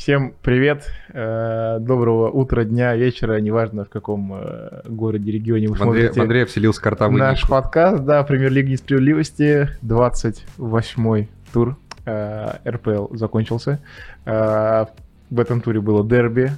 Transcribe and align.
Всем 0.00 0.32
привет, 0.40 0.90
э, 1.12 1.76
доброго 1.78 2.30
утра, 2.30 2.64
дня, 2.64 2.96
вечера, 2.96 3.38
неважно 3.38 3.84
в 3.84 3.90
каком 3.90 4.32
э, 4.32 4.80
городе, 4.88 5.30
регионе 5.30 5.68
вы 5.68 5.74
В 5.74 5.82
Андрея, 5.82 6.04
в 6.04 6.14
смотрите. 6.14 6.22
Андрея 6.22 6.46
вселился 6.46 6.80
картавый 6.80 7.18
Наш 7.18 7.42
ник. 7.42 7.50
подкаст, 7.50 8.02
да, 8.04 8.22
Премьер-лиги 8.22 8.70
несправедливости, 8.70 9.68
28-й 9.82 11.28
тур 11.52 11.76
э, 12.06 12.46
РПЛ 12.66 13.14
закончился. 13.14 13.82
В 14.24 14.88
этом 15.36 15.60
туре 15.60 15.82
было 15.82 16.02
дерби, 16.02 16.50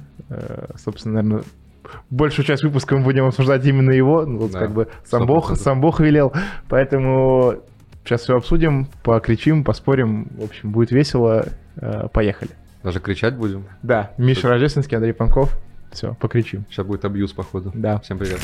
собственно, 0.77 1.15
наверное, 1.21 1.43
большую 2.09 2.45
часть 2.45 2.63
выпуска 2.63 2.95
мы 2.95 3.03
будем 3.03 3.25
обсуждать 3.25 3.65
именно 3.65 3.91
его, 3.91 4.25
ну, 4.25 4.37
вот 4.37 4.51
Да, 4.53 4.59
как 4.59 4.71
бы 4.71 4.87
сам 5.03 5.25
Бог, 5.25 5.51
100%. 5.51 5.55
сам 5.57 5.81
Бог 5.81 5.99
велел, 5.99 6.31
поэтому 6.69 7.55
сейчас 8.05 8.21
все 8.21 8.37
обсудим, 8.37 8.87
покричим, 9.03 9.65
поспорим, 9.65 10.29
в 10.39 10.45
общем, 10.45 10.71
будет 10.71 10.91
весело, 10.91 11.45
поехали. 12.13 12.51
Даже 12.83 12.99
кричать 12.99 13.35
будем. 13.35 13.65
Да, 13.81 14.11
Миша 14.17 14.41
Супер. 14.41 14.49
Рождественский, 14.51 14.97
Андрей 14.97 15.13
Панков, 15.13 15.57
все, 15.91 16.15
покричим. 16.19 16.65
Сейчас 16.69 16.85
будет 16.85 17.05
абьюз, 17.05 17.31
походу. 17.31 17.71
Да. 17.73 17.99
Всем 17.99 18.17
привет. 18.17 18.39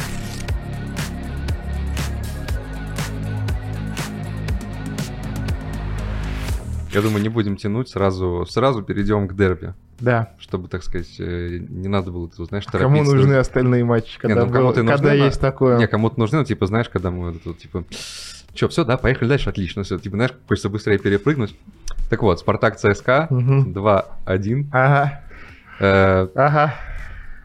Я 6.91 7.01
думаю, 7.03 7.21
не 7.21 7.29
будем 7.29 7.55
тянуть, 7.55 7.87
сразу, 7.89 8.47
сразу 8.49 8.81
перейдем 8.81 9.27
к 9.27 9.35
дерби, 9.35 9.75
Да, 9.99 10.33
чтобы, 10.39 10.69
так 10.69 10.81
сказать, 10.83 11.15
э, 11.19 11.59
не 11.69 11.87
надо 11.87 12.11
было, 12.11 12.27
тут, 12.27 12.47
знаешь, 12.47 12.65
кому 12.65 12.95
торопиться. 12.95 13.15
нужны 13.15 13.33
остальные 13.35 13.85
матчи, 13.85 14.17
когда, 14.19 14.45
ну, 14.45 14.51
кому-то 14.51 14.79
было- 14.81 14.83
нужны, 14.85 14.91
когда 14.97 15.09
да. 15.09 15.13
есть 15.13 15.39
такое. 15.39 15.77
Не, 15.77 15.87
кому-то 15.87 16.19
нужны, 16.19 16.39
ну, 16.39 16.45
типа, 16.45 16.65
знаешь, 16.65 16.89
когда 16.89 17.11
мы 17.11 17.33
тут, 17.33 17.59
типа, 17.59 17.83
что, 18.55 18.69
все, 18.69 18.83
да, 18.85 18.97
поехали 18.97 19.29
дальше, 19.29 19.49
отлично, 19.51 19.83
все, 19.83 19.99
типа, 19.99 20.17
знаешь, 20.17 20.31
хочется 20.47 20.69
быстрее 20.69 20.97
перепрыгнуть. 20.97 21.55
Так 22.09 22.21
вот, 22.23 22.39
Спартак 22.39 22.77
ЦСКА 22.77 23.27
Мгм. 23.29 23.71
2-1. 23.73 24.67
Ага, 24.71 25.21
Э, 25.79 26.27
ага. 26.35 26.73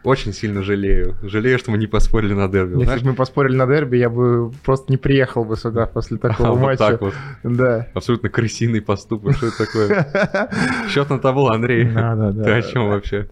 очень 0.03 0.33
сильно 0.33 0.61
жалею. 0.63 1.15
Жалею, 1.23 1.57
что 1.59 1.71
мы 1.71 1.77
не 1.77 1.87
поспорили 1.87 2.33
на 2.33 2.47
дерби. 2.47 2.71
Если 2.73 2.83
знаешь? 2.85 3.01
бы 3.03 3.09
мы 3.09 3.15
поспорили 3.15 3.55
на 3.55 3.65
дерби, 3.67 3.97
я 3.97 4.09
бы 4.09 4.51
просто 4.63 4.91
не 4.91 4.97
приехал 4.97 5.45
бы 5.45 5.55
сюда 5.55 5.85
после 5.85 6.17
такого 6.17 6.49
А, 6.49 6.51
вот 6.51 6.61
матча. 6.61 6.77
так 6.91 7.01
вот. 7.01 7.13
Да. 7.43 7.87
Абсолютно 7.93 8.29
крысиный 8.29 8.81
поступок. 8.81 9.35
Что 9.37 9.47
это 9.47 9.65
такое? 9.65 10.49
Счет 10.89 11.09
на 11.09 11.19
табло, 11.19 11.49
Андрей. 11.51 11.85
Да, 11.85 12.15
да, 12.15 12.31
да. 12.31 12.43
Ты 12.43 12.51
о 12.51 12.61
чем 12.61 12.89
вообще? 12.89 13.27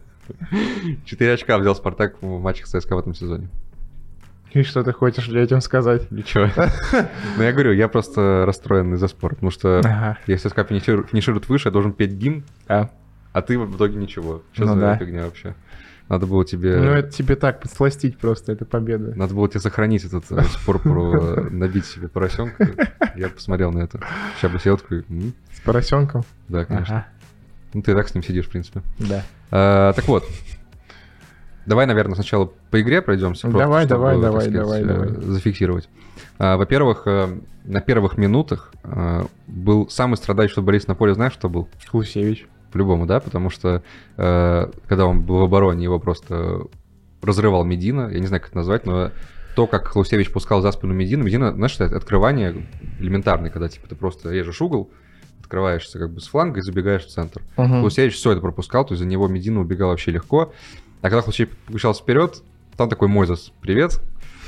Четыре 1.06 1.34
очка 1.34 1.58
взял 1.58 1.76
Спартак 1.76 2.16
в 2.22 2.40
матчах 2.40 2.68
ЦСКА 2.68 2.96
в 2.96 3.00
этом 3.00 3.14
сезоне. 3.14 3.50
И 4.54 4.64
что 4.64 4.84
ты 4.84 4.94
хочешь 4.94 5.28
этим 5.30 5.62
сказать? 5.62 6.10
Ничего. 6.12 6.48
Ну, 7.38 7.44
я 7.44 7.52
говорю, 7.52 7.72
я 7.74 7.88
просто 7.88 8.44
расстроен 8.46 8.94
из-за 8.96 9.08
спора, 9.08 9.34
потому 9.36 9.50
что 9.52 9.80
Ага. 9.80 10.18
если 10.28 10.50
ЦСКА 10.50 10.64
финиширует 10.66 11.50
выше, 11.50 11.70
я 11.70 11.72
должен 11.72 11.94
петь 11.94 12.12
гимн, 12.12 12.44
А. 12.68 12.90
а 13.32 13.42
ты 13.42 13.58
в 13.58 13.76
итоге 13.76 13.96
ничего. 13.98 14.44
Что 14.54 14.66
Ну 14.66 14.74
за 14.76 14.80
да. 14.80 14.98
фигня 14.98 15.24
вообще? 15.26 15.56
Надо 16.10 16.28
было 16.28 16.46
тебе... 16.46 16.76
Ну, 16.78 16.92
это 16.92 17.10
тебе 17.10 17.36
так, 17.36 17.62
подсластить 17.62 18.18
просто, 18.20 18.52
это 18.52 18.66
победа. 18.66 19.14
Надо 19.16 19.34
было 19.34 19.48
тебе 19.50 19.62
сохранить 19.62 20.04
этот 20.04 20.30
э, 20.32 20.44
спор 20.44 20.78
про 20.80 21.16
э, 21.16 21.42
набить 21.50 21.86
себе 21.86 22.08
поросенка. 22.10 22.70
Я 23.16 23.30
посмотрел 23.30 23.72
на 23.72 23.80
это. 23.80 24.02
Сейчас 24.38 24.52
бы 24.52 24.60
сел 24.60 24.78
такой, 24.78 25.06
«М, 25.10 25.34
С 25.54 25.62
поросенком. 25.62 26.24
да, 26.50 26.66
конечно. 26.66 26.96
Ага. 26.98 27.08
Ну, 27.74 27.82
ты 27.82 27.94
и 27.94 27.96
так 27.96 28.08
с 28.10 28.14
ним 28.14 28.22
сидишь, 28.24 28.46
в 28.46 28.50
принципе. 28.50 28.82
Да. 29.00 29.24
А, 29.50 29.94
так 29.94 30.06
вот, 30.08 30.26
давай, 31.66 31.86
наверное, 31.86 32.16
сначала 32.16 32.52
по 32.70 32.82
игре 32.82 33.02
пройдемся. 33.02 33.48
просто 33.48 33.60
Давай, 33.60 33.86
чтобы, 33.86 34.22
давай, 34.22 34.42
сказать, 34.42 34.54
давай, 34.54 34.82
э, 34.82 34.86
давай. 34.86 35.10
Зафиксировать. 35.22 35.90
А, 36.38 36.58
Во-первых, 36.58 37.04
э, 37.06 37.40
на 37.66 37.82
первых 37.82 38.18
минутах 38.18 38.72
э, 38.84 39.26
был 39.48 39.90
самый 39.90 40.16
страдающий 40.16 40.56
футболист 40.56 40.88
на 40.88 40.96
поле, 40.96 41.14
знаешь, 41.14 41.34
что 41.34 41.50
был? 41.50 41.70
Хлусевич. 41.88 42.48
По-любому, 42.72 43.06
да, 43.06 43.20
потому 43.20 43.52
что 43.52 43.84
когда 44.16 45.06
он 45.06 45.22
был 45.22 45.38
в 45.38 45.44
обороне, 45.44 45.84
его 45.84 46.00
просто 46.00 46.64
разрывал 47.22 47.64
Медина, 47.64 48.10
я 48.12 48.20
не 48.20 48.26
знаю, 48.26 48.42
как 48.42 48.50
это 48.50 48.58
назвать, 48.58 48.88
но 48.88 49.12
то, 49.56 49.68
как 49.68 49.90
Хлусевич 49.90 50.32
пускал 50.32 50.62
за 50.62 50.72
спину 50.72 50.94
Медина, 50.94 51.24
Медина, 51.24 51.54
знаешь, 51.54 51.76
это 51.80 51.96
открывание 51.96 52.66
элементарное, 53.00 53.52
когда 53.52 53.70
типа 53.70 53.88
ты 53.88 53.96
просто 53.96 54.32
режешь 54.32 54.60
угол, 54.62 54.90
открываешься 55.40 56.00
как 56.00 56.12
бы 56.12 56.20
с 56.20 56.28
фланга 56.28 56.60
и 56.60 56.64
забегаешь 56.64 57.06
в 57.06 57.10
центр. 57.10 57.44
Мгм. 57.58 57.82
Хлусевич 57.82 58.16
все 58.16 58.32
это 58.32 58.42
пропускал, 58.42 58.86
то 58.86 58.94
есть 58.94 59.04
за 59.04 59.08
него 59.08 59.28
Медина 59.28 59.60
убегал 59.62 59.90
вообще 59.90 60.12
легко. 60.12 60.52
А 61.04 61.10
когда 61.10 61.22
Хлусевич 61.22 61.52
получался 61.68 62.02
вперед, 62.02 62.42
там 62.78 62.90
такой 62.90 63.10
Мойзес, 63.10 63.52
привет. 63.62 64.02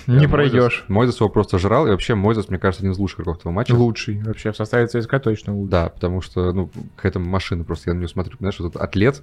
Не 0.08 0.26
пройдешь. 0.28 0.86
Мойзес, 0.88 1.20
его 1.20 1.28
просто 1.28 1.60
жрал, 1.60 1.86
и 1.86 1.90
вообще 1.90 2.16
Мойзес, 2.16 2.48
мне 2.48 2.58
кажется, 2.58 2.82
один 2.82 2.94
из 2.94 2.98
лучших 2.98 3.20
игроков 3.20 3.42
этого 3.42 3.52
матча. 3.52 3.74
Лучший. 3.74 4.22
Вообще 4.24 4.54
в 4.54 4.56
составе 4.56 4.88
ЦСКА 4.88 5.20
точно 5.20 5.54
лучший. 5.54 5.70
Да, 5.72 5.90
потому 5.90 6.22
что, 6.22 6.54
ну, 6.54 6.72
какая-то 6.96 7.20
машина 7.20 7.66
просто, 7.66 7.90
я 7.90 7.94
на 7.94 7.98
нее 8.00 8.08
смотрю, 8.08 8.38
знаешь, 8.40 8.58
вот 8.60 8.70
этот 8.70 8.82
атлет, 8.82 9.22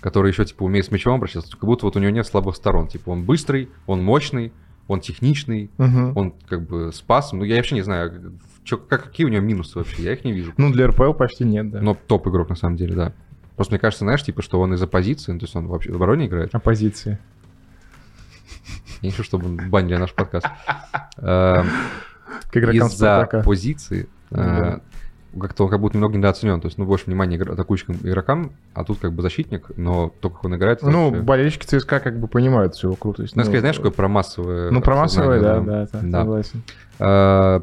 который 0.00 0.32
еще, 0.32 0.44
типа, 0.44 0.64
умеет 0.64 0.86
с 0.86 0.90
мячом 0.90 1.14
обращаться, 1.14 1.52
как 1.52 1.64
будто 1.64 1.86
вот 1.86 1.94
у 1.94 2.00
него 2.00 2.10
нет 2.10 2.26
слабых 2.26 2.56
сторон. 2.56 2.88
Типа, 2.88 3.10
он 3.10 3.22
быстрый, 3.22 3.68
он 3.86 4.02
мощный, 4.02 4.52
он 4.88 5.00
техничный, 5.00 5.70
Мгм. 5.78 6.16
он 6.16 6.34
как 6.48 6.66
бы 6.66 6.90
спас. 6.92 7.32
Ну, 7.32 7.44
я 7.44 7.54
вообще 7.56 7.76
не 7.76 7.82
знаю, 7.82 8.32
чё, 8.64 8.78
как, 8.78 9.04
какие 9.04 9.26
у 9.26 9.30
него 9.30 9.44
минусы 9.44 9.78
вообще, 9.78 10.02
я 10.02 10.12
их 10.14 10.24
не 10.24 10.32
вижу. 10.32 10.52
Ну, 10.56 10.72
для 10.72 10.88
РПЛ 10.88 11.12
почти 11.12 11.44
нет, 11.44 11.70
да. 11.70 11.80
Но 11.80 11.94
топ-игрок, 11.94 12.48
на 12.48 12.56
самом 12.56 12.74
деле, 12.76 12.96
да. 12.96 13.12
Просто 13.56 13.72
мне 13.74 13.78
кажется, 13.78 14.04
знаешь, 14.04 14.22
типа, 14.22 14.42
что 14.42 14.60
он 14.60 14.74
из-за 14.74 14.86
позиции, 14.86 15.32
ну, 15.32 15.38
то 15.38 15.44
есть 15.44 15.54
он 15.56 15.66
вообще 15.68 15.92
в 15.92 15.96
обороне 15.96 16.26
играет. 16.26 16.54
Оппозиции. 16.54 17.18
Я 19.00 19.08
не 19.08 19.10
хочу, 19.10 19.22
чтобы 19.24 19.48
банили 19.68 19.96
наш 19.96 20.12
подкаст. 20.12 20.46
Эм, 21.18 21.66
К 22.50 22.56
игрокам 22.56 22.88
Из-за 22.88 23.42
позиции 23.44 24.08
э, 24.30 24.36
Да. 24.36 24.80
как-то 25.40 25.64
он 25.64 25.70
как 25.70 25.80
будто 25.80 25.96
немного 25.96 26.16
недооценен. 26.16 26.60
То 26.60 26.66
есть, 26.66 26.78
ну, 26.78 26.84
больше 26.84 27.06
внимания 27.06 27.36
игр- 27.36 27.52
атакующим 27.52 27.94
игрокам, 28.02 28.52
а 28.72 28.82
тут 28.84 28.98
как 28.98 29.12
бы 29.12 29.22
защитник, 29.22 29.70
но 29.76 30.08
то, 30.20 30.30
как 30.30 30.44
он 30.44 30.56
играет... 30.56 30.82
Ну, 30.82 31.10
вообще- 31.10 31.22
болельщики 31.22 31.66
ЦСКА 31.66 32.00
как 32.00 32.18
бы 32.18 32.26
понимают 32.28 32.74
всю 32.74 32.88
его 32.88 32.96
крутость. 32.96 33.36
Ну, 33.36 33.42
скорее, 33.44 33.60
знаешь, 33.60 33.76
такое 33.76 33.92
про 33.92 34.08
массовое... 34.08 34.70
Ну, 34.70 34.80
про 34.80 34.96
массовое, 34.96 35.40
да, 35.40 35.60
да, 35.60 35.86
да, 35.92 36.00
Да. 36.02 36.20
согласен. 36.20 36.62
А, 36.98 37.62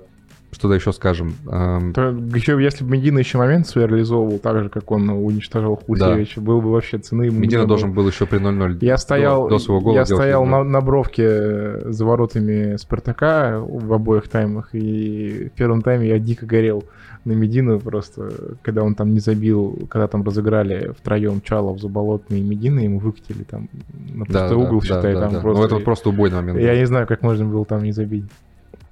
Что 0.52 0.68
да 0.68 0.76
еще 0.76 0.92
скажем? 0.92 1.34
Эм, 1.50 1.94
То 1.94 2.10
еще, 2.36 2.62
если 2.62 2.84
бы 2.84 2.92
Медина 2.92 3.20
еще 3.20 3.38
момент 3.38 3.68
свой 3.68 3.88
реализовывал 3.88 4.38
так 4.40 4.64
же, 4.64 4.70
как 4.70 4.92
он 4.92 5.10
уничтожил 5.10 5.76
Хусевича, 5.76 6.42
был 6.42 6.62
бы 6.62 6.72
вообще 6.72 6.98
цены 6.98 7.24
ему 7.24 7.40
Медина 7.40 7.66
должен 7.66 7.94
был 7.94 8.08
еще 8.08 8.26
при 8.26 8.40
0-0 8.40 8.80
Я 8.82 8.98
стоял, 8.98 9.44
до, 9.44 9.56
до 9.56 9.60
своего 9.60 9.82
гола 9.82 9.96
я 9.96 10.06
стоял 10.06 10.46
на, 10.46 10.64
на 10.64 10.82
бровке 10.82 11.90
за 11.90 12.06
воротами 12.06 12.76
Спартака 12.78 13.60
в 13.60 13.94
обоих 13.94 14.28
таймах, 14.28 14.70
и 14.74 15.50
в 15.54 15.58
первом 15.58 15.82
тайме 15.82 16.10
я 16.10 16.20
дико 16.20 16.46
горел 16.46 16.84
на 17.24 17.34
Медину 17.34 17.80
просто, 17.80 18.32
когда 18.62 18.84
он 18.84 18.96
там 18.96 19.14
не 19.14 19.20
забил, 19.20 19.88
когда 19.90 20.08
там 20.08 20.24
разыграли 20.24 20.94
втроем 20.98 21.42
Чалов, 21.42 21.80
Заболотный 21.80 22.40
и 22.40 22.44
Медина, 22.44 22.80
ему 22.80 23.00
выкатили 23.00 23.44
там 23.44 23.70
на 23.94 24.26
Да, 24.26 24.48
пустой 24.48 24.50
да, 24.50 24.58
угол, 24.58 24.80
да, 24.80 24.86
считай, 24.86 25.14
да, 25.14 25.22
там 25.22 25.34
да. 25.34 25.40
просто... 25.40 25.60
Ну, 25.60 25.66
это 25.66 25.76
вот 25.76 25.84
просто 25.84 26.10
убойный 26.10 26.38
момент. 26.38 26.60
Я 26.60 26.78
не 26.78 26.86
знаю, 26.86 27.08
как 27.08 27.22
можно 27.22 27.46
было 27.46 27.66
там 27.66 27.84
не 27.84 27.92
забить. 27.92 28.26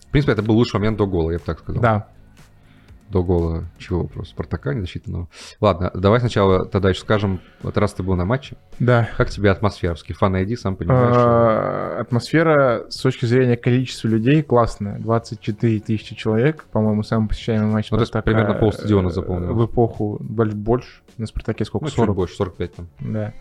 В 0.09 0.11
принципе, 0.11 0.33
это 0.33 0.41
был 0.41 0.55
лучший 0.55 0.75
момент 0.79 0.97
до 0.97 1.05
гола, 1.05 1.31
я 1.31 1.37
бы 1.37 1.43
так 1.45 1.59
сказал. 1.59 1.81
Да, 1.81 2.07
До 3.09 3.23
гола 3.23 3.65
чего 3.77 4.05
просто? 4.05 4.33
Спартака 4.33 4.73
не 4.73 4.81
засчитанного. 4.81 5.29
Ладно, 5.61 5.91
давай 5.93 6.19
сначала 6.19 6.65
тогда 6.65 6.89
еще 6.89 7.01
скажем, 7.01 7.39
вот 7.63 7.77
раз 7.77 7.93
ты 7.93 8.01
был 8.03 8.15
на 8.15 8.25
матче, 8.25 8.55
да. 8.79 9.07
как 9.17 9.29
тебе 9.29 9.49
атмосфера? 9.51 9.95
Фан 9.95 10.35
ID, 10.35 10.55
сам 10.57 10.75
понимаешь. 10.75 11.13
что- 11.13 11.23
А, 11.27 11.97
Атмосфера 12.01 12.85
с 12.89 12.97
точки 13.01 13.25
зрения 13.25 13.55
количества 13.57 14.07
людей 14.07 14.41
классная. 14.43 14.99
24 14.99 15.79
тысячи 15.79 16.15
человек, 16.15 16.63
по-моему, 16.71 17.03
самый 17.03 17.27
посещаемый 17.29 17.71
матч 17.71 17.89
Ну, 17.91 17.97
Спартака, 17.99 18.21
примерно 18.23 18.53
полстадиона 18.55 19.07
э, 19.07 19.11
заполнилось. 19.11 19.55
В 19.57 19.65
эпоху 19.65 20.17
боль- 20.21 20.53
больше. 20.55 21.01
На 21.17 21.25
Спартаке 21.27 21.65
сколько? 21.65 21.85
Ну, 21.85 21.89
чуть 21.89 21.97
40. 21.97 22.15
больше, 22.15 22.35
45 22.35 22.73
там. 22.75 22.87
Да. 22.99 23.33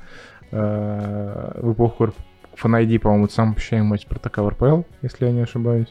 Э, 0.50 1.60
В 1.62 1.72
эпоху 1.72 2.12
Фанайди, 2.54 2.98
по-моему, 2.98 3.28
самый 3.28 3.54
посещаемый 3.54 3.90
матч 3.90 4.02
Спартака 4.02 4.42
в 4.42 4.48
РПЛ, 4.48 4.82
если 5.02 5.26
я 5.26 5.32
не 5.32 5.40
ошибаюсь. 5.42 5.88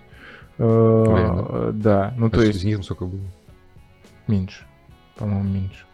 Э. 0.57 1.71
Да, 1.73 2.13
ну 2.17 2.29
то 2.29 2.41
есть 2.41 2.59
Зенитом 2.59 2.83
сколько 2.83 3.05
было? 3.05 3.21
Меньше. 4.27 4.65
По-моему, 5.17 5.43
меньше. 5.49 5.85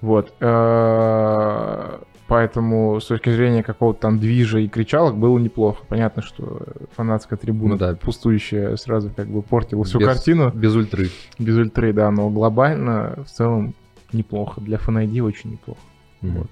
Вот. 0.00 0.32
Э, 0.40 1.98
Поэтому 2.28 3.00
с 3.00 3.06
точки 3.06 3.30
зрения 3.30 3.62
какого-то 3.62 4.00
там 4.00 4.18
движа 4.18 4.58
и 4.58 4.68
кричалок 4.68 5.16
было 5.16 5.38
неплохо. 5.38 5.82
Понятно, 5.88 6.20
что 6.20 6.60
фанатская 6.94 7.38
трибуна 7.38 7.72
Ну 7.72 7.78
да. 7.78 7.94
пустующая 7.96 8.76
сразу 8.76 9.08
как 9.16 9.28
бы 9.28 9.40
портила 9.40 9.82
всю 9.84 9.98
Без- 9.98 10.08
картину. 10.08 10.50
Без 10.50 10.74
ультры. 10.74 11.08
Без 11.38 11.56
ультры, 11.56 11.94
да, 11.94 12.10
но 12.10 12.28
глобально 12.28 13.14
в 13.24 13.30
целом 13.30 13.74
неплохо. 14.12 14.60
Для 14.60 14.76
фанайди 14.76 15.20
очень 15.22 15.52
неплохо. 15.52 15.80
Вот. 16.20 16.50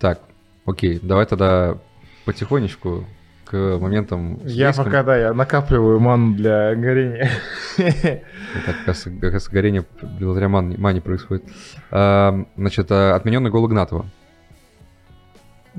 Так, 0.00 0.22
окей, 0.66 0.98
давай 1.00 1.26
тогда 1.26 1.78
потихонечку 2.24 3.04
к 3.52 3.78
моментам... 3.78 4.38
Я 4.44 4.72
судейским. 4.72 4.84
пока, 4.84 5.02
да, 5.02 5.16
я 5.18 5.34
накапливаю 5.34 6.00
ману 6.00 6.34
для 6.34 6.74
горения. 6.74 7.30
Это 7.76 8.22
как 8.64 8.86
раз, 8.86 9.06
как 9.20 9.32
раз 9.34 9.48
горение 9.48 9.84
благодаря 10.18 10.48
мане, 10.48 10.78
мане 10.78 11.02
происходит. 11.02 11.44
А, 11.90 12.46
значит, 12.56 12.90
а, 12.90 13.14
отмененный 13.14 13.50
гол 13.50 13.68
Игнатова. 13.68 14.06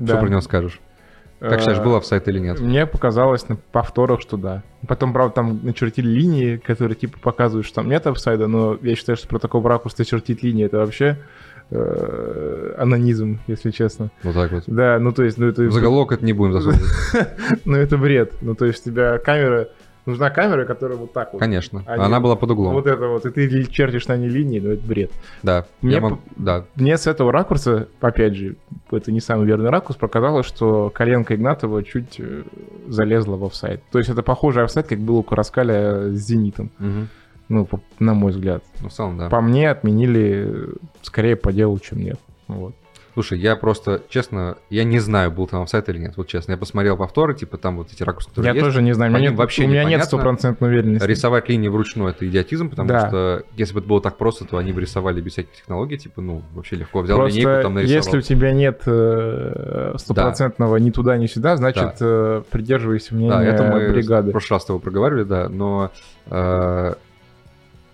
Что 0.00 0.18
про 0.18 0.28
него 0.28 0.40
скажешь? 0.40 0.80
Как 1.40 1.58
считаешь, 1.58 1.78
Э, 1.78 1.82
был 1.84 1.96
офсайд 1.96 2.28
или 2.28 2.38
нет? 2.38 2.60
Мне 2.60 2.86
показалось 2.86 3.48
на 3.48 3.56
повторах, 3.56 4.20
что 4.20 4.36
да. 4.36 4.62
Потом, 4.86 5.12
правда, 5.12 5.34
там 5.34 5.60
начертили 5.64 6.06
линии, 6.06 6.56
которые 6.56 6.94
типа 6.94 7.18
показывают, 7.18 7.66
что 7.66 7.76
там 7.76 7.88
нет 7.88 8.06
офсайда, 8.06 8.46
но 8.46 8.78
я 8.82 8.94
считаю, 8.94 9.16
что 9.16 9.26
про 9.26 9.40
такого 9.40 9.68
ракурса 9.68 10.04
чертить 10.04 10.44
линии 10.44 10.64
это 10.64 10.78
вообще 10.78 11.18
анонизм, 12.78 13.38
если 13.46 13.70
честно. 13.70 14.10
Вот 14.22 14.34
так 14.34 14.52
вот. 14.52 14.64
Да, 14.66 14.98
ну 14.98 15.12
то 15.12 15.22
есть, 15.24 15.38
ну 15.38 15.46
это... 15.48 15.70
Заголовок 15.70 16.12
это 16.12 16.24
не 16.24 16.32
будем 16.32 16.52
засовывать. 16.60 16.82
Ну 17.64 17.76
это 17.76 17.96
бред. 17.98 18.32
Ну 18.40 18.54
то 18.54 18.64
есть 18.64 18.86
у 18.86 18.90
тебя 18.90 19.18
камера... 19.18 19.68
Нужна 20.06 20.28
камера, 20.28 20.66
которая 20.66 20.98
вот 20.98 21.14
так 21.14 21.32
вот. 21.32 21.38
Конечно. 21.38 21.82
А 21.86 21.96
не 21.96 22.04
Она 22.04 22.20
была 22.20 22.36
под 22.36 22.50
углом. 22.50 22.74
Вот 22.74 22.86
это 22.86 23.06
вот. 23.06 23.24
И 23.24 23.30
ты 23.30 23.64
чертишь 23.64 24.06
на 24.06 24.18
ней 24.18 24.28
линии, 24.28 24.60
ну 24.60 24.72
это 24.72 24.86
бред. 24.86 25.10
Да. 25.42 25.64
Мне 25.80 25.98
мог- 25.98 26.18
Да. 26.36 26.66
Мне 26.74 26.98
с 26.98 27.06
этого 27.06 27.32
ракурса, 27.32 27.88
опять 28.02 28.34
же, 28.34 28.56
это 28.90 29.10
не 29.12 29.20
самый 29.20 29.46
верный 29.46 29.70
ракурс, 29.70 29.96
показалось, 29.96 30.44
что 30.44 30.90
коленка 30.94 31.34
Игнатова 31.34 31.82
чуть 31.82 32.20
э, 32.20 32.42
залезла 32.86 33.36
в 33.36 33.44
офсайд. 33.46 33.80
То 33.92 33.98
есть 33.98 34.10
это 34.10 34.22
похожий 34.22 34.62
офсайд, 34.64 34.88
как 34.88 34.98
был 34.98 35.16
у 35.16 35.22
Караскаля 35.22 36.10
с 36.12 36.16
«Зенитом». 36.18 36.70
Мгм. 36.78 37.08
Ну, 37.48 37.66
по- 37.66 37.80
на 37.98 38.14
мой 38.14 38.32
взгляд. 38.32 38.62
Ну, 38.80 38.88
в 38.88 38.92
целом, 38.92 39.18
да. 39.18 39.28
По 39.28 39.40
мне 39.40 39.70
отменили 39.70 40.44
э, 40.48 40.66
скорее 41.02 41.36
по 41.36 41.52
делу, 41.52 41.78
чем 41.78 41.98
нет. 42.00 42.18
Вот. 42.48 42.74
Слушай, 43.12 43.38
я 43.38 43.54
просто, 43.54 44.02
честно, 44.08 44.56
я 44.70 44.82
не 44.82 44.98
знаю, 44.98 45.30
был 45.30 45.46
там 45.46 45.62
офсайт 45.62 45.88
или 45.88 45.98
нет. 45.98 46.14
Вот 46.16 46.26
честно, 46.26 46.50
я 46.52 46.58
посмотрел 46.58 46.96
повторы, 46.96 47.32
типа 47.34 47.58
там 47.58 47.76
вот 47.76 47.92
эти 47.92 48.02
ракурсы, 48.02 48.28
которые 48.28 48.48
Я 48.48 48.54
есть. 48.54 48.64
тоже 48.64 48.82
не 48.82 48.92
знаю, 48.92 49.12
ним 49.12 49.20
нет, 49.20 49.34
вообще 49.34 49.66
у 49.66 49.68
меня 49.68 49.84
нет 49.84 50.02
стопроцентной 50.02 50.68
уверенности. 50.68 51.06
Рисовать 51.06 51.48
линии 51.48 51.68
вручную 51.68 52.10
это 52.10 52.26
идиотизм, 52.26 52.70
потому 52.70 52.88
Да. 52.88 53.06
что 53.06 53.44
если 53.56 53.74
бы 53.74 53.78
это 53.80 53.88
было 53.88 54.00
так 54.00 54.16
просто, 54.16 54.44
то 54.46 54.56
они 54.58 54.72
бы 54.72 54.80
рисовали 54.80 55.20
без 55.20 55.30
всяких 55.34 55.52
технологий, 55.52 55.96
типа, 55.96 56.22
ну, 56.22 56.42
вообще 56.54 56.74
легко 56.74 57.02
взял 57.02 57.18
Просто 57.18 57.38
линейку, 57.38 57.62
там 57.62 57.74
нарисовал. 57.74 58.02
если 58.04 58.18
у 58.18 58.20
тебя 58.20 58.52
нет 58.52 58.82
э, 58.86 59.94
стопроцентного 59.96 60.76
ни 60.78 60.90
туда, 60.90 61.16
ни 61.16 61.26
сюда, 61.26 61.56
значит, 61.56 61.96
э, 62.00 62.42
придерживайся 62.50 63.14
мнения 63.14 63.30
Да, 63.30 63.44
это 63.44 63.62
мы 63.62 63.90
бригады. 63.92 64.30
в 64.30 64.32
прошлый 64.32 64.56
раз 64.56 64.62
с 64.64 64.66
тобой 64.66 64.80
проговаривали, 64.82 65.22
да, 65.22 65.48
но 65.48 65.92
э, 66.26 66.94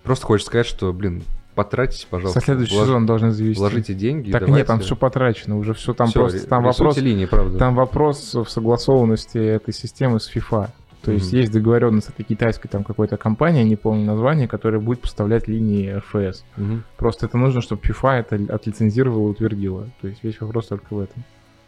просто 0.03 0.25
хочется 0.25 0.47
сказать, 0.47 0.65
что, 0.67 0.91
блин, 0.93 1.23
потратьте, 1.55 2.07
пожалуйста. 2.09 2.39
Со 2.39 2.45
следующего 2.45 2.79
влож- 2.79 2.85
сезона 2.85 3.07
должны 3.07 3.31
завести. 3.31 3.59
Вложите 3.59 3.93
деньги. 3.93 4.31
Так 4.31 4.41
давайте. 4.41 4.57
нет, 4.59 4.67
там 4.67 4.79
все 4.79 4.95
потрачено, 4.95 5.57
уже 5.57 5.73
все 5.73 5.93
там 5.93 6.07
Всё, 6.07 6.21
просто 6.21 6.47
там 6.47 6.63
вопрос, 6.63 6.97
линии, 6.97 7.25
правда. 7.25 7.57
там 7.57 7.75
вопрос 7.75 8.33
в 8.33 8.49
согласованности 8.49 9.37
этой 9.37 9.73
системы 9.73 10.19
с 10.19 10.33
FIFA. 10.33 10.69
То 11.03 11.11
есть 11.11 11.31
Мгм. 11.31 11.39
есть 11.39 11.51
договоренность 11.51 12.09
этой 12.09 12.23
китайской 12.23 12.67
там 12.67 12.83
какой-то 12.83 13.17
компанией, 13.17 13.63
не 13.67 13.75
помню 13.75 14.05
название, 14.05 14.47
которая 14.47 14.79
будет 14.79 15.01
поставлять 15.01 15.47
линии 15.47 15.89
РФС. 15.97 16.43
Мгм. 16.57 16.83
Просто 16.95 17.25
это 17.25 17.39
нужно, 17.39 17.61
чтобы 17.61 17.81
FIFA 17.81 18.19
это 18.19 18.53
отлицензировала 18.53 19.29
и 19.29 19.31
утвердила. 19.31 19.87
То 20.01 20.07
есть 20.07 20.23
весь 20.23 20.39
вопрос 20.39 20.67
только 20.67 20.93
в 20.93 20.99
этом. 20.99 21.23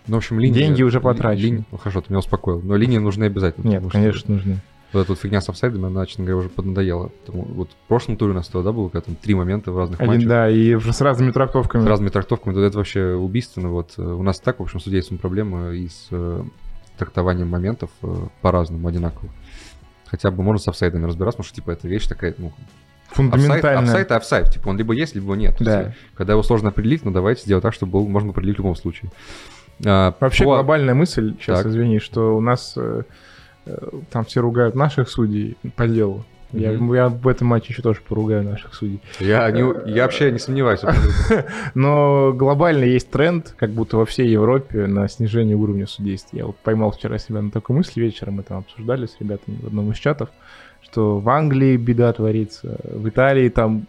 Ну, 0.05 0.15
в 0.15 0.17
общем, 0.17 0.39
линии... 0.39 0.53
Деньги 0.53 0.83
уже 0.83 0.99
ли- 0.99 1.03
потрачены. 1.03 1.43
линии- 1.45 1.65
ну, 1.71 1.77
хорошо, 1.79 2.01
ты 2.01 2.07
меня 2.09 2.19
успокоил. 2.19 2.61
Но 2.61 2.75
линии 2.75 2.99
нужны 2.99 3.23
обязательно. 3.23 3.63
Нет, 3.67 3.75
потому 3.81 3.89
что 3.89 3.99
конечно, 3.99 4.33
нужны. 4.35 4.57
Вот 4.93 5.01
эта 5.01 5.11
вот 5.11 5.19
фигня 5.19 5.41
с 5.41 5.49
офсайдами, 5.49 5.87
она, 5.87 6.05
честно 6.05 6.23
говоря, 6.23 6.37
уже 6.39 6.49
поднадоела. 6.49 7.09
Потому, 7.25 7.43
вот 7.45 7.71
в 7.71 7.87
прошлом 7.87 8.15
туре 8.15 8.31
у 8.31 8.35
нас 8.35 8.47
тогда 8.47 8.71
было, 8.71 8.89
когда 8.89 9.05
там 9.05 9.15
три 9.15 9.33
момента 9.33 9.71
в 9.71 9.77
разных 9.77 9.99
Один, 9.99 10.13
матчах. 10.13 10.29
да, 10.29 10.49
и 10.49 10.75
с 10.79 11.01
разными 11.01 11.31
трактовками. 11.31 11.83
С 11.83 11.87
разными 11.87 12.09
трактовками, 12.09 12.53
то 12.53 12.61
это 12.63 12.77
вообще 12.77 13.13
убийственно. 13.15 13.69
Вот 13.69 13.93
э, 13.97 14.01
у 14.03 14.21
нас 14.21 14.39
так, 14.39 14.59
в 14.59 14.63
общем, 14.63 14.79
с 14.79 14.83
судейством 14.83 15.17
проблема 15.17 15.71
и 15.71 15.87
с 15.89 16.07
э, 16.11 16.43
трактованием 16.97 17.47
моментов 17.49 17.89
э, 18.03 18.13
по-разному, 18.41 18.87
одинаково. 18.87 19.29
Хотя 20.05 20.29
бы 20.29 20.43
можно 20.43 20.59
с 20.63 20.67
офсайдами 20.67 21.05
разбираться, 21.05 21.37
потому 21.37 21.47
что, 21.47 21.55
типа, 21.55 21.71
это 21.71 21.87
вещь 21.87 22.05
такая, 22.07 22.35
ну, 22.37 22.53
Фундаментально. 23.07 23.81
офсайд 23.81 24.11
и 24.11 24.13
офсайд. 24.13 24.51
Типа, 24.51 24.69
он 24.69 24.77
либо 24.77 24.93
есть, 24.93 25.15
либо 25.15 25.25
его 25.25 25.35
нет. 25.35 25.55
Да. 25.59 25.81
есть, 25.87 25.95
Когда 26.15 26.33
его 26.33 26.43
сложно 26.43 26.69
определить, 26.69 27.03
ну, 27.03 27.11
давайте 27.11 27.41
сделать 27.43 27.63
так, 27.63 27.73
чтобы 27.73 27.93
был, 27.93 28.07
можно 28.07 28.29
определить 28.29 28.57
в 28.57 28.59
любом 28.59 28.75
случае. 28.75 29.11
А, 29.85 30.13
Вообще 30.19 30.43
по- 30.43 30.51
глобальная 30.55 30.93
мысль, 30.93 31.33
сейчас 31.39 31.59
Так. 31.59 31.67
извини, 31.67 31.99
что 31.99 32.35
у 32.37 32.41
нас 32.41 32.73
э, 32.77 33.01
э, 33.01 33.03
там 34.11 34.25
все 34.25 34.41
ругают 34.41 34.75
наших 34.75 35.09
судей 35.09 35.57
по 35.75 35.87
делу. 35.87 36.23
Я, 36.51 36.71
я 36.73 37.09
в 37.09 37.27
этом 37.27 37.47
матче 37.47 37.73
еще 37.73 37.81
тоже 37.81 38.01
поругаю 38.07 38.43
наших 38.43 38.75
судей. 38.75 38.99
Я, 39.19 39.49
не- 39.49 39.91
я 39.91 40.03
вообще 40.03 40.31
не 40.31 40.37
сомневаюсь. 40.37 40.81
Но 41.73 42.31
глобально 42.31 42.83
есть 42.83 43.09
тренд, 43.09 43.55
как 43.57 43.71
будто 43.71 43.97
во 43.97 44.05
всей 44.05 44.27
Европе, 44.27 44.85
на 44.85 45.07
снижение 45.07 45.55
уровня 45.55 45.87
судейства. 45.87 46.37
Я 46.37 46.45
вот 46.45 46.55
поймал 46.57 46.91
вчера 46.91 47.17
себя 47.17 47.41
на 47.41 47.49
такой 47.49 47.75
мысли, 47.75 48.01
вечером 48.01 48.35
мы 48.35 48.43
там 48.43 48.59
обсуждали 48.59 49.07
с 49.07 49.15
ребятами 49.19 49.57
в 49.63 49.65
одном 49.67 49.91
из 49.91 49.97
чатов, 49.97 50.29
что 50.83 51.17
в 51.17 51.27
Англии 51.29 51.75
беда 51.75 52.13
творится, 52.13 52.77
в 52.83 53.09
Италии 53.09 53.49
там 53.49 53.87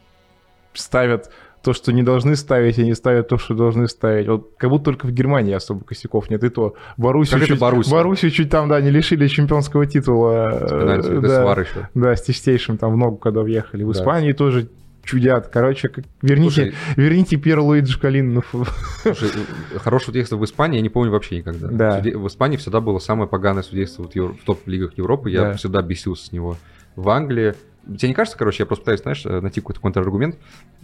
ставят 0.73 1.31
то, 1.65 1.73
что 1.73 1.93
не 1.93 2.03
должны 2.03 2.37
ставить, 2.37 2.79
и 2.79 2.85
не 2.85 2.95
ставят 2.95 3.29
то, 3.29 3.39
что 3.39 3.55
должны 3.55 3.89
ставить. 3.89 4.29
Вот 4.29 4.53
как 4.59 4.71
будто 4.71 4.85
только 4.85 5.07
в 5.07 5.13
Германии 5.13 5.55
особо 5.55 5.85
косяков 5.85 6.31
нет. 6.31 6.45
И 6.45 6.49
то 6.51 6.75
Боруссию 6.97 7.33
Как 7.41 7.43
это 7.43 7.53
чуть, 7.55 7.61
Боруссия? 7.61 7.93
Боруссию 7.93 8.31
чуть 8.31 8.51
там, 8.51 8.69
да, 8.69 8.81
не 8.81 8.91
лишили 8.91 9.27
чемпионского 9.27 9.87
титула. 9.87 10.51
э, 10.53 10.69
Пенальти, 10.69 11.09
да, 11.21 11.91
да, 11.95 12.17
с 12.17 12.25
чистейшим 12.25 12.77
там 12.79 12.93
в 12.93 12.97
ногу, 12.97 13.17
когда 13.17 13.41
въехали. 13.43 13.83
В 13.83 13.93
Да. 13.93 13.99
Испании 14.01 14.33
тоже 14.33 14.69
чудят. 15.03 15.49
Короче, 15.49 15.89
как- 15.89 16.05
верните, 16.23 16.55
Слушай, 16.55 16.75
верните 16.97 17.37
Пьер 17.37 17.61
Луиджи 17.61 17.99
Калин. 17.99 18.35
Ну, 18.35 18.43
Слушай, 19.03 19.29
хорошего 19.77 20.07
судейства 20.13 20.37
в 20.37 20.45
Испании 20.45 20.77
я 20.77 20.83
не 20.83 20.89
помню 20.89 21.11
вообще 21.11 21.39
никогда. 21.39 21.69
Да. 21.69 22.01
Суде- 22.01 22.17
В 22.17 22.27
Испании 22.29 22.57
всегда 22.57 22.81
было 22.81 22.99
самое 22.99 23.29
поганое 23.29 23.63
судейство 23.63 24.09
Евро- 24.15 24.35
в 24.35 24.45
топ-лигах 24.45 24.97
Европы. 24.97 25.31
Я 25.31 25.41
Да. 25.41 25.53
всегда 25.55 25.83
бесился 25.83 26.27
с 26.27 26.33
него. 26.33 26.57
В 26.97 27.09
Англии... 27.11 27.55
Тебе 27.87 28.09
не 28.09 28.15
кажется, 28.15 28.39
короче, 28.39 28.63
я 28.63 28.67
просто 28.67 28.83
пытаюсь, 28.83 29.03
знаешь, 29.03 29.25
э, 29.27 29.41
найти 29.41 29.61
какой-то 29.61 29.81
контраргумент, 29.81 30.37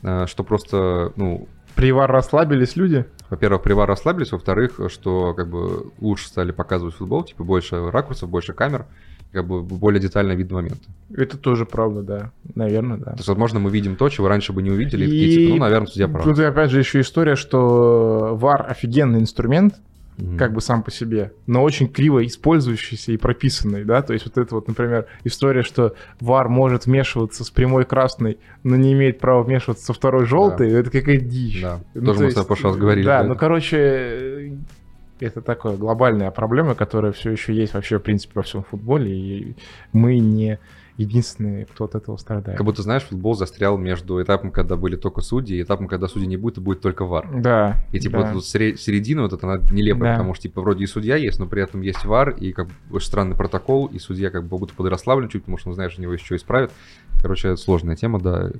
э, 0.02 0.26
что 0.26 0.44
просто, 0.44 1.12
ну, 1.16 1.48
При 1.74 1.92
ВАР 1.92 2.10
расслабились 2.10 2.76
люди. 2.76 3.06
во-первых, 3.30 3.62
привар 3.62 3.88
расслабились, 3.88 4.32
во-вторых, 4.32 4.80
что 4.88 5.34
как 5.34 5.48
бы 5.48 5.90
лучше 6.00 6.26
стали 6.28 6.52
показывать 6.52 6.94
футбол, 6.94 7.24
типа 7.24 7.44
больше 7.44 7.90
ракурсов, 7.90 8.28
больше 8.28 8.52
камер, 8.52 8.86
как 9.32 9.46
бы 9.46 9.62
более 9.62 10.00
детально 10.00 10.32
видно 10.32 10.56
моменты. 10.56 10.88
Это 11.16 11.38
тоже 11.38 11.64
правда, 11.64 12.02
да. 12.02 12.32
Наверное, 12.54 12.96
да. 12.98 13.12
То 13.12 13.18
есть, 13.18 13.28
возможно, 13.28 13.60
мы 13.60 13.70
видим 13.70 13.94
то, 13.96 14.08
чего 14.08 14.28
раньше 14.28 14.52
бы 14.52 14.62
не 14.62 14.70
увидели, 14.70 15.04
и, 15.04 15.08
такие, 15.08 15.28
И 15.28 15.36
типа, 15.36 15.54
ну, 15.54 15.60
наверное, 15.60 15.86
судья 15.86 16.08
прав. 16.08 16.24
Тут 16.24 16.38
опять 16.40 16.70
же 16.70 16.80
еще 16.80 17.00
история, 17.00 17.36
что 17.36 18.36
ВАР 18.36 18.66
офигенный 18.68 19.20
инструмент, 19.20 19.76
Мгм. 20.20 20.38
как 20.38 20.52
бы 20.52 20.60
сам 20.60 20.82
по 20.82 20.90
себе, 20.90 21.32
но 21.46 21.62
очень 21.62 21.88
криво 21.88 22.24
использующийся 22.26 23.12
и 23.12 23.16
прописанный, 23.16 23.84
да, 23.84 24.02
то 24.02 24.12
есть 24.12 24.26
вот 24.26 24.38
это 24.38 24.54
вот, 24.54 24.68
например, 24.68 25.06
история, 25.24 25.62
что 25.62 25.94
ВАР 26.20 26.48
может 26.48 26.86
вмешиваться 26.86 27.44
с 27.44 27.50
прямой 27.50 27.84
красной, 27.84 28.38
но 28.62 28.76
не 28.76 28.92
имеет 28.92 29.18
права 29.18 29.42
вмешиваться 29.42 29.84
со 29.84 29.92
второй 29.92 30.26
желтой, 30.26 30.70
это 30.72 30.90
какая 30.90 31.18
дичь. 31.18 31.62
Да, 31.62 31.80
Ну, 31.94 32.06
тоже 32.06 32.18
то 32.18 32.24
мы 32.24 32.30
с 32.30 32.34
тобой 32.34 32.46
прошлый 32.46 32.72
раз 32.72 32.80
говорили. 32.80 33.06
Да, 33.06 33.22
да. 33.22 33.28
ну, 33.28 33.36
короче, 33.36 33.76
э, 33.78 34.56
это 35.20 35.40
такая 35.40 35.76
глобальная 35.76 36.30
проблема, 36.30 36.74
которая 36.74 37.12
все 37.12 37.30
еще 37.30 37.54
есть 37.54 37.74
вообще, 37.74 37.98
в 37.98 38.02
принципе, 38.02 38.32
во 38.36 38.42
всем 38.42 38.62
футболе, 38.62 39.10
и 39.10 39.56
мы 39.92 40.18
не 40.18 40.58
единственные, 41.00 41.64
кто 41.64 41.84
от 41.84 41.94
этого 41.94 42.16
страдает. 42.18 42.58
Как 42.58 42.66
будто, 42.66 42.82
знаешь, 42.82 43.04
футбол 43.04 43.34
застрял 43.34 43.78
между 43.78 44.22
этапом, 44.22 44.50
когда 44.50 44.76
были 44.76 44.96
только 44.96 45.22
судьи, 45.22 45.58
и 45.58 45.62
этапом, 45.62 45.88
когда 45.88 46.08
судей 46.08 46.26
не 46.26 46.36
будет, 46.36 46.58
и 46.58 46.60
будет 46.60 46.82
только 46.82 47.06
вар. 47.06 47.26
Да. 47.40 47.82
И 47.92 47.98
типа 47.98 48.22
да. 48.22 48.34
вот 48.34 48.44
середина 48.44 49.22
вот 49.22 49.32
эта, 49.32 49.46
она 49.46 49.62
нелепая, 49.70 50.12
Да. 50.12 50.16
потому 50.18 50.34
что 50.34 50.42
типа 50.42 50.60
вроде 50.60 50.84
и 50.84 50.86
судья 50.86 51.16
есть, 51.16 51.38
но 51.38 51.46
при 51.46 51.62
этом 51.62 51.80
есть 51.80 52.04
вар, 52.04 52.30
и 52.30 52.52
как 52.52 52.66
бы 52.66 52.72
очень 52.92 53.06
странный 53.06 53.34
протокол, 53.34 53.86
и 53.86 53.98
судья 53.98 54.30
как 54.30 54.44
бы 54.44 54.58
будто 54.58 54.74
подрасслаблен 54.74 55.28
чуть, 55.28 55.42
потому 55.42 55.56
что 55.56 55.70
он 55.70 55.74
знает, 55.74 55.92
что 55.92 56.02
него 56.02 56.12
еще 56.12 56.36
исправят. 56.36 56.70
Короче, 57.22 57.48
это 57.48 57.56
сложная 57.56 57.96
тема, 57.96 58.20
да. 58.20 58.50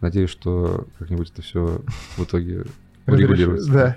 Надеюсь, 0.00 0.30
что 0.30 0.86
как-нибудь 0.98 1.30
это 1.32 1.42
все 1.42 1.80
в 2.16 2.22
итоге 2.22 2.64
урегулируется. 3.06 3.72
Да, 3.72 3.96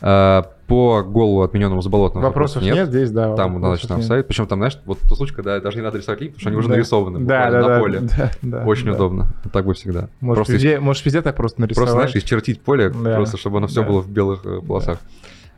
да. 0.00 0.53
А, 0.64 0.68
по 0.68 1.02
голу 1.02 1.42
отмененному 1.42 1.82
заболотному 1.82 2.26
Вопросов 2.26 2.62
нет. 2.62 2.88
здесь, 2.88 3.10
да. 3.10 3.34
Там 3.36 3.60
надо 3.60 3.86
там 3.86 3.98
нет. 3.98 4.06
сайт. 4.06 4.26
Причем 4.26 4.46
там, 4.46 4.58
знаешь, 4.58 4.78
вот 4.86 4.98
тот 5.08 5.16
случай, 5.18 5.34
когда 5.34 5.60
даже 5.60 5.76
не 5.76 5.82
надо 5.82 5.98
рисовать 5.98 6.20
линии, 6.20 6.32
потому 6.32 6.40
что 6.40 6.48
они 6.50 6.58
уже 6.58 6.68
Да. 6.68 6.74
нарисованы 6.74 7.18
Да, 7.20 7.50
да, 7.50 7.60
на 7.60 7.68
да, 7.68 7.78
поле. 7.80 8.00
да, 8.00 8.30
да, 8.42 8.64
Очень 8.64 8.86
да. 8.86 8.92
удобно. 8.94 9.28
Так 9.52 9.66
бы 9.66 9.74
всегда. 9.74 10.08
Может, 10.20 10.36
просто, 10.38 10.52
везде, 10.54 10.80
может, 10.80 11.04
везде 11.04 11.22
так 11.22 11.36
просто 11.36 11.60
нарисовать. 11.60 11.90
просто, 11.90 12.10
знаешь, 12.10 12.24
исчертить 12.24 12.60
поле, 12.62 12.88
Да. 12.90 13.16
просто 13.16 13.36
чтобы 13.36 13.58
оно 13.58 13.66
все 13.66 13.82
Да. 13.82 13.88
было 13.88 14.00
в 14.00 14.08
белых 14.08 14.44
э, 14.46 14.60
полосах. 14.60 14.98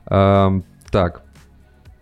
Ам, 0.06 0.64
так, 0.90 1.22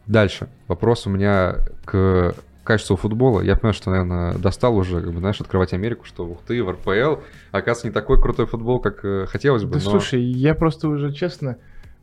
дальше. 0.06 0.48
Вопрос 0.68 1.06
у 1.06 1.10
меня 1.10 1.56
к 1.84 2.34
качеству 2.64 2.96
футбола. 2.96 3.42
Я 3.42 3.56
понимаю, 3.56 3.74
что, 3.74 3.90
наверное, 3.90 4.34
достал 4.38 4.74
уже, 4.76 5.00
как 5.02 5.12
бы, 5.12 5.18
знаешь, 5.20 5.40
открывать 5.40 5.74
Америку, 5.74 6.06
что 6.06 6.24
ух 6.26 6.38
ты, 6.46 6.62
в 6.64 6.70
РПЛ, 6.70 7.20
оказывается, 7.52 7.86
не 7.86 7.92
такой 7.92 8.20
крутой 8.20 8.46
футбол, 8.46 8.78
как 8.80 9.04
э, 9.04 9.26
хотелось 9.28 9.64
бы. 9.64 9.72
Да 9.72 9.80
но- 9.84 9.90
слушай, 9.90 10.22
я 10.22 10.54
просто 10.54 10.88
уже, 10.88 11.12
честно, 11.12 11.56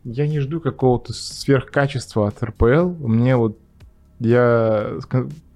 я 0.03 0.27
не 0.27 0.39
жду 0.39 0.59
какого-то 0.59 1.13
сверхкачества 1.13 2.27
от 2.27 2.41
РПЛ. 2.43 2.89
Мне 3.07 3.35
вот 3.35 3.57
я... 4.19 4.91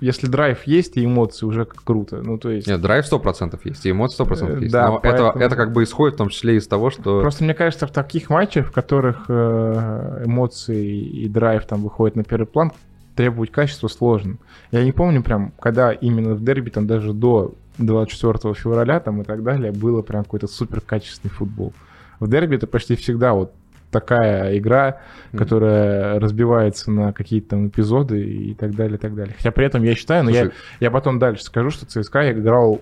Если 0.01 0.27
драйв 0.27 0.63
есть 0.65 0.97
и 0.97 1.05
эмоции, 1.05 1.45
уже 1.45 1.65
как 1.65 1.83
круто. 1.83 2.21
Ну, 2.23 2.37
то 2.37 2.49
есть... 2.49 2.67
Нет, 2.67 2.81
драйв 2.81 3.05
100% 3.11 3.59
есть, 3.63 3.85
и 3.85 3.91
эмоции 3.91 4.23
100% 4.23 4.57
Э, 4.57 4.61
есть. 4.61 4.71
да, 4.73 4.87
но 4.89 4.99
поэтому- 4.99 5.29
это, 5.29 5.39
это 5.39 5.55
как 5.55 5.71
бы 5.71 5.83
исходит 5.83 6.15
в 6.15 6.17
том 6.17 6.29
числе 6.29 6.57
из 6.57 6.67
того, 6.67 6.89
что... 6.89 7.21
Просто 7.21 7.43
мне 7.43 7.53
кажется, 7.53 7.85
в 7.87 7.91
таких 7.91 8.29
матчах, 8.29 8.67
в 8.67 8.71
которых 8.71 9.25
э, 9.29 10.23
эмоции 10.25 10.97
и 10.99 11.29
драйв 11.29 11.65
там 11.65 11.81
выходят 11.83 12.15
на 12.15 12.23
первый 12.23 12.45
план, 12.47 12.71
требовать 13.15 13.51
качества 13.51 13.87
сложно. 13.87 14.37
Я 14.71 14.83
не 14.83 14.91
помню 14.91 15.23
прям, 15.23 15.53
когда 15.59 15.91
именно 15.91 16.33
в 16.35 16.43
дерби, 16.43 16.69
там 16.69 16.85
даже 16.87 17.13
до 17.13 17.53
24 17.77 18.53
февраля 18.55 18.99
там 18.99 19.21
и 19.21 19.23
так 19.23 19.43
далее, 19.43 19.71
было 19.71 20.01
прям 20.01 20.23
какой-то 20.23 20.47
супер 20.47 20.81
качественный 20.81 21.31
футбол. 21.31 21.71
В 22.19 22.29
дерби 22.29 22.55
это 22.57 22.67
почти 22.67 22.95
всегда 22.95 23.33
вот 23.33 23.53
такая 23.99 24.57
игра, 24.57 24.99
Мгм. 25.31 25.39
которая 25.39 26.19
разбивается 26.19 26.91
на 26.91 27.13
какие-то 27.13 27.51
там 27.51 27.67
эпизоды 27.69 28.21
и 28.25 28.53
так 28.53 28.75
далее, 28.75 28.97
и 28.97 28.99
так 28.99 29.15
далее. 29.15 29.33
Хотя 29.37 29.51
при 29.51 29.65
этом 29.65 29.83
я 29.83 29.95
считаю, 29.95 30.23
но 30.25 30.29
я, 30.31 30.41
Слушай, 30.41 30.55
я 30.81 30.91
потом 30.91 31.17
дальше 31.19 31.43
скажу, 31.43 31.69
что 31.69 31.85
ЦСКА 31.85 32.31
играл 32.33 32.81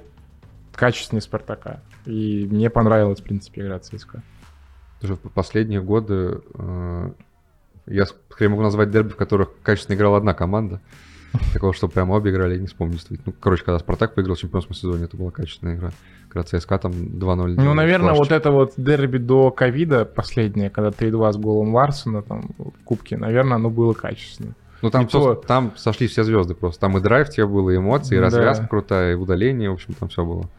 качественнее 0.73 1.21
Спартака. 1.21 1.81
И 2.05 2.47
мне 2.49 2.69
понравилась, 2.71 3.19
в 3.19 3.23
принципе, 3.23 3.61
игра 3.61 3.77
ЦСКА. 3.79 4.23
Что 5.03 5.15
в 5.15 5.31
последние 5.33 5.81
годы 5.81 6.41
э, 6.55 7.09
я 7.85 8.05
скорее 8.05 8.49
могу 8.49 8.63
назвать 8.63 8.89
дерби, 8.89 9.09
в 9.09 9.15
которых 9.15 9.49
качественно 9.61 9.95
играла 9.95 10.17
одна 10.17 10.33
команда. 10.33 10.81
Такого, 11.53 11.73
что 11.73 11.87
прямо 11.87 12.13
обе 12.13 12.31
играли, 12.31 12.53
я 12.55 12.59
не 12.59 12.67
вспомню. 12.67 12.93
действительно. 12.93 13.23
Ну, 13.27 13.33
короче, 13.39 13.63
когда 13.63 13.79
Спартак 13.79 14.15
выиграл 14.15 14.35
в 14.35 14.39
чемпионском 14.39 14.75
сезоне, 14.75 15.05
это 15.05 15.17
была 15.17 15.31
качественная 15.31 15.75
игра. 15.75 15.91
Когда 16.29 16.43
ЦСКА 16.59 16.77
там 16.79 16.91
2-0. 16.91 17.55
Ну, 17.57 17.73
наверное, 17.73 18.13
вот 18.13 18.31
это 18.31 18.51
вот 18.51 18.73
дерби 18.77 19.17
до 19.17 19.51
ковида 19.51 20.05
последнее, 20.05 20.69
когда 20.69 20.89
3-2 20.91 21.31
с 21.33 21.37
голом 21.37 21.73
Ларсона 21.73 22.21
там 22.21 22.51
в 22.57 22.83
кубке, 22.83 23.17
наверное, 23.17 23.55
оно 23.55 23.69
было 23.69 23.93
качественно. 23.93 24.53
Ну, 24.81 24.89
там, 24.89 25.07
то- 25.07 25.35
там 25.35 25.71
сошли 25.77 26.07
все 26.07 26.23
звезды 26.23 26.55
просто. 26.55 26.81
Там 26.81 26.97
и 26.97 27.01
драйв 27.01 27.29
тебе 27.29 27.45
было, 27.45 27.69
и 27.69 27.77
эмоции, 27.77 28.15
и 28.15 28.19
Да. 28.19 28.25
развязка 28.25 28.67
крутая, 28.67 29.13
и 29.13 29.15
удаление, 29.15 29.69
в 29.69 29.73
общем, 29.73 29.93
там 29.93 30.09
все 30.09 30.25
было. 30.25 30.49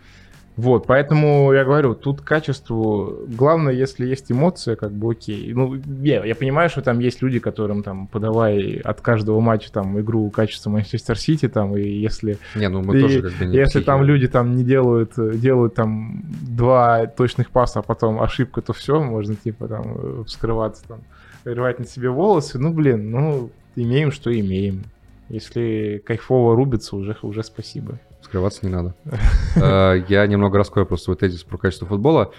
Вот, 0.56 0.86
поэтому 0.86 1.52
я 1.52 1.64
говорю, 1.64 1.94
тут 1.94 2.20
качеству, 2.20 3.24
главное, 3.26 3.72
если 3.72 4.06
есть 4.06 4.30
эмоция, 4.30 4.76
как 4.76 4.92
бы 4.92 5.10
окей. 5.10 5.52
Ну, 5.52 5.74
я, 6.00 6.24
я 6.24 6.34
понимаю, 6.36 6.70
что 6.70 6.80
там 6.80 7.00
есть 7.00 7.22
люди, 7.22 7.40
которым 7.40 7.82
там 7.82 8.06
подавай 8.06 8.76
от 8.76 9.00
каждого 9.00 9.40
матча 9.40 9.72
там 9.72 9.98
игру 9.98 10.30
качества 10.30 10.70
Манчестер 10.70 11.18
Сити, 11.18 11.48
там, 11.48 11.76
и 11.76 11.82
если, 11.82 12.38
Не, 12.54 12.68
ну 12.68 12.82
мы 12.82 12.96
И 12.96 13.00
тоже 13.00 13.22
как 13.22 13.32
бы 13.32 13.46
не 13.46 13.56
если 13.56 13.70
психи. 13.78 13.84
там 13.84 14.04
люди 14.04 14.28
там 14.28 14.54
не 14.54 14.62
делают, 14.62 15.14
делают 15.16 15.74
там 15.74 16.22
два 16.42 17.06
точных 17.06 17.50
паса, 17.50 17.80
а 17.80 17.82
потом 17.82 18.22
ошибка, 18.22 18.62
то 18.62 18.72
все, 18.72 19.02
можно 19.02 19.34
типа 19.34 19.66
там 19.66 19.96
э, 19.96 20.22
вскрываться 20.24 20.84
там, 20.86 21.00
рвать 21.44 21.80
на 21.80 21.86
себе 21.86 22.10
волосы, 22.10 22.60
ну, 22.60 22.72
блин, 22.72 23.10
ну, 23.10 23.50
имеем, 23.74 24.12
что 24.12 24.32
имеем. 24.32 24.84
Если 25.28 26.00
кайфово 26.06 26.54
рубится, 26.54 26.94
уже, 26.94 27.16
уже 27.22 27.42
спасибо. 27.42 27.98
Скрываться 28.34 28.66
не 28.66 28.72
надо. 28.72 28.94
Э, 29.56 30.02
Я 30.08 30.26
немного 30.26 30.58
раскрою 30.58 30.86
просто 30.86 31.04
свой 31.04 31.16
тезис 31.16 31.44
про 31.44 31.56
качество 31.56 31.86
футбола. 31.86 32.32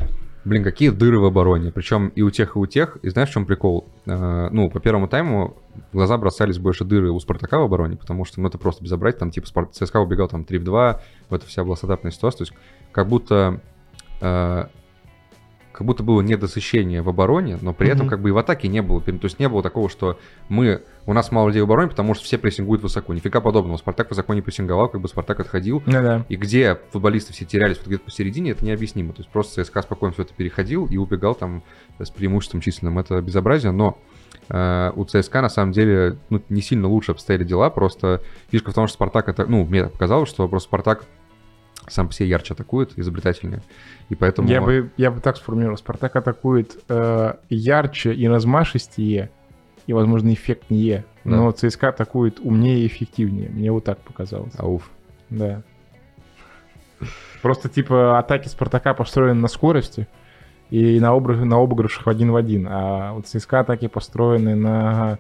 Блин, 0.44 0.62
какие 0.62 0.90
дыры 0.90 1.20
в 1.20 1.24
обороне. 1.26 1.72
Причем 1.72 2.10
и 2.10 2.22
у 2.22 2.30
тех, 2.32 2.58
и 2.58 2.60
у 2.60 2.66
тех. 2.66 2.98
И 3.02 3.08
знаешь, 3.10 3.30
в 3.30 3.32
чем 3.32 3.46
прикол? 3.46 3.88
Э, 4.06 4.50
Ну, 4.52 4.70
по 4.70 4.82
первому 4.82 5.08
тайму 5.08 5.56
в 5.92 5.96
глаза 5.96 6.18
бросались 6.18 6.60
больше 6.60 6.84
дыры 6.84 7.12
у 7.12 7.20
Спартака 7.22 7.60
в 7.60 7.64
обороне, 7.64 7.96
потому 7.96 8.26
что, 8.26 8.42
ну, 8.42 8.50
это 8.50 8.58
просто 8.58 8.84
безобразие. 8.84 9.20
Там, 9.20 9.32
типа, 9.32 9.48
Спар- 9.48 9.70
ЦСКА 9.72 10.02
убегал 10.02 10.28
там 10.28 10.44
3 10.44 10.58
в 10.58 10.64
2. 10.66 11.02
Вот 11.30 11.42
это 11.42 11.50
вся 11.50 11.64
была 11.64 11.78
стандартная 11.78 12.12
ситуация. 12.12 12.40
То 12.40 12.52
есть, 12.52 12.54
как 12.92 13.08
будто... 13.08 13.62
Как 15.76 15.86
будто 15.86 16.04
было 16.04 16.22
недосыщение 16.22 17.02
в 17.02 17.10
обороне, 17.10 17.60
но 17.62 17.74
при 17.74 17.90
этом 17.90 18.06
Мгм. 18.06 18.10
как 18.10 18.22
бы 18.22 18.30
и 18.30 18.32
в 18.32 18.38
атаке 18.38 18.70
не 18.70 18.82
было. 18.82 19.02
То 19.02 19.12
есть 19.12 19.40
не 19.40 19.50
было 19.50 19.62
такого, 19.62 19.90
что 19.90 20.18
мы... 20.48 20.82
У 21.06 21.12
нас 21.12 21.34
мало 21.34 21.50
людей 21.50 21.62
в 21.62 21.66
обороне, 21.66 21.90
потому 21.90 22.14
что 22.14 22.24
все 22.24 22.38
прессингуют 22.38 22.82
высоко. 22.82 23.14
Нифига 23.14 23.42
подобного. 23.42 23.76
Спартак 23.76 24.10
высоко 24.10 24.34
не 24.34 24.42
прессинговал, 24.42 24.88
как 24.88 25.02
бы 25.02 25.10
Спартак 25.10 25.42
отходил. 25.42 25.84
Ну 25.86 25.92
да. 25.92 26.26
И 26.30 26.38
где 26.38 26.80
футболисты 26.92 27.34
все 27.34 27.44
терялись 27.44 27.76
вот 27.78 27.88
где-то 27.88 28.06
посередине, 28.06 28.52
это 28.52 28.64
необъяснимо. 28.64 29.12
То 29.12 29.20
есть 29.20 29.30
просто 29.30 29.66
ЦСКА 29.66 29.82
спокойно 29.82 30.14
все 30.14 30.24
это 30.24 30.34
переходил 30.34 30.86
и 30.86 30.96
убегал 30.96 31.36
там 31.36 31.62
с 32.00 32.10
преимуществом 32.10 32.62
численным. 32.62 32.98
Это 32.98 33.22
безобразие, 33.22 33.74
но 33.74 33.98
э, 34.48 34.92
у 34.96 35.04
ЦСКА 35.04 35.42
на 35.42 35.50
самом 35.50 35.74
деле 35.74 36.18
ну, 36.30 36.42
не 36.48 36.62
сильно 36.62 36.88
лучше 36.88 37.12
обстояли 37.12 37.44
дела. 37.44 37.70
Просто 37.70 38.22
фишка 38.50 38.72
в 38.72 38.74
том, 38.74 38.88
что 38.88 38.96
Спартак 38.96 39.28
это... 39.28 39.46
Ну, 39.46 39.66
мне 39.66 39.84
так 39.84 39.92
показалось, 39.92 40.30
что 40.30 40.48
просто 40.48 40.70
Спартак 40.70 41.04
сам 41.88 42.08
по 42.08 42.14
себе 42.14 42.30
ярче 42.30 42.54
атакует, 42.54 42.98
изобретательнее. 42.98 43.62
И 44.10 44.16
поэтому... 44.16 44.48
Я 44.48 44.62
бы, 44.62 44.92
я 44.98 45.12
бы 45.12 45.22
так 45.22 45.38
сформулировал. 45.38 45.78
Спартак 45.78 46.16
атакует 46.16 46.78
э, 46.90 47.34
ярче 47.50 48.14
и 48.14 48.28
размашистее, 48.28 49.30
и, 49.88 49.94
возможно, 49.94 50.34
эффектнее. 50.34 51.06
Да. 51.24 51.38
Но 51.38 51.52
ЦСКА 51.52 51.90
атакует 51.90 52.40
умнее 52.40 52.80
и 52.80 52.88
эффективнее. 52.88 53.50
Мне 53.50 53.72
вот 53.72 53.84
так 53.84 54.00
показалось. 54.00 54.54
Ауф. 54.58 54.90
Да. 55.30 55.62
Просто, 57.42 57.70
типа, 57.70 58.18
атаки 58.18 58.48
Спартака 58.48 58.94
построены 58.94 59.40
на 59.40 59.48
скорости 59.48 60.08
и 60.70 61.00
на, 61.00 61.16
обры- 61.16 61.44
на 61.44 61.58
обыгрышах 61.58 62.08
один 62.08 62.32
в 62.32 62.36
один. 62.36 62.68
А 62.70 63.14
вот 63.14 63.28
ЦСКА 63.28 63.60
атаки 63.60 63.88
построены 63.88 64.56
на 64.56 65.20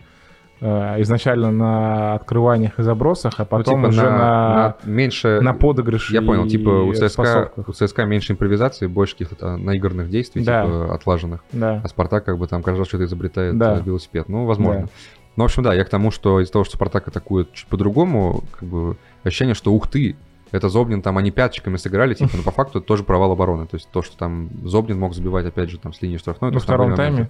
изначально 0.61 1.51
на 1.51 2.13
открываниях 2.15 2.79
и 2.79 2.83
забросах, 2.83 3.33
а 3.37 3.43
Ну, 3.43 3.45
потом 3.47 3.81
типа 3.81 3.89
уже 3.89 4.01
на, 4.03 4.09
на, 4.09 4.75
на 4.83 4.89
меньше... 4.89 5.39
на 5.41 5.53
подыгрыше 5.53 6.13
Я 6.13 6.21
понял, 6.21 6.47
типа 6.47 6.69
у 6.69 6.93
ЦСКА, 6.93 7.51
у 7.67 7.71
ЦСКА 7.73 8.05
меньше 8.05 8.33
импровизации, 8.33 8.87
больше 8.87 9.13
каких-то 9.17 9.57
наигранных 9.57 10.09
действий, 10.09 10.43
Да. 10.43 10.63
типа 10.65 10.93
отлаженных. 10.95 11.43
Да. 11.51 11.81
А 11.83 11.87
Спартак 11.87 12.25
как 12.25 12.37
бы 12.37 12.47
там 12.47 12.63
каждый 12.63 12.79
раз 12.79 12.87
что-то 12.87 13.03
изобретает 13.05 13.57
Да. 13.57 13.77
э, 13.77 13.81
велосипед. 13.83 14.29
Ну, 14.29 14.45
возможно. 14.45 14.83
Да. 14.83 14.87
Ну, 15.35 15.43
в 15.43 15.45
общем, 15.45 15.63
да, 15.63 15.73
я 15.73 15.83
к 15.83 15.89
тому, 15.89 16.11
что 16.11 16.39
из-за 16.39 16.53
того, 16.53 16.63
что 16.63 16.77
Спартак 16.77 17.09
атакует 17.09 17.51
чуть 17.51 17.67
по-другому, 17.67 18.43
как 18.57 18.69
бы 18.69 18.95
ощущение, 19.23 19.53
что 19.55 19.73
ух 19.73 19.89
ты, 19.89 20.15
это 20.51 20.69
Зобнин, 20.69 21.01
там 21.01 21.17
они 21.17 21.31
пятчиками 21.31 21.75
сыграли, 21.75 22.13
типа, 22.13 22.31
но 22.37 22.43
по 22.43 22.51
факту 22.51 22.79
это 22.79 22.87
тоже 22.87 23.03
провал 23.03 23.31
обороны. 23.33 23.65
То 23.67 23.75
есть 23.75 23.89
то, 23.91 24.01
что 24.01 24.15
там 24.15 24.49
Зобнин 24.63 24.97
мог 24.97 25.13
забивать, 25.13 25.45
опять 25.45 25.69
же, 25.69 25.77
там 25.79 25.91
с 25.91 26.01
линии 26.01 26.15
штрафной. 26.17 26.51
Там 26.51 26.61
втором 26.61 26.95
тайме. 26.95 27.23
Да, 27.23 27.29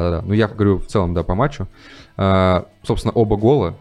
да, 0.00 0.10
да. 0.10 0.22
Ну, 0.24 0.32
я 0.34 0.48
говорю 0.48 0.78
в 0.78 0.86
целом, 0.86 1.14
да, 1.14 1.22
по 1.22 1.34
матчу. 1.34 1.66
А, 2.16 2.66
собственно, 2.82 3.12
оба 3.12 3.36
гола 3.36 3.76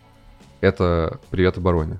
—это 0.60 1.18
привет 1.30 1.58
обороне. 1.58 1.98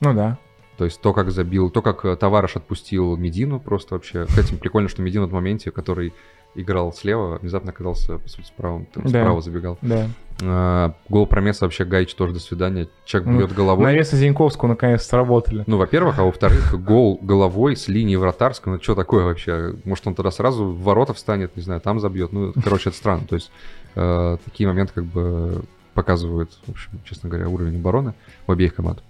Ну 0.00 0.14
да. 0.14 0.38
То 0.78 0.84
есть 0.86 1.00
то, 1.00 1.12
как 1.12 1.30
забил, 1.30 1.70
то, 1.70 1.82
как 1.82 2.04
э, 2.04 2.16
товарищ 2.16 2.56
отпустил 2.56 3.16
Медину, 3.16 3.60
просто 3.60 3.94
вообще. 3.94 4.24
Кстати, 4.26 4.54
прикольно, 4.54 4.88
что 4.88 5.02
Медина 5.02 5.26
в 5.26 5.32
моменте, 5.32 5.70
который 5.70 6.12
играл 6.54 6.92
слева, 6.92 7.38
внезапно 7.38 7.70
оказался 7.70 8.18
по 8.18 8.28
сути, 8.28 8.46
справа, 8.46 8.84
там, 8.92 9.04
Да. 9.04 9.08
справа 9.10 9.40
забегал. 9.42 9.78
Да. 9.82 10.08
А, 10.42 10.94
гол 11.08 11.26
промеса 11.26 11.64
вообще 11.64 11.84
Гайч 11.84 12.14
тоже 12.14 12.34
до 12.34 12.40
свидания. 12.40 12.88
Человек 13.04 13.28
Ну, 13.28 13.38
бьет 13.38 13.52
головой. 13.52 13.84
Навесы 13.84 14.16
Зиньковского 14.16 14.70
наконец 14.70 15.02
сработали. 15.02 15.64
Ну, 15.66 15.76
во-первых, 15.76 16.18
а 16.18 16.24
во-вторых, 16.24 16.74
гол 16.82 17.18
головой 17.20 17.76
с 17.76 17.88
линии 17.88 18.16
вратарской. 18.16 18.72
Ну, 18.72 18.82
что 18.82 18.94
такое 18.94 19.24
вообще? 19.24 19.74
Может, 19.84 20.06
он 20.06 20.14
тогда 20.14 20.30
сразу 20.30 20.64
в 20.64 20.82
ворота 20.82 21.14
встанет, 21.14 21.56
не 21.56 21.62
знаю, 21.62 21.80
там 21.80 22.00
забьет. 22.00 22.32
Ну, 22.32 22.52
короче, 22.62 22.90
это 22.90 22.98
странно. 22.98 23.26
То 23.26 23.36
есть, 23.36 23.50
э, 23.94 24.36
такие 24.44 24.68
моменты 24.68 24.92
как 24.94 25.04
бы 25.04 25.64
показывают, 25.94 26.50
в 26.66 26.70
общем, 26.70 26.90
честно 27.04 27.28
говоря, 27.28 27.48
уровень 27.48 27.76
обороны 27.76 28.14
у 28.46 28.52
обеих 28.52 28.74
команд. 28.74 29.02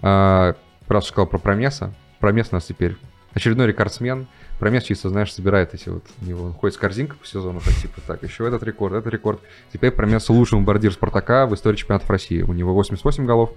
А, 0.00 0.54
раз 0.88 1.06
сказал 1.06 1.26
про 1.26 1.38
Промеса. 1.38 1.92
Промес 2.20 2.48
у 2.52 2.54
нас 2.54 2.64
теперь 2.64 2.96
очередной 3.34 3.66
рекордсмен. 3.66 4.26
Промес 4.58 4.84
чисто, 4.84 5.08
знаешь, 5.08 5.32
собирает 5.32 5.74
эти 5.74 5.88
вот, 5.88 6.04
у 6.20 6.24
него 6.24 6.44
он 6.44 6.52
ходит 6.52 6.76
с 6.76 6.78
корзинкой 6.78 7.18
по 7.18 7.26
сезону, 7.26 7.60
так 7.60 7.74
типа, 7.74 8.00
так, 8.06 8.22
еще 8.22 8.46
этот 8.46 8.62
рекорд, 8.62 8.94
этот 8.94 9.12
рекорд. 9.12 9.40
Теперь 9.72 9.90
Промес 9.90 10.28
лучший 10.28 10.54
бомбардир 10.54 10.92
Спартака 10.92 11.46
в 11.46 11.54
истории 11.54 11.76
чемпионатов 11.76 12.08
России. 12.10 12.42
У 12.42 12.52
него 12.52 12.72
88 12.72 13.26
голов, 13.26 13.50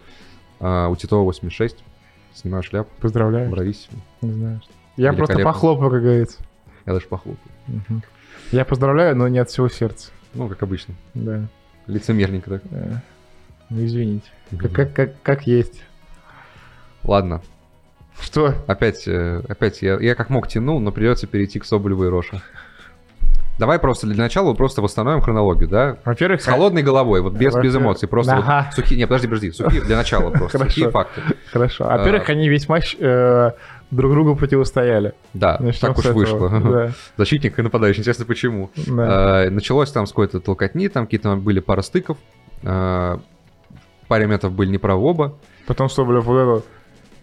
а 0.59 0.87
у 0.87 0.95
Титова 0.95 1.23
86. 1.23 1.77
Снимаю 2.33 2.63
шляпу. 2.63 2.89
Поздравляю. 2.99 3.49
Брависсимо. 3.49 4.01
Не 4.21 4.31
знаю. 4.31 4.61
Я 4.97 5.13
просто 5.13 5.39
похлопаю, 5.39 5.91
как 5.91 6.01
говорится. 6.01 6.39
Я 6.85 6.93
даже 6.93 7.07
похлопаю. 7.07 7.51
Мгм. 7.67 8.03
Я 8.51 8.65
поздравляю, 8.65 9.15
но 9.15 9.27
не 9.27 9.39
от 9.39 9.49
всего 9.49 9.69
сердца. 9.69 10.11
Ну, 10.33 10.47
как 10.49 10.61
обычно. 10.63 10.95
Да. 11.13 11.47
Лицемерненько 11.87 12.49
так. 12.49 12.61
Да. 12.69 13.03
Ну, 13.69 13.85
извините. 13.85 14.27
Как, 14.57 14.71
как, 14.71 14.93
как, 14.93 15.21
как 15.21 15.47
есть. 15.47 15.81
Ладно. 17.03 17.41
Что? 18.19 18.53
Опять, 18.67 19.07
э, 19.07 19.41
опять 19.47 19.81
я, 19.81 19.99
я 19.99 20.15
как 20.15 20.29
мог 20.29 20.47
тянул, 20.47 20.79
но 20.79 20.91
придется 20.91 21.27
перейти 21.27 21.59
к 21.59 21.65
Соболеву 21.65 22.05
и 22.05 22.09
Роша. 22.09 22.41
Давай 23.57 23.79
просто 23.79 24.07
для 24.07 24.21
начала 24.21 24.53
просто 24.53 24.81
восстановим 24.81 25.21
хронологию, 25.21 25.69
да? 25.69 25.97
Во-первых, 26.03 26.41
С 26.41 26.45
холодной 26.45 26.83
головой, 26.83 27.21
вот 27.21 27.33
без, 27.33 27.39
без 27.47 27.53
Во-первых, 27.53 27.81
эмоций, 27.81 28.07
просто 28.09 28.35
ага. 28.35 28.65
вот 28.65 28.75
сухие... 28.75 28.97
Не, 28.97 29.07
подожди, 29.07 29.27
подожди, 29.27 29.51
сухие 29.51 29.81
для 29.81 29.95
начала 29.95 30.29
просто, 30.31 30.57
Хорошо. 30.57 30.69
сухие 30.71 30.89
факты. 30.91 31.21
Хорошо. 31.53 31.85
Во-первых, 31.85 32.27
А. 32.27 32.31
они 32.33 32.49
весь 32.49 32.67
матч 32.67 32.97
э, 32.99 33.51
друг 33.91 34.11
другу 34.11 34.35
противостояли. 34.35 35.13
Да, 35.33 35.57
Начнем 35.61 35.93
так 35.93 35.97
уж 35.97 36.05
вышло. 36.07 36.49
Да, 36.49 36.91
Защитник 37.17 37.57
и 37.57 37.61
нападающий, 37.61 38.01
интересно 38.01 38.25
почему. 38.25 38.71
да. 38.75 39.43
А, 39.43 39.49
Началось 39.49 39.89
там 39.91 40.05
с 40.05 40.09
какой-то 40.09 40.41
толкотни, 40.41 40.89
там 40.89 41.05
какие-то 41.05 41.37
были 41.37 41.61
пара 41.61 41.81
стыков, 41.81 42.17
а, 42.63 43.19
паре 44.09 44.27
метров 44.27 44.51
были 44.51 44.69
неправы 44.69 45.01
оба, 45.05 45.37
Потом 45.65 45.89
Соболев 45.89 46.25
вот 46.25 46.37
это 46.37 46.65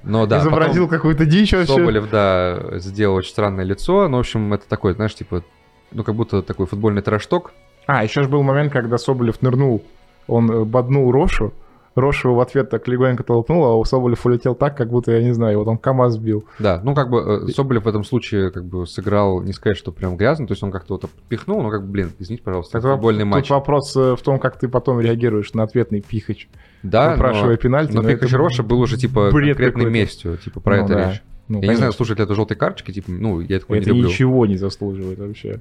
но 0.04 0.26
да, 0.26 0.38
потом- 0.38 0.52
изобразил 0.52 0.88
какую-то 0.88 1.25
дичь 1.26 1.52
вообще. 1.52 1.73
Соболев, 1.73 2.11
да, 2.11 2.78
сделал 2.78 3.16
очень 3.16 3.30
странное 3.30 3.64
лицо. 3.64 4.09
Ну, 4.09 4.16
в 4.16 4.21
общем, 4.21 4.52
это 4.52 4.68
такой, 4.68 4.94
знаешь, 4.94 5.14
типа, 5.14 5.42
ну, 5.90 6.04
как 6.04 6.14
будто 6.14 6.42
такой 6.42 6.66
футбольный 6.66 7.02
трэш-ток. 7.02 7.52
А, 7.87 8.04
еще 8.04 8.23
же 8.23 8.28
был 8.28 8.42
момент, 8.42 8.73
когда 8.73 8.99
Соболев 8.99 9.42
нырнул. 9.42 9.82
Он 10.28 10.50
э, 10.50 10.64
боднул 10.64 11.11
Рошу. 11.11 11.52
Роша 11.94 12.28
его 12.28 12.38
в 12.38 12.40
ответ 12.40 12.71
так 12.71 12.88
легонько 12.88 13.23
толкнул, 13.23 13.64
а 13.64 13.76
у 13.76 13.85
Соболев 13.85 14.25
улетел 14.25 14.54
так, 14.54 14.76
как 14.76 14.88
будто, 14.88 15.12
я 15.12 15.23
не 15.23 15.32
знаю, 15.32 15.52
его 15.52 15.64
там 15.64 15.76
КамАЗ 15.76 16.14
сбил. 16.14 16.47
Да, 16.59 16.80
ну, 16.82 16.94
как 16.94 17.11
бы 17.11 17.44
э, 17.47 17.52
Соболев 17.52 17.85
в 17.85 17.88
этом 17.88 18.02
случае 18.04 18.50
как 18.50 18.64
бы 18.64 18.87
сыграл, 18.87 19.42
не 19.42 19.52
сказать, 19.52 19.76
что 19.76 19.92
прям 19.92 20.16
грязно, 20.16 20.47
то 20.47 20.52
есть 20.52 20.62
он 20.62 20.71
как-то 20.71 20.94
вот 20.94 21.11
пихнул, 21.28 21.61
но 21.62 21.71
как 21.71 21.82
бы, 21.85 21.88
блин, 21.90 22.12
извините, 22.18 22.44
пожалуйста, 22.44 22.80
Так, 22.80 22.92
футбольный 22.92 23.25
тут 23.25 23.32
матч. 23.32 23.50
вопрос 23.50 23.94
э, 23.97 24.16
в 24.16 24.23
том, 24.23 24.38
как 24.38 24.59
ты 24.59 24.68
потом 24.68 25.00
реагируешь 25.00 25.52
на 25.52 25.64
ответный 25.64 26.00
пихач, 26.00 26.49
Да, 26.83 27.12
выпрашивая 27.12 27.53
но, 27.53 27.57
пенальти. 27.57 27.93
но 27.93 28.03
но 28.03 28.09
Пикач 28.09 28.33
Роша 28.33 28.62
был 28.62 28.81
уже, 28.81 28.97
типа, 28.97 29.31
конкретной 29.31 29.91
местью, 29.91 30.37
типа, 30.37 30.61
про 30.61 30.79
Ну 30.79 30.85
это 30.85 30.95
да. 30.95 31.11
речь. 31.11 31.23
Ну, 31.49 31.57
я 31.57 31.61
не 31.61 31.67
знаю, 31.75 31.79
конечно. 31.79 31.97
слушать 31.97 32.19
ли 32.19 32.25
это 32.25 32.35
желтой 32.35 32.57
карточки, 32.57 32.93
типа, 32.93 33.11
ну, 33.11 33.41
я 33.41 33.61
такое 33.61 33.79
Это 33.81 33.91
не 33.91 33.97
люблю. 33.99 34.09
ничего 34.11 34.47
не 34.47 34.57
заслуживает 34.57 35.19
вообще. 35.19 35.61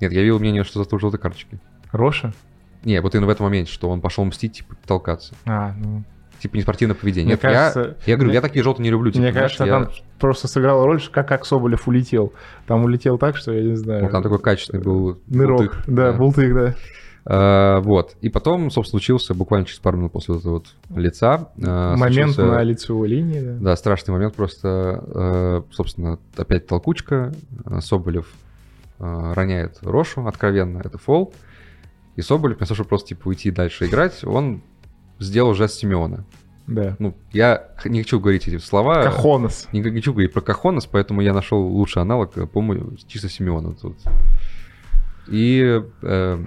Нет, 0.00 0.12
я 0.12 0.20
видел 0.22 0.38
мнение, 0.40 0.64
что 0.64 0.82
за 0.82 0.98
желтой 0.98 1.20
карточки. 1.20 1.58
Роша? 1.92 2.32
Не, 2.84 3.00
вот 3.00 3.14
именно 3.14 3.26
в 3.26 3.30
этом 3.30 3.46
моменте, 3.46 3.70
что 3.72 3.88
он 3.88 4.00
пошел 4.00 4.24
мстить, 4.24 4.54
типа, 4.54 4.74
толкаться. 4.86 5.34
А, 5.46 5.72
ну... 5.78 6.02
типа 6.40 6.56
неспортивное 6.56 6.96
поведение. 6.96 7.26
Мне 7.26 7.32
Нет, 7.34 7.44
я- 7.44 7.50
кажется, 7.50 7.96
я, 8.06 8.16
говорю, 8.16 8.30
мне- 8.30 8.34
я 8.34 8.40
такие 8.40 8.64
желтые 8.64 8.82
не 8.84 8.90
люблю. 8.90 9.12
типа, 9.12 9.22
Мне 9.22 9.32
кажется, 9.32 9.64
я- 9.64 9.70
там 9.70 9.90
просто 10.18 10.48
сыграла 10.48 10.84
роль, 10.84 11.00
как, 11.12 11.28
как 11.28 11.46
Соболев 11.46 11.86
улетел. 11.86 12.32
Там 12.66 12.82
улетел 12.84 13.18
так, 13.18 13.36
что 13.36 13.52
я 13.52 13.62
не 13.62 13.76
знаю. 13.76 14.02
ну, 14.02 14.08
там 14.10 14.22
такой 14.22 14.40
качественный 14.40 14.82
был 14.82 15.20
Нырок. 15.28 15.58
бултых, 15.58 15.82
да, 15.86 16.12
бултык, 16.12 16.54
да. 16.54 16.74
А, 17.24 17.80
вот. 17.80 18.16
И 18.20 18.28
потом, 18.28 18.70
собственно, 18.70 18.98
случился 18.98 19.34
буквально 19.34 19.66
через 19.66 19.78
пару 19.78 19.96
минут 19.96 20.12
после 20.12 20.36
этого 20.36 20.54
вот 20.54 20.66
лица. 20.96 21.50
а, 21.62 21.96
Момент 21.96 22.32
случился- 22.34 22.44
на 22.46 22.62
лицевой 22.62 23.08
линии, 23.08 23.40
да. 23.40 23.52
Да, 23.60 23.76
страшный 23.76 24.12
момент 24.12 24.34
просто. 24.34 25.02
э, 25.06 25.62
Собственно, 25.72 26.18
опять 26.36 26.66
толкучка. 26.66 27.32
э, 27.66 27.80
Соболев 27.80 28.32
э, 28.98 29.32
роняет 29.34 29.78
Рошу 29.82 30.26
откровенно, 30.26 30.78
это 30.84 30.98
фол. 30.98 31.32
И 32.16 32.22
Соболев, 32.22 32.56
вместо 32.58 32.74
того, 32.74 32.76
чтобы 32.76 32.88
просто 32.88 33.08
типа 33.10 33.28
уйти 33.28 33.50
дальше 33.50 33.86
играть, 33.86 34.24
он 34.24 34.60
сделал 35.18 35.54
жест 35.54 35.76
Симеона. 35.76 36.24
Да. 36.66 36.94
Ну, 36.98 37.14
я 37.32 37.68
не 37.84 38.02
хочу 38.02 38.20
говорить 38.20 38.46
эти 38.48 38.58
слова. 38.58 39.02
Кахонос. 39.02 39.68
Не 39.72 39.82
хочу 39.82 40.12
говорить 40.12 40.32
про 40.32 40.40
Кахонос, 40.40 40.86
поэтому 40.86 41.20
я 41.20 41.32
нашел 41.32 41.60
лучший 41.60 42.02
аналог, 42.02 42.36
э, 42.36 42.46
по-моему, 42.46 42.96
чисто 43.06 43.28
Симеона 43.28 43.74
тут. 43.74 43.96
И 45.28 45.80
э, 46.02 46.44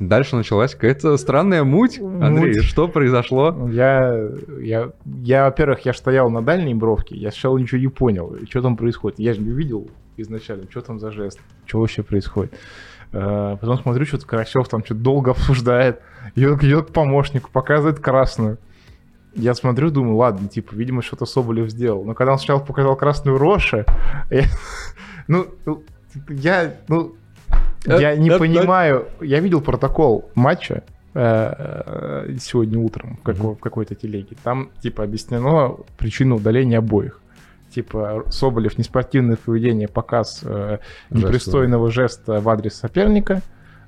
дальше 0.00 0.36
началась 0.36 0.74
какая-то 0.74 1.16
странная 1.16 1.64
муть. 1.64 1.98
Андрей, 1.98 2.54
Муть. 2.56 2.64
что 2.64 2.88
произошло? 2.88 3.68
Я, 3.70 4.28
я, 4.60 4.90
я, 5.04 5.44
во-первых, 5.44 5.80
я 5.86 5.92
стоял 5.94 6.30
на 6.30 6.42
дальней 6.42 6.74
бровке, 6.74 7.16
я 7.16 7.30
сначала 7.30 7.58
ничего 7.58 7.80
не 7.80 7.88
понял, 7.88 8.36
что 8.48 8.62
там 8.62 8.76
происходит. 8.76 9.18
Я 9.18 9.34
же 9.34 9.40
не 9.40 9.50
видел 9.50 9.88
изначально, 10.16 10.64
что 10.70 10.80
там 10.80 10.98
за 10.98 11.10
жест, 11.12 11.40
что 11.66 11.80
вообще 11.80 12.02
происходит. 12.02 12.54
Э, 13.12 13.56
Потом 13.60 13.78
смотрю, 13.78 14.04
что-то 14.06 14.26
Карасев 14.26 14.68
там 14.68 14.84
что-то 14.84 15.00
долго 15.00 15.30
обсуждает, 15.32 16.00
идет, 16.34 16.62
идет 16.64 16.88
к 16.88 16.92
помощнику, 16.92 17.50
показывает 17.50 17.98
красную. 18.00 18.58
Я 19.34 19.54
смотрю, 19.54 19.90
думаю, 19.90 20.16
ладно, 20.16 20.48
типа, 20.48 20.74
видимо, 20.74 21.02
что-то 21.02 21.26
Соболев 21.26 21.68
сделал. 21.70 22.04
Но 22.04 22.14
когда 22.14 22.32
он 22.32 22.38
сначала 22.38 22.58
показал 22.60 22.96
красную 22.96 23.36
Роше, 23.36 23.84
я- 24.30 24.44
ну, 25.28 25.46
ну, 25.66 25.82
я, 26.30 26.74
ну, 26.88 27.14
я 27.86 28.16
не 28.16 28.28
Э, 28.28 28.32
э, 28.32 28.36
э. 28.36 28.38
понимаю. 28.38 29.08
Я 29.20 29.40
видел 29.40 29.60
протокол 29.60 30.30
матча 30.34 30.82
э, 31.14 31.20
э, 32.28 32.36
сегодня 32.40 32.78
утром 32.78 33.16
в, 33.16 33.22
како- 33.22 33.54
в 33.54 33.58
какой-то 33.58 33.94
телеге. 33.94 34.36
Там, 34.42 34.70
типа, 34.82 35.04
объяснено 35.04 35.76
причину 35.96 36.36
удаления 36.36 36.78
обоих. 36.78 37.20
Типа, 37.70 38.24
Соболев 38.30 38.78
неспортивное 38.78 39.36
поведение, 39.36 39.88
показ 39.88 40.40
э, 40.44 40.78
непристойного 41.10 41.90
жеста 41.90 42.40
в 42.40 42.48
адрес 42.48 42.74
соперника. 42.74 43.42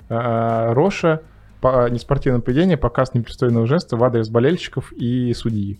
Роша 0.08 1.20
по, 1.60 1.88
неспортивное 1.90 2.40
поведение, 2.40 2.76
показ 2.76 3.12
непристойного 3.14 3.66
жеста 3.66 3.96
в 3.96 4.04
адрес 4.04 4.28
болельщиков 4.30 4.92
и 4.92 5.32
судьи. 5.34 5.78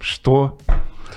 Что? 0.00 0.58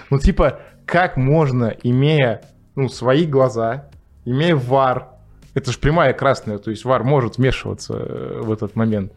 Ну, 0.10 0.20
типа, 0.20 0.60
как 0.86 1.18
можно, 1.18 1.74
имея 1.84 2.42
ну, 2.76 2.90
свои 2.90 3.26
глаза, 3.26 3.90
имея 4.26 4.56
вар, 4.56 5.08
это 5.54 5.72
же 5.72 5.80
прямая 5.80 6.14
красная, 6.14 6.58
то 6.58 6.72
есть 6.72 6.86
вар 6.86 7.04
может 7.04 7.38
вмешиваться 7.38 7.94
э, 7.98 8.42
в 8.44 8.52
этот 8.52 8.76
момент, 8.76 9.12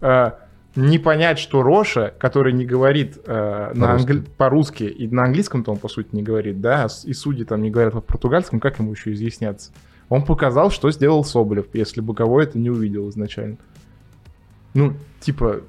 э, 0.00 0.30
не 0.76 0.98
понять, 0.98 1.38
что 1.38 1.62
Роша, 1.62 2.12
который 2.18 2.52
не 2.52 2.64
говорит 2.64 3.18
э, 3.24 3.72
на 3.74 3.86
По-русски. 3.86 4.10
англи- 4.10 4.24
по-русски, 4.36 4.82
и 4.84 5.08
на 5.08 5.24
английском-то 5.24 5.70
он, 5.70 5.78
по 5.78 5.88
сути, 5.88 6.08
не 6.12 6.22
говорит, 6.22 6.60
да, 6.60 6.84
а 6.84 6.88
и 7.04 7.12
судьи 7.12 7.44
там 7.44 7.62
не 7.62 7.70
говорят 7.70 7.92
по-португальскому, 7.92 8.60
как 8.60 8.78
ему 8.78 8.92
еще 8.92 9.12
изъясняться? 9.12 9.70
Он 10.08 10.24
показал, 10.24 10.70
что 10.70 10.90
сделал 10.90 11.24
Соболев, 11.24 11.66
если 11.72 12.00
Боковой 12.00 12.44
это 12.44 12.58
не 12.58 12.70
увидел 12.70 13.08
изначально. 13.08 13.56
Ну, 14.74 14.94
типа, 15.20 15.60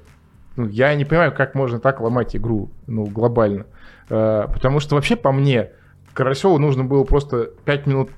ну, 0.56 0.66
я 0.68 0.94
не 0.94 1.04
понимаю, 1.04 1.32
как 1.32 1.54
можно 1.54 1.78
так 1.78 2.00
ломать 2.00 2.34
игру, 2.34 2.70
ну, 2.86 3.04
глобально. 3.06 3.66
Э, 4.08 4.46
потому 4.52 4.80
что 4.80 4.96
вообще, 4.96 5.14
по 5.16 5.30
мне, 5.30 5.70
Карасеву 6.14 6.58
нужно 6.58 6.82
было 6.84 7.04
просто 7.04 7.50
5 7.64 7.86
минут, 7.86 8.10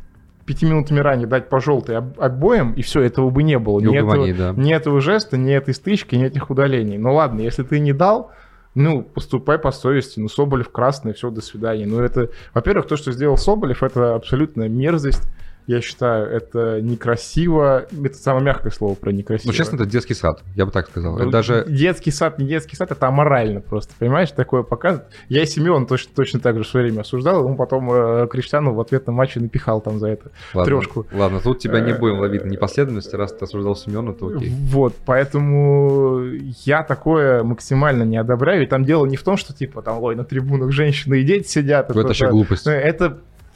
5 0.48 0.62
минутами 0.62 1.00
ранее 1.00 1.26
дать 1.26 1.48
по 1.50 1.60
желтой 1.60 1.98
об- 1.98 2.18
обоим, 2.18 2.72
и 2.72 2.80
все, 2.82 3.02
этого 3.02 3.28
бы 3.30 3.42
не 3.42 3.58
было. 3.58 3.80
И 3.80 3.84
Ни 3.84 3.96
этого, 3.98 4.32
да. 4.32 4.54
ни 4.60 4.72
этого 4.72 5.00
жеста, 5.02 5.36
ни 5.36 5.52
этой 5.52 5.74
стычки, 5.74 6.14
ни 6.16 6.24
этих 6.24 6.48
удалений. 6.50 6.96
Ну 6.98 7.14
ладно, 7.14 7.40
если 7.42 7.62
ты 7.62 7.78
не 7.80 7.92
дал, 7.92 8.30
ну, 8.74 9.02
поступай 9.02 9.58
по 9.58 9.70
совести. 9.72 10.20
Ну, 10.20 10.28
Соболев 10.28 10.70
красный, 10.70 11.12
все, 11.12 11.30
до 11.30 11.40
свидания. 11.42 11.84
Ну, 11.86 12.00
это, 12.00 12.30
во-первых, 12.54 12.86
то, 12.86 12.96
что 12.96 13.12
сделал 13.12 13.36
Соболев, 13.36 13.82
это 13.82 14.14
абсолютная 14.14 14.68
мерзость. 14.68 15.22
Я 15.68 15.82
считаю, 15.82 16.26
это 16.26 16.80
некрасиво. 16.80 17.86
Это 18.04 18.16
самое 18.16 18.42
мягкое 18.42 18.70
слово 18.70 18.94
про 18.94 19.12
некрасиво. 19.12 19.50
Ну, 19.50 19.54
честно, 19.54 19.76
это 19.76 19.84
детский 19.84 20.14
сад, 20.14 20.42
я 20.54 20.64
бы 20.64 20.72
так 20.72 20.88
сказал. 20.88 21.16
Это 21.16 21.26
Ну, 21.26 21.30
даже 21.30 21.66
Детский 21.68 22.10
сад, 22.10 22.38
не 22.38 22.46
детский 22.46 22.74
сад, 22.74 22.90
это 22.90 23.06
аморально 23.06 23.60
просто, 23.60 23.92
понимаешь, 23.98 24.30
такое 24.30 24.62
показывает. 24.62 25.08
Я 25.28 25.42
и 25.42 25.46
Семен 25.46 25.86
точно, 25.86 26.12
точно 26.16 26.40
так 26.40 26.56
же 26.56 26.64
в 26.64 26.66
свое 26.66 26.86
время 26.86 27.02
осуждал, 27.02 27.44
ему 27.44 27.54
потом 27.54 27.92
э, 27.92 28.26
Криштиану 28.28 28.72
в 28.72 28.80
ответном 28.80 29.16
матче 29.16 29.40
напихал 29.40 29.82
там 29.82 29.98
за 29.98 30.08
это. 30.08 30.30
ладно, 30.54 30.64
трешку. 30.64 31.06
Ладно, 31.12 31.40
тут 31.40 31.58
тебя 31.58 31.80
не 31.80 31.92
Э, 31.92 31.98
будем 31.98 32.20
ловить 32.20 32.44
на 32.44 32.48
непоследовательности, 32.48 33.14
раз 33.16 33.32
ты 33.32 33.44
осуждал 33.44 33.76
Семена, 33.76 34.14
то 34.14 34.28
окей. 34.28 34.50
Вот, 34.50 34.94
поэтому 35.04 36.22
я 36.64 36.82
такое 36.82 37.42
максимально 37.42 38.04
не 38.04 38.16
одобряю. 38.16 38.62
И 38.62 38.66
там 38.66 38.84
дело 38.84 39.04
не 39.04 39.16
в 39.16 39.22
том, 39.22 39.36
что 39.36 39.52
типа 39.52 39.82
там, 39.82 40.02
ой, 40.02 40.14
на 40.16 40.24
трибунах 40.24 40.72
женщины 40.72 41.20
и 41.20 41.24
дети 41.24 41.46
сидят. 41.46 41.88
Ну, 41.90 42.00
это 42.00 42.08
вообще 42.08 42.30
глупость. 42.30 42.64
Ну, 42.64 42.72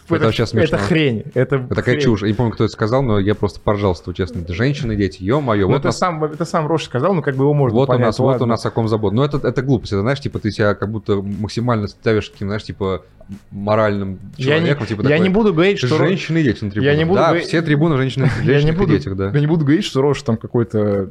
Это, 0.08 0.28
Это 0.28 0.46
смешно. 0.46 0.76
Это 0.76 0.78
хрень. 0.78 1.22
Это, 1.34 1.56
Это 1.56 1.74
такая 1.74 1.94
хрень. 1.94 2.04
чушь. 2.04 2.22
Я 2.22 2.28
не 2.28 2.34
помню, 2.34 2.52
кто 2.52 2.64
это 2.64 2.72
сказал, 2.72 3.02
но 3.02 3.18
я 3.18 3.34
просто 3.34 3.60
поржал, 3.60 3.94
что 3.94 4.12
честно. 4.12 4.40
Это 4.40 4.52
женщины, 4.52 4.96
дети, 4.96 5.22
ё-моё. 5.22 5.66
Ну, 5.66 5.72
Вот, 5.72 5.78
это, 5.78 5.88
нас, 5.88 5.98
сам, 5.98 6.22
это 6.24 6.44
сам 6.44 6.66
Рош 6.66 6.84
сказал, 6.84 7.14
ну 7.14 7.22
как 7.22 7.36
бы 7.36 7.44
его 7.44 7.54
можно 7.54 7.74
вот 7.78 7.84
у 7.84 7.92
понять. 7.92 8.06
нас, 8.06 8.18
вот 8.18 8.40
у 8.42 8.46
нас 8.46 8.64
о 8.66 8.70
ком 8.70 8.88
забот. 8.88 9.12
Но 9.12 9.24
это, 9.24 9.36
это 9.46 9.62
глупость. 9.62 9.92
Это, 9.92 10.02
знаешь, 10.02 10.20
типа, 10.20 10.38
ты 10.38 10.50
себя 10.50 10.74
как 10.74 10.90
будто 10.90 11.16
максимально 11.22 11.86
ставишь 11.88 12.28
таким, 12.28 12.48
знаешь, 12.48 12.64
типа, 12.64 13.04
моральным 13.50 14.18
Я 14.36 14.54
не, 14.54 14.60
человеком. 14.66 14.86
типа, 14.86 15.02
я 15.02 15.08
такой, 15.10 15.20
не 15.20 15.28
буду 15.30 15.52
говорить, 15.54 15.78
что... 15.78 15.96
Женщины 15.96 16.38
и 16.38 16.42
дети 16.44 16.64
на 16.64 16.70
трибунах. 16.70 16.92
Я 16.92 16.98
не 16.98 17.04
буду 17.04 17.18
да, 17.20 17.26
говорить- 17.28 17.46
все 17.48 17.62
трибуны 17.62 17.96
женщины, 17.96 18.24
Я 18.40 18.42
не 18.42 18.46
женщины 18.60 18.70
и 18.70 18.76
буду, 18.78 18.92
детях, 18.92 19.16
да. 19.16 19.30
я 19.32 19.40
не 19.40 19.46
буду 19.46 19.64
говорить, 19.64 19.84
что 19.84 20.02
Рош 20.02 20.20
там 20.22 20.36
какой-то 20.36 21.10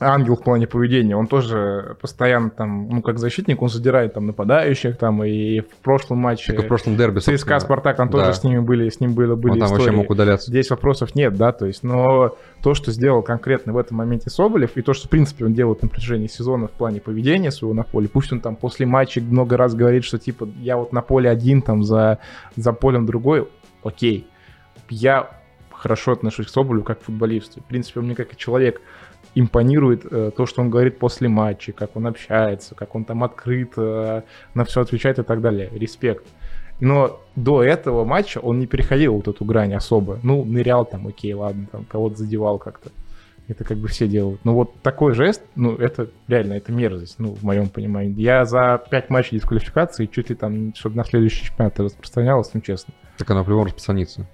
ангел 0.00 0.34
в 0.34 0.42
плане 0.42 0.66
поведения. 0.66 1.14
Он 1.14 1.26
тоже 1.26 1.96
постоянно 2.00 2.48
там, 2.50 2.88
ну, 2.88 3.02
как 3.02 3.18
защитник, 3.18 3.60
он 3.60 3.68
задирает 3.68 4.14
там 4.14 4.26
нападающих 4.26 4.96
там, 4.96 5.22
и 5.22 5.60
в 5.60 5.76
прошлом 5.82 6.18
матче 6.18 6.54
Как 6.54 6.64
в 6.64 6.68
прошлом 6.68 6.96
дерби, 6.96 7.20
ЦСКА. 7.20 7.60
Спартак, 7.60 7.96
там 7.96 8.08
Да. 8.08 8.18
тоже 8.18 8.34
с 8.34 8.42
ними 8.42 8.60
были, 8.60 8.88
с 8.88 8.98
ним 8.98 9.12
было, 9.14 9.36
были 9.36 9.52
Он 9.52 9.58
там 9.58 9.68
вообще 9.68 9.84
истории. 9.84 9.96
мог 9.98 10.10
удаляться. 10.10 10.50
Здесь 10.50 10.70
вопросов 10.70 11.14
нет, 11.14 11.34
да, 11.36 11.52
то 11.52 11.66
есть, 11.66 11.82
но 11.82 12.34
то, 12.62 12.74
что 12.74 12.90
сделал 12.92 13.22
конкретно 13.22 13.72
в 13.74 13.76
этом 13.78 13.98
моменте 13.98 14.30
Соболев, 14.30 14.76
и 14.76 14.82
то, 14.82 14.94
что, 14.94 15.06
в 15.06 15.10
принципе, 15.10 15.44
он 15.44 15.52
делает 15.52 15.82
на 15.82 15.88
протяжении 15.88 16.28
сезона 16.28 16.66
в 16.68 16.72
плане 16.72 17.00
поведения 17.00 17.50
своего 17.50 17.74
на 17.74 17.82
поле, 17.82 18.08
пусть 18.08 18.32
он 18.32 18.40
там 18.40 18.56
после 18.56 18.86
матча 18.86 19.20
много 19.20 19.56
раз 19.58 19.74
говорит, 19.74 20.04
что, 20.04 20.18
типа, 20.18 20.48
я 20.60 20.78
вот 20.78 20.92
на 20.94 21.02
поле 21.02 21.28
один, 21.28 21.60
там, 21.60 21.82
за, 21.82 22.18
за 22.56 22.72
полем 22.72 23.04
другой, 23.04 23.46
окей. 23.84 24.26
Я 24.88 25.30
хорошо 25.70 26.12
отношусь 26.12 26.46
к 26.46 26.50
Соболю 26.50 26.82
как 26.82 27.00
к 27.00 27.02
футболисту. 27.04 27.60
В 27.60 27.64
принципе, 27.64 28.00
он 28.00 28.06
мне 28.06 28.14
как 28.14 28.32
и 28.32 28.36
человек 28.36 28.80
импонирует 29.34 30.04
э, 30.10 30.30
то, 30.36 30.46
что 30.46 30.60
он 30.62 30.70
говорит 30.70 30.98
после 30.98 31.28
матча, 31.28 31.72
как 31.72 31.96
он 31.96 32.06
общается, 32.06 32.74
как 32.74 32.94
он 32.94 33.04
там 33.04 33.22
открыт, 33.24 33.72
э, 33.76 34.22
на 34.54 34.64
все 34.64 34.80
отвечает 34.80 35.18
и 35.18 35.22
так 35.22 35.40
далее. 35.40 35.70
Респект. 35.72 36.24
Но 36.80 37.20
до 37.36 37.62
этого 37.62 38.04
матча 38.04 38.38
он 38.38 38.58
не 38.58 38.66
переходил 38.66 39.14
вот 39.14 39.28
эту 39.28 39.44
грань 39.44 39.74
особо. 39.74 40.18
Ну, 40.22 40.44
нырял 40.44 40.84
там, 40.84 41.06
окей, 41.06 41.34
ладно, 41.34 41.66
там 41.70 41.84
кого-то 41.84 42.16
задевал 42.16 42.58
как-то. 42.58 42.90
Это 43.48 43.64
как 43.64 43.78
бы 43.78 43.88
все 43.88 44.06
делают. 44.06 44.44
Но 44.44 44.54
вот 44.54 44.80
такой 44.80 45.12
жест, 45.12 45.42
ну, 45.56 45.74
это 45.74 46.08
реально, 46.28 46.54
это 46.54 46.72
мерзость, 46.72 47.16
ну, 47.18 47.34
в 47.34 47.42
моем 47.42 47.68
понимании. 47.68 48.14
Я 48.20 48.44
за 48.44 48.80
пять 48.90 49.10
матчей 49.10 49.38
дисквалификации 49.38 50.06
чуть 50.06 50.30
ли 50.30 50.36
там, 50.36 50.72
чтобы 50.74 50.96
на 50.96 51.04
следующий 51.04 51.46
чемпионат 51.46 51.78
распространялось, 51.80 52.50
ну, 52.54 52.60
честно. 52.60 52.94
Так 53.18 53.30
оно 53.30 53.44
по-любому 53.44 53.66
распространится. 53.66 54.26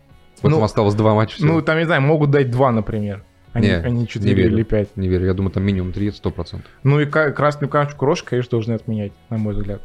Вот 0.43 0.51
Ну, 0.51 0.63
осталось 0.63 0.95
два 0.95 1.15
матча. 1.15 1.37
всего. 1.37 1.55
Ну, 1.55 1.63
там, 1.63 1.79
не 1.79 1.85
знаю, 1.87 2.03
могут 2.03 2.31
дать 2.31 2.51
два, 2.51 2.71
например. 2.71 3.25
Они, 3.57 3.69
Не, 3.69 3.75
они 3.77 4.01
не 4.01 4.07
4 4.07 4.35
верю. 4.35 4.55
или 4.55 4.62
5. 4.64 4.97
Не 4.97 5.09
верю, 5.09 5.27
я 5.27 5.33
думаю, 5.35 5.51
там 5.51 5.64
минимум 5.64 5.92
3, 5.92 6.09
это 6.09 6.16
100%. 6.16 6.61
Ну 6.83 7.01
и 7.01 7.07
красную 7.07 7.71
карточку 7.71 8.05
Рош, 8.05 8.23
конечно, 8.23 8.51
должны 8.51 8.75
отменять, 8.75 9.12
на 9.31 9.38
мой 9.38 9.55
взгляд. 9.55 9.81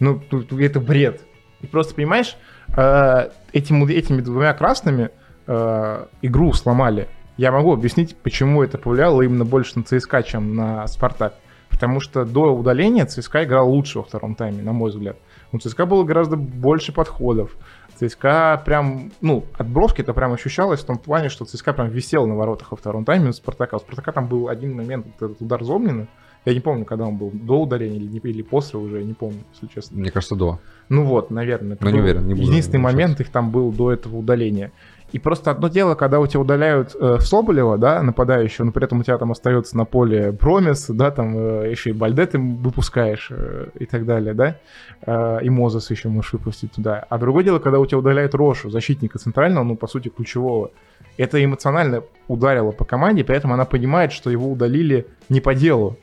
Ну, 0.00 0.20
тут- 0.20 0.48
тут 0.48 0.60
это 0.60 0.80
бред. 0.80 1.22
И 1.62 1.66
просто, 1.66 1.94
понимаешь, 1.94 2.36
э, 2.76 3.30
этим, 3.52 3.84
этими 3.86 4.20
двумя 4.20 4.52
красными 4.52 5.10
э, 5.46 6.06
игру 6.22 6.52
сломали. 6.52 7.08
Я 7.36 7.50
могу 7.52 7.72
объяснить, 7.72 8.14
почему 8.16 8.62
это 8.62 8.76
повлияло 8.78 9.22
именно 9.22 9.44
больше 9.44 9.78
на 9.78 9.82
ЦСКА, 9.84 10.22
чем 10.22 10.54
на 10.54 10.86
Спартак. 10.86 11.34
Потому 11.70 12.00
что 12.00 12.24
до 12.26 12.54
удаления 12.54 13.06
ЦСКА 13.06 13.44
играл 13.44 13.70
лучше 13.70 13.98
во 13.98 14.04
втором 14.04 14.34
тайме, 14.34 14.62
на 14.62 14.72
мой 14.72 14.90
взгляд. 14.90 15.16
У 15.52 15.58
ЦСКА 15.58 15.86
было 15.86 16.04
гораздо 16.04 16.36
больше 16.36 16.92
подходов. 16.92 17.56
ЦСКА 18.00 18.62
прям, 18.64 19.12
ну, 19.20 19.44
от 19.56 19.68
бровки 19.68 20.00
это 20.00 20.14
прям 20.14 20.32
ощущалось 20.32 20.80
в 20.80 20.84
том 20.84 20.96
плане, 20.96 21.28
что 21.28 21.44
ЦСКА 21.44 21.74
прям 21.74 21.88
висел 21.88 22.26
на 22.26 22.34
воротах 22.34 22.70
во 22.70 22.76
втором 22.76 23.04
тайме 23.04 23.28
у 23.28 23.32
Спартака. 23.32 23.76
У 23.76 23.80
Спартака 23.80 24.12
там 24.12 24.26
был 24.26 24.48
один 24.48 24.74
момент, 24.74 25.06
вот 25.06 25.30
этот 25.30 25.42
удар 25.42 25.62
Зомнина. 25.62 26.08
Я 26.46 26.54
не 26.54 26.60
помню, 26.60 26.86
когда 26.86 27.06
он 27.06 27.18
был, 27.18 27.30
до 27.34 27.60
удаления 27.60 27.98
или, 27.98 28.18
или 28.18 28.42
после 28.42 28.78
уже, 28.80 29.00
я 29.00 29.04
не 29.04 29.12
помню, 29.12 29.40
если 29.52 29.66
честно. 29.66 29.98
Мне 29.98 30.10
кажется, 30.10 30.36
до. 30.36 30.58
Ну 30.88 31.04
вот, 31.04 31.30
наверное. 31.30 31.76
Но 31.78 31.90
не 31.90 32.00
уверен, 32.00 32.26
не 32.26 32.32
буду 32.34 32.46
Единственный 32.46 32.80
момент 32.80 33.20
их 33.20 33.30
там 33.30 33.50
был 33.50 33.70
до 33.70 33.92
этого 33.92 34.16
удаления. 34.16 34.72
И 35.12 35.18
просто 35.18 35.50
одно 35.50 35.68
дело, 35.68 35.94
когда 35.94 36.20
у 36.20 36.26
тебя 36.26 36.40
удаляют 36.40 36.94
э, 36.98 37.18
Соболева, 37.20 37.78
да, 37.78 38.02
нападающего, 38.02 38.66
но 38.66 38.72
при 38.72 38.84
этом 38.84 39.00
у 39.00 39.02
тебя 39.02 39.18
там 39.18 39.32
остается 39.32 39.76
на 39.76 39.84
поле 39.84 40.32
Промис, 40.32 40.86
да, 40.88 41.10
там 41.10 41.36
э, 41.36 41.70
еще 41.70 41.90
и 41.90 41.92
Бальде 41.92 42.26
ты 42.26 42.38
выпускаешь 42.38 43.28
э, 43.30 43.68
и 43.78 43.86
так 43.86 44.06
далее, 44.06 44.34
да, 44.34 44.56
э, 45.02 45.38
и 45.42 45.50
Мозес 45.50 45.90
еще 45.90 46.08
можешь 46.08 46.32
выпустить 46.32 46.72
туда. 46.72 47.04
А 47.08 47.18
другое 47.18 47.42
дело, 47.42 47.58
когда 47.58 47.80
у 47.80 47.86
тебя 47.86 47.98
удаляют 47.98 48.34
Рошу, 48.34 48.70
защитника 48.70 49.18
центрального, 49.18 49.64
ну, 49.64 49.76
по 49.76 49.86
сути, 49.86 50.08
ключевого. 50.08 50.70
Это 51.16 51.42
эмоционально 51.44 52.04
ударило 52.28 52.70
по 52.70 52.84
команде, 52.84 53.24
при 53.24 53.36
этом 53.36 53.52
она 53.52 53.64
понимает, 53.64 54.12
что 54.12 54.30
его 54.30 54.50
удалили 54.50 55.06
не 55.28 55.40
по 55.40 55.54
делу. 55.54 55.98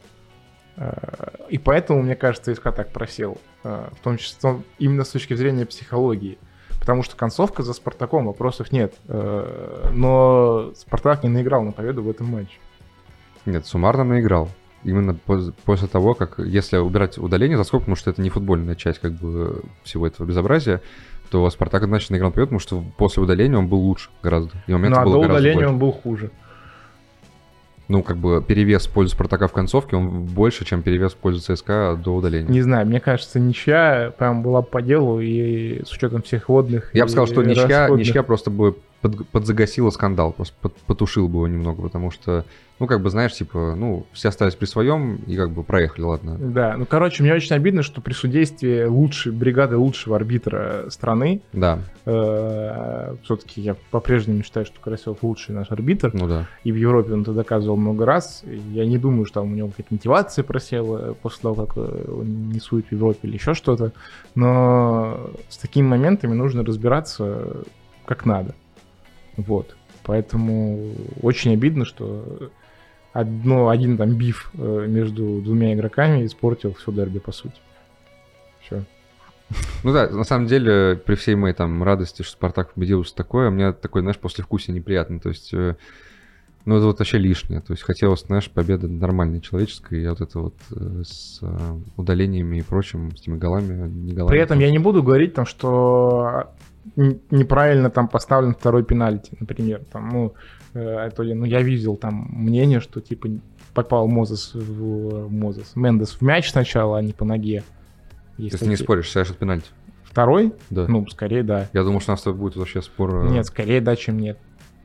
Э, 0.76 0.92
и 1.50 1.58
поэтому, 1.58 2.04
мне 2.04 2.16
кажется, 2.16 2.54
СК 2.54 2.74
так 2.76 2.92
просел. 2.92 3.38
Э, 3.64 3.90
в 3.92 4.04
том 4.04 4.18
числе 4.18 4.62
именно 4.80 5.04
с 5.04 5.10
точки 5.10 5.34
зрения 5.34 5.66
психологии. 5.66 6.38
Потому 6.88 7.04
что 7.04 7.18
концовка 7.18 7.64
за 7.64 7.74
Спартаком, 7.74 8.28
вопросов 8.28 8.72
нет. 8.72 8.94
Э, 9.10 9.90
но 9.92 10.72
Спартак 10.74 11.22
не 11.22 11.30
наиграл 11.30 11.62
на 11.62 11.74
победу 11.74 12.02
в 12.02 12.10
этом 12.10 12.28
матче. 12.28 12.60
Нет, 13.46 13.66
суммарно 13.66 14.06
наиграл. 14.06 14.48
Именно 14.86 15.14
после 15.66 15.90
того, 15.90 16.14
как, 16.14 16.40
если 16.40 16.78
убирать 16.78 17.18
удаление 17.18 17.58
за 17.58 17.66
сколько, 17.66 17.82
потому 17.82 17.98
что 17.98 18.10
это 18.10 18.22
не 18.22 18.30
футбольная 18.30 18.76
часть 18.76 19.00
как 19.00 19.12
бы 19.12 19.64
всего 19.84 20.08
этого 20.08 20.26
безобразия, 20.26 20.82
то 21.30 21.50
Спартак 21.50 21.84
однозначно 21.84 22.14
наиграл 22.14 22.30
на 22.30 22.36
победу, 22.36 22.48
потому 22.48 22.60
что 22.62 22.82
после 22.96 23.22
удаления 23.22 23.58
он 23.58 23.68
был 23.68 23.80
лучше 23.80 24.10
гораздо. 24.24 24.54
И 24.66 24.72
ну, 24.72 24.78
а 24.78 25.04
до 25.04 25.18
удаления 25.18 25.56
больше. 25.56 25.68
он 25.68 25.80
был 25.80 25.92
хуже 25.92 26.32
ну, 27.88 28.04
как 28.04 28.18
бы 28.18 28.44
перевес 28.46 28.88
в 28.88 28.92
пользу 28.92 29.14
Спартака 29.14 29.48
в 29.48 29.54
концовке, 29.54 29.96
он 29.96 30.24
больше, 30.24 30.66
чем 30.66 30.82
перевес 30.82 31.14
в 31.14 31.18
пользу 31.18 31.40
ЦСКА 31.40 32.00
до 32.04 32.16
удаления. 32.16 32.50
Не 32.50 32.62
знаю, 32.62 32.86
мне 32.86 33.00
кажется, 33.00 33.40
ничья 33.40 34.14
прям 34.18 34.44
была 34.44 34.62
по 34.62 34.82
делу, 34.82 35.22
и 35.22 35.84
с 35.86 35.92
учетом 35.92 36.22
всех 36.22 36.50
водных. 36.50 36.90
Я 36.94 37.06
бы 37.06 37.10
сказал, 37.10 37.28
что 37.28 37.44
ничья, 37.44 37.90
ничья 37.90 38.24
просто 38.24 38.52
бы 38.52 38.76
под, 39.02 39.28
подзагасила 39.30 39.90
скандал, 39.90 40.32
просто 40.32 40.56
под, 40.62 40.74
потушил 40.74 41.28
бы 41.28 41.38
его 41.38 41.48
немного, 41.48 41.82
потому 41.82 42.12
что 42.12 42.46
ну, 42.80 42.86
как 42.86 43.02
бы, 43.02 43.10
знаешь, 43.10 43.34
типа, 43.34 43.74
ну, 43.76 44.06
все 44.14 44.30
остались 44.30 44.54
при 44.54 44.66
своем 44.66 45.16
и 45.26 45.36
как 45.36 45.50
бы 45.50 45.64
проехали, 45.64 46.06
ладно. 46.06 46.38
Да, 46.40 46.76
ну, 46.78 46.86
короче, 46.86 47.24
мне 47.24 47.34
очень 47.34 47.56
обидно, 47.56 47.82
что 47.82 48.02
при 48.02 48.14
судействе 48.14 48.86
лучшей 48.86 49.32
бригады 49.32 49.78
лучшего 49.78 50.16
арбитра 50.16 50.86
страны, 50.90 51.42
да. 51.54 51.80
Э, 52.06 53.16
все-таки 53.24 53.62
я 53.62 53.76
по-прежнему 53.90 54.44
считаю, 54.44 54.68
что 54.68 54.80
Карасев 54.80 55.24
лучший 55.24 55.56
наш 55.56 55.72
арбитр. 55.72 56.12
Ну 56.14 56.28
да. 56.28 56.48
И 56.64 56.72
в 56.72 56.76
Европе 56.76 57.14
он 57.14 57.24
это 57.24 57.34
доказывал 57.34 57.78
много 57.78 58.06
раз. 58.06 58.44
Я 58.72 58.86
не 58.86 59.00
думаю, 59.00 59.26
что 59.26 59.42
там 59.42 59.52
у 59.52 59.56
него 59.56 59.70
какая-то 59.70 59.96
мотивация 59.96 60.44
просела 60.44 61.14
после 61.14 61.42
того, 61.42 61.66
как 61.66 61.78
э, 61.78 62.12
он 62.12 62.50
не 62.50 62.60
сует 62.60 62.86
в 62.88 62.92
Европе 62.92 63.20
или 63.24 63.34
еще 63.34 63.56
что-то. 63.56 63.92
Но 64.36 65.32
с 65.50 65.58
такими 65.58 65.88
моментами 65.88 66.34
нужно 66.34 66.64
разбираться 66.64 67.64
как 68.06 68.26
надо. 68.26 68.54
Вот. 69.38 69.76
Поэтому 70.04 70.94
очень 71.22 71.54
обидно, 71.54 71.86
что 71.86 72.52
одно, 73.14 73.70
один 73.70 73.98
там 73.98 74.16
биф 74.16 74.52
э, 74.54 74.86
между 74.88 75.42
двумя 75.42 75.74
игроками 75.74 76.26
испортил 76.26 76.74
все 76.74 76.92
дерби, 76.92 77.20
по 77.20 77.32
сути. 77.32 77.56
Все. 78.62 78.84
Ну 79.84 79.94
да, 79.94 80.10
на 80.10 80.24
самом 80.24 80.48
деле, 80.48 80.96
при 81.04 81.16
всей 81.16 81.36
моей 81.36 81.54
там 81.54 81.82
радости, 81.84 82.22
что 82.22 82.34
Спартак 82.34 82.74
победил, 82.74 83.04
что 83.04 83.16
такое, 83.16 83.50
у 83.50 83.52
меня 83.52 83.74
такой, 83.74 84.02
знаешь, 84.02 84.18
после 84.18 84.44
вкуса 84.44 84.72
неприятно. 84.72 85.20
То 85.20 85.30
есть, 85.30 85.54
э, 85.54 85.76
ну 86.66 86.78
это 86.78 86.86
вот 86.86 87.00
вообще 87.00 87.18
лишнее. 87.18 87.62
То 87.62 87.74
есть 87.74 87.84
хотелось, 87.84 88.22
знаешь, 88.22 88.50
победа 88.50 88.88
нормальная, 88.88 89.40
человеческая, 89.40 90.02
и 90.02 90.08
вот 90.08 90.22
это 90.22 90.40
вот 90.40 90.56
э, 90.72 91.04
с 91.04 91.42
удалениями 91.96 92.58
и 92.58 92.62
прочим, 92.62 93.16
с 93.16 93.22
этими 93.22 93.38
голами, 93.38 93.90
не 93.90 94.14
голами. 94.14 94.30
При 94.30 94.42
этом 94.42 94.60
я 94.60 94.70
не 94.70 94.80
буду 94.80 95.02
говорить 95.02 95.34
там, 95.34 95.46
что 95.46 96.52
неправильно 96.96 97.90
там 97.90 98.08
поставлен 98.08 98.54
второй 98.54 98.84
пенальти, 98.84 99.36
например. 99.40 99.82
Там, 99.92 100.10
ну, 100.10 100.34
Э, 100.78 101.10
то 101.16 101.24
ли, 101.24 101.34
ну, 101.34 101.46
я 101.46 101.62
видел 101.62 101.96
там 101.96 102.28
мнение, 102.30 102.80
что, 102.80 103.02
типа, 103.02 103.30
попал 103.74 104.08
Мозес 104.08 104.52
в 104.54 105.28
Мозес, 105.30 105.76
Мендес 105.76 106.12
в 106.12 106.22
мяч 106.22 106.52
сначала, 106.52 107.00
а 107.00 107.02
не 107.02 107.14
по 107.14 107.26
ноге. 107.26 107.64
Есть 108.38 108.54
Если 108.54 108.58
такие. 108.58 108.70
не 108.70 108.76
споришь, 108.76 109.06
считаешь 109.08 109.30
это 109.30 109.40
пенальти? 109.40 109.70
Второй? 110.04 110.54
Да. 110.70 110.86
Ну, 110.88 111.08
скорее, 111.08 111.44
да. 111.44 111.68
Я 111.74 111.84
думал, 111.84 112.00
что 112.00 112.12
у 112.12 112.16
нас 112.16 112.24
будет 112.38 112.56
вообще 112.56 112.82
спор... 112.84 113.26
Э, 113.26 113.30
нет, 113.30 113.46
скорее 113.46 113.82
да, 113.82 113.96
чем 113.96 114.20
нет. 114.20 114.38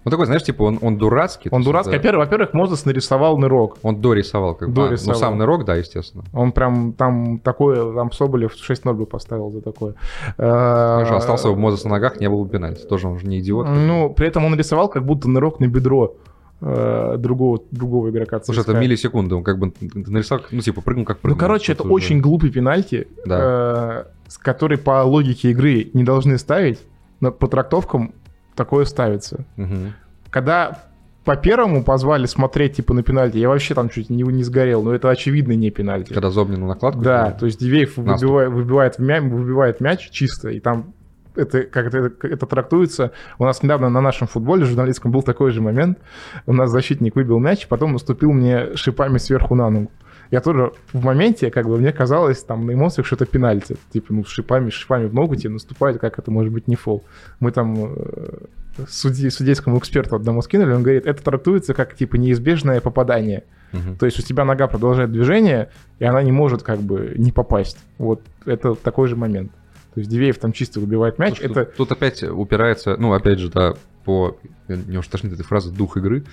Ну, 0.05 0.11
такой, 0.11 0.27
знаешь, 0.27 0.43
типа, 0.43 0.65
он, 0.65 0.79
он 0.83 0.99
дурацкий. 0.99 1.49
Он 1.53 1.62
дурацкий. 1.62 1.99
Да. 1.99 2.19
Во-первых, 2.19 2.53
Мозес 2.55 2.85
нарисовал 2.85 3.38
нырок. 3.38 3.77
Он 3.83 4.01
дорисовал, 4.01 4.55
как 4.55 4.71
бы. 4.71 4.88
А, 4.88 4.91
ну, 4.91 5.15
сам 5.15 5.38
нырок, 5.38 5.65
да, 5.65 5.77
естественно. 5.77 6.25
Он 6.33 6.53
прям 6.53 6.93
там 6.93 7.38
такое, 7.38 7.95
там 7.95 8.11
Соболев 8.12 8.53
6-0 8.55 8.93
бы 8.95 9.07
поставил 9.07 9.51
за 9.51 9.61
такое. 9.61 9.95
Конечно, 10.37 11.17
остался 11.17 11.49
бы 11.49 11.57
Мозес 11.57 11.85
на 11.85 11.91
ногах, 11.91 12.21
не 12.21 12.29
был 12.29 12.45
бы 12.45 12.51
пенальти. 12.51 12.83
Тоже 12.87 13.09
он 13.09 13.19
же 13.19 13.27
не 13.27 13.41
идиот. 13.41 13.69
Ну, 13.69 14.11
при 14.11 14.27
этом 14.27 14.45
он 14.45 14.53
нарисовал 14.53 14.88
как 14.88 15.05
будто 15.05 15.29
нырок 15.29 15.61
на 15.61 15.67
бедро 15.67 16.17
э, 16.61 17.17
другого, 17.19 17.61
другого 17.71 18.11
игрока 18.11 18.38
ЦСКА. 18.38 18.53
Слушай, 18.53 18.71
это 18.71 18.75
миллисекунды, 18.81 19.35
он 19.35 19.45
как 19.45 19.59
бы 19.59 19.73
нарисовал, 19.95 20.45
ну, 20.51 20.61
типа, 20.61 20.81
прыгнул 20.81 21.05
как 21.05 21.19
прыгнул. 21.19 21.37
Ну, 21.37 21.41
короче, 21.41 21.73
это 21.73 21.83
уже... 21.85 21.93
очень 21.93 22.21
глупый 22.21 22.51
пенальти, 22.51 23.09
да. 23.25 24.07
э, 24.09 24.37
который 24.41 24.79
по 24.79 25.03
логике 25.03 25.51
игры 25.51 25.91
не 25.93 26.05
должны 26.05 26.38
ставить, 26.38 26.81
но 27.21 27.31
по 27.31 27.49
трактовкам 27.49 28.15
такое 28.55 28.85
ставится. 28.85 29.45
Угу. 29.57 29.93
Когда 30.31 30.83
по 31.25 31.37
первому 31.37 31.85
позвали 31.85 32.27
смотреть 32.27 32.77
типа 32.77 32.95
на 32.95 33.03
пенальти, 33.03 33.38
я 33.38 33.49
вообще 33.49 33.75
там 33.75 33.88
чуть 33.88 34.11
не, 34.11 34.23
не 34.23 34.43
сгорел, 34.43 34.83
но 34.83 34.95
это 34.95 35.09
очевидно 35.09 35.53
не 35.53 35.71
пенальти. 35.71 36.12
Когда 36.12 36.31
Зобнину 36.31 36.67
накладку? 36.67 37.01
Да, 37.01 37.31
то 37.31 37.47
есть 37.47 37.61
Дивеев 37.61 37.97
выбивает, 37.97 38.51
выбивает, 38.51 38.99
мяч, 38.99 39.23
выбивает 39.23 39.81
мяч 39.81 40.11
чисто, 40.11 40.49
и 40.49 40.59
там 40.59 40.95
это, 41.35 41.62
как 41.62 41.87
это, 41.87 42.12
это 42.27 42.47
трактуется. 42.47 43.12
У 43.38 43.45
нас 43.45 43.62
недавно 43.62 43.88
на 43.88 44.01
нашем 44.01 44.27
футболе 44.27 44.65
журналистском 44.65 45.12
был 45.12 45.23
такой 45.23 45.51
же 45.51 45.61
момент. 45.62 45.99
У 46.47 46.53
нас 46.53 46.71
защитник 46.71 47.17
выбил 47.17 47.38
мяч, 47.38 47.67
потом 47.69 47.93
наступил 47.93 48.33
мне 48.33 48.77
шипами 48.77 49.19
сверху 49.19 49.55
на 49.55 49.71
ногу. 49.71 49.91
Я 50.33 50.40
тоже 50.40 50.73
в 50.95 51.05
моменте, 51.05 51.51
как 51.51 51.68
бы, 51.68 51.77
мне 51.77 51.92
казалось, 51.92 52.42
там, 52.42 52.64
на 52.64 52.73
эмоциях, 52.73 53.07
что 53.07 53.16
это 53.16 53.27
пенальти. 53.27 53.77
Типа, 53.92 54.14
ну, 54.14 54.25
шипами, 54.25 54.71
шипами 54.71 55.07
в 55.07 55.12
ногу 55.12 55.37
тебе 55.37 55.51
наступает, 55.51 56.01
как 56.01 56.18
это 56.18 56.31
может 56.31 56.51
быть 56.51 56.68
не 56.68 56.75
фол. 56.75 57.05
Мы 57.38 57.53
там 57.53 57.77
э, 57.79 58.47
судьи, 58.88 59.29
судейскому 59.29 59.79
эксперту 59.79 60.16
одному 60.16 60.40
скинули, 60.40 60.73
он 60.73 60.83
говорит, 60.83 61.07
это 61.07 61.23
трактуется 61.23 61.75
как, 61.75 61.95
типа, 61.95 62.16
неизбежное 62.16 62.81
попадание. 62.81 63.45
Угу. 63.75 63.97
То 64.01 64.07
есть 64.07 64.18
у 64.18 64.23
тебя 64.23 64.47
нога 64.47 64.68
продолжает 64.68 65.12
движение, 65.12 65.68
и 65.99 66.07
она 66.07 66.23
не 66.23 66.33
может, 66.33 66.62
как 66.62 66.81
бы, 66.81 67.12
не 67.18 67.31
попасть. 67.31 67.77
Вот 67.99 68.23
это 68.47 68.75
такой 68.75 69.09
же 69.09 69.16
момент. 69.16 69.53
То 69.92 70.01
есть 70.01 70.11
Дивеев 70.11 70.38
там 70.38 70.53
чисто 70.55 70.81
выбивает 70.81 71.18
мяч. 71.18 71.37
Слушай, 71.37 71.51
это... 71.51 71.64
тут, 71.66 71.77
тут 71.77 71.92
опять 71.92 72.23
упирается, 72.23 72.97
ну, 72.97 73.12
опять 73.12 73.38
же, 73.38 73.51
да, 73.51 73.75
по, 74.05 74.38
мне 74.69 74.99
уж 74.99 75.07
тошнит 75.07 75.33
этой 75.33 75.45
фразы, 75.45 75.71
дух 75.71 75.97
игры, 75.97 76.25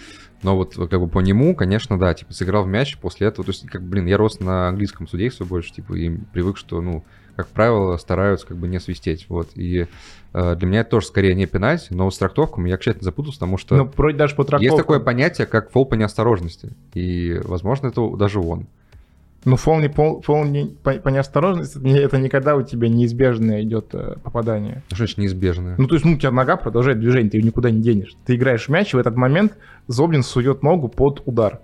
но 0.44 0.56
вот 0.56 0.76
как 0.76 1.00
бы 1.00 1.08
по 1.08 1.20
нему, 1.20 1.56
конечно, 1.56 2.00
да, 2.00 2.14
типа 2.14 2.34
сыграл 2.34 2.64
в 2.64 2.68
мяч 2.68 2.98
после 2.98 3.28
этого, 3.28 3.46
то 3.46 3.52
есть, 3.52 3.68
как, 3.68 3.84
блин, 3.84 4.06
я 4.06 4.18
рос 4.18 4.40
на 4.40 4.68
английском 4.68 5.08
судействе 5.08 5.46
больше, 5.46 5.74
типа, 5.74 5.94
и 5.94 6.10
привык, 6.10 6.58
что, 6.58 6.82
ну, 6.82 7.04
как 7.36 7.48
правило, 7.48 7.96
стараются 7.98 8.48
как 8.48 8.58
бы 8.58 8.68
не 8.68 8.80
свистеть, 8.80 9.28
вот, 9.30 9.52
и 9.56 9.88
э, 10.34 10.56
для 10.56 10.68
меня 10.68 10.82
это 10.82 10.92
тоже 10.92 11.08
скорее 11.08 11.36
не 11.36 11.46
пенальти, 11.46 11.94
но 11.94 12.10
с 12.12 12.18
трактовками 12.18 12.70
я 12.70 12.78
тщательно 12.78 13.06
запутался, 13.06 13.40
потому 13.40 13.58
что... 13.58 13.76
Ну, 13.78 13.92
вроде 13.96 14.18
даже 14.18 14.36
по 14.36 14.44
трактовкам. 14.44 14.64
Есть 14.64 14.78
такое 14.78 15.00
понятие, 15.00 15.48
как 15.48 15.72
фол 15.72 15.86
по 15.86 15.96
неосторожности, 15.96 16.72
и, 16.94 17.40
возможно, 17.44 17.88
это 17.88 18.10
даже 18.18 18.40
он. 18.40 18.68
Ну, 19.46 19.56
фол, 19.56 19.80
не, 19.80 19.88
фол, 19.88 20.22
фол 20.22 20.44
не, 20.44 20.66
по, 20.66 20.94
по 20.94 21.10
неосторожности, 21.10 21.80
это 21.98 22.18
никогда 22.18 22.56
у 22.56 22.62
тебя 22.62 22.90
неизбежное 22.90 23.64
идет 23.64 23.94
э, 23.94 24.16
попадание. 24.22 24.84
Что 24.88 24.98
значит 24.98 25.18
неизбежное? 25.18 25.76
Ну, 25.78 25.88
то 25.88 25.96
есть, 25.96 26.06
ну, 26.06 26.14
у 26.14 26.18
тебя 26.18 26.32
нога 26.32 26.58
продолжает 26.58 27.00
движение, 27.00 27.32
ты 27.32 27.38
ее 27.38 27.44
никуда 27.44 27.70
не 27.70 27.82
денешь. 27.82 28.16
Ты 28.26 28.36
играешь 28.36 28.66
в 28.66 28.70
мяч, 28.70 28.94
и 28.94 28.98
в 28.98 29.00
этот 29.00 29.16
момент 29.16 29.54
Зоблин 29.88 30.24
сует 30.24 30.62
ногу 30.62 30.90
под 30.90 31.22
удар. 31.26 31.60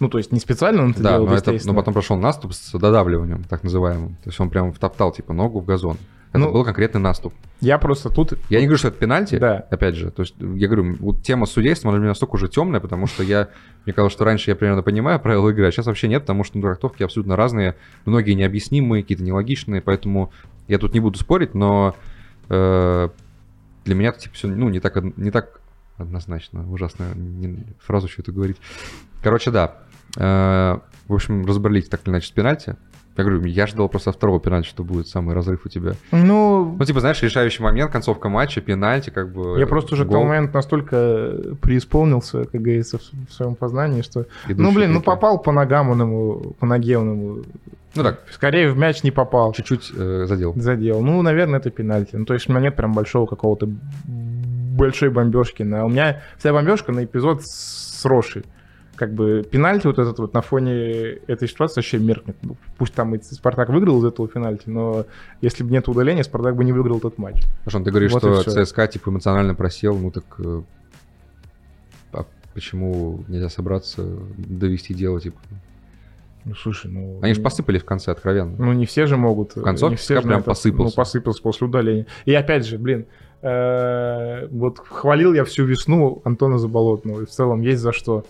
Ну, 0.00 0.08
то 0.08 0.18
есть 0.18 0.32
не 0.32 0.40
специально 0.40 0.82
он 0.82 0.92
это 0.92 1.02
да, 1.02 1.10
делал, 1.12 1.26
но, 1.26 1.34
это, 1.34 1.56
но 1.64 1.74
потом 1.74 1.92
прошел 1.92 2.16
наступ 2.16 2.54
с 2.54 2.72
додавливанием, 2.72 3.44
так 3.44 3.62
называемым. 3.62 4.16
То 4.24 4.30
есть 4.30 4.40
он 4.40 4.50
прям 4.50 4.72
втоптал, 4.72 5.12
типа, 5.12 5.32
ногу 5.32 5.60
в 5.60 5.66
газон. 5.66 5.98
Это 6.30 6.38
ну, 6.38 6.52
был 6.52 6.64
конкретный 6.64 7.00
наступ. 7.00 7.34
Я 7.60 7.76
просто 7.78 8.08
тут... 8.08 8.34
Я 8.48 8.60
не 8.60 8.66
говорю, 8.66 8.78
что 8.78 8.88
это 8.88 8.98
пенальти, 8.98 9.36
да. 9.36 9.66
опять 9.68 9.96
же. 9.96 10.12
То 10.12 10.22
есть 10.22 10.34
я 10.38 10.68
говорю, 10.68 10.96
вот 11.00 11.22
тема 11.22 11.46
с 11.46 11.50
судейством, 11.50 11.90
она 11.90 11.96
для 11.96 12.02
меня 12.02 12.10
настолько 12.10 12.36
уже 12.36 12.48
темная, 12.48 12.78
потому 12.78 13.08
что 13.08 13.24
я... 13.24 13.48
Мне 13.84 13.92
казалось, 13.92 14.12
что 14.12 14.24
раньше 14.24 14.50
я 14.50 14.56
примерно 14.56 14.82
понимаю 14.82 15.18
правила 15.18 15.50
игры, 15.50 15.66
а 15.66 15.72
сейчас 15.72 15.86
вообще 15.86 16.06
нет, 16.06 16.22
потому 16.22 16.44
что 16.44 16.56
ну, 16.56 16.62
трактовки 16.62 17.02
абсолютно 17.02 17.34
разные, 17.34 17.74
многие 18.04 18.32
необъяснимые, 18.32 19.02
какие-то 19.02 19.24
нелогичные, 19.24 19.80
поэтому 19.80 20.32
я 20.68 20.78
тут 20.78 20.94
не 20.94 21.00
буду 21.00 21.18
спорить, 21.18 21.54
но 21.54 21.96
э, 22.48 23.08
для 23.84 23.94
меня 23.94 24.10
это 24.10 24.20
типа 24.20 24.34
все, 24.36 24.46
ну, 24.46 24.68
не 24.68 24.78
так, 24.78 25.02
не 25.16 25.32
так 25.32 25.60
однозначно. 25.96 26.70
Ужасно 26.70 27.12
не, 27.14 27.64
фразу 27.80 28.08
что-то 28.08 28.30
говорить. 28.30 28.58
Короче, 29.22 29.50
да. 29.50 29.78
Э, 30.16 30.78
в 31.10 31.14
общем, 31.14 31.44
разобрались 31.46 31.88
так 31.88 32.02
или 32.04 32.10
иначе 32.10 32.28
с 32.28 32.30
пенальти. 32.30 32.76
Я 33.16 33.24
говорю, 33.24 33.44
я 33.44 33.66
ждал 33.66 33.88
просто 33.88 34.12
второго 34.12 34.40
пенальти, 34.40 34.68
что 34.68 34.84
будет 34.84 35.08
самый 35.08 35.34
разрыв 35.34 35.66
у 35.66 35.68
тебя. 35.68 35.92
Ну, 36.12 36.76
ну 36.78 36.84
типа, 36.84 37.00
знаешь, 37.00 37.20
решающий 37.22 37.62
момент, 37.62 37.90
концовка 37.90 38.28
матча, 38.28 38.60
пенальти, 38.60 39.10
как 39.10 39.32
бы... 39.32 39.58
Я 39.58 39.66
просто 39.66 39.94
уже 39.94 40.04
гол. 40.04 40.10
к 40.10 40.14
тому 40.14 40.26
моменту 40.26 40.54
настолько 40.54 41.34
преисполнился, 41.60 42.44
как 42.44 42.62
говорится, 42.62 42.98
в 42.98 43.32
своем 43.32 43.56
познании, 43.56 44.02
что... 44.02 44.26
Идущий 44.46 44.62
ну, 44.62 44.72
блин, 44.72 44.92
ну 44.92 45.02
попал 45.02 45.38
по 45.42 45.52
ногам 45.52 45.90
он 45.90 46.00
ему, 46.00 46.54
по 46.58 46.66
ноге 46.66 46.98
он 46.98 47.10
ему... 47.10 47.42
Ну 47.94 48.02
так. 48.04 48.20
Скорее 48.30 48.70
в 48.70 48.78
мяч 48.78 49.02
не 49.02 49.10
попал. 49.10 49.52
Чуть-чуть 49.52 49.90
э, 49.96 50.24
задел. 50.26 50.54
Задел. 50.56 51.02
Ну, 51.02 51.20
наверное, 51.22 51.58
это 51.58 51.70
пенальти. 51.70 52.14
Ну, 52.14 52.24
то 52.24 52.34
есть 52.34 52.48
у 52.48 52.52
меня 52.52 52.62
нет 52.62 52.76
прям 52.76 52.92
большого 52.92 53.26
какого-то 53.26 53.68
большой 54.06 55.10
бомбежки. 55.10 55.64
На... 55.64 55.84
У 55.84 55.88
меня 55.88 56.22
вся 56.38 56.52
бомбежка 56.52 56.92
на 56.92 57.04
эпизод 57.04 57.42
с 57.44 58.04
Рошей. 58.04 58.44
Как 59.00 59.14
бы 59.14 59.42
пенальти 59.50 59.86
вот 59.86 59.98
этот 59.98 60.18
вот 60.18 60.34
на 60.34 60.42
фоне 60.42 60.74
этой 61.26 61.48
ситуации 61.48 61.76
вообще 61.76 61.98
меркнет. 61.98 62.36
Ну, 62.42 62.58
Пусть 62.76 62.92
там 62.92 63.14
и 63.14 63.22
Спартак 63.22 63.70
выиграл 63.70 63.98
из 64.00 64.04
этого 64.04 64.28
пенальти, 64.28 64.64
но 64.66 65.06
если 65.40 65.64
бы 65.64 65.70
нет 65.70 65.88
удаления, 65.88 66.22
Спартак 66.22 66.54
бы 66.54 66.64
не 66.64 66.72
выиграл 66.72 66.98
этот 66.98 67.16
матч. 67.16 67.42
Хорошо, 67.64 67.82
ты 67.82 67.90
говоришь, 67.90 68.12
Вот 68.12 68.42
что. 68.42 68.64
ЦСКА 68.64 68.88
типа 68.88 69.08
эмоционально 69.08 69.54
просел, 69.54 69.96
ну 69.96 70.10
так 70.10 70.24
э, 70.36 70.60
а 72.12 72.26
почему 72.52 73.24
нельзя 73.26 73.48
собраться, 73.48 74.04
довести 74.36 74.92
дело, 74.92 75.18
типа? 75.18 75.38
Ну, 76.44 76.54
слушай, 76.54 76.90
ну... 76.90 77.18
Они 77.22 77.32
же 77.32 77.40
ну, 77.40 77.44
посыпались 77.44 77.80
в 77.80 77.86
конце 77.86 78.12
откровенно. 78.12 78.54
Ну, 78.58 78.74
не 78.74 78.84
все 78.84 79.06
же 79.06 79.16
могут. 79.16 79.56
В 79.56 79.62
концовке 79.62 79.92
не 79.92 79.96
все 79.96 80.16
же 80.16 80.28
прям 80.28 80.40
это- 80.40 80.50
посыпался. 80.50 80.94
Ну, 80.94 81.02
посыпался 81.02 81.42
после 81.42 81.66
удаления. 81.68 82.06
И 82.26 82.34
опять 82.34 82.66
же, 82.66 82.76
блин, 82.76 83.06
э, 83.40 84.46
вот 84.50 84.78
хвалил 84.78 85.32
я 85.32 85.44
всю 85.44 85.64
весну 85.64 86.20
Антона 86.24 86.58
Заболотного, 86.58 87.22
и 87.22 87.24
в 87.24 87.30
целом 87.30 87.62
есть 87.62 87.80
за 87.80 87.92
что. 87.92 88.26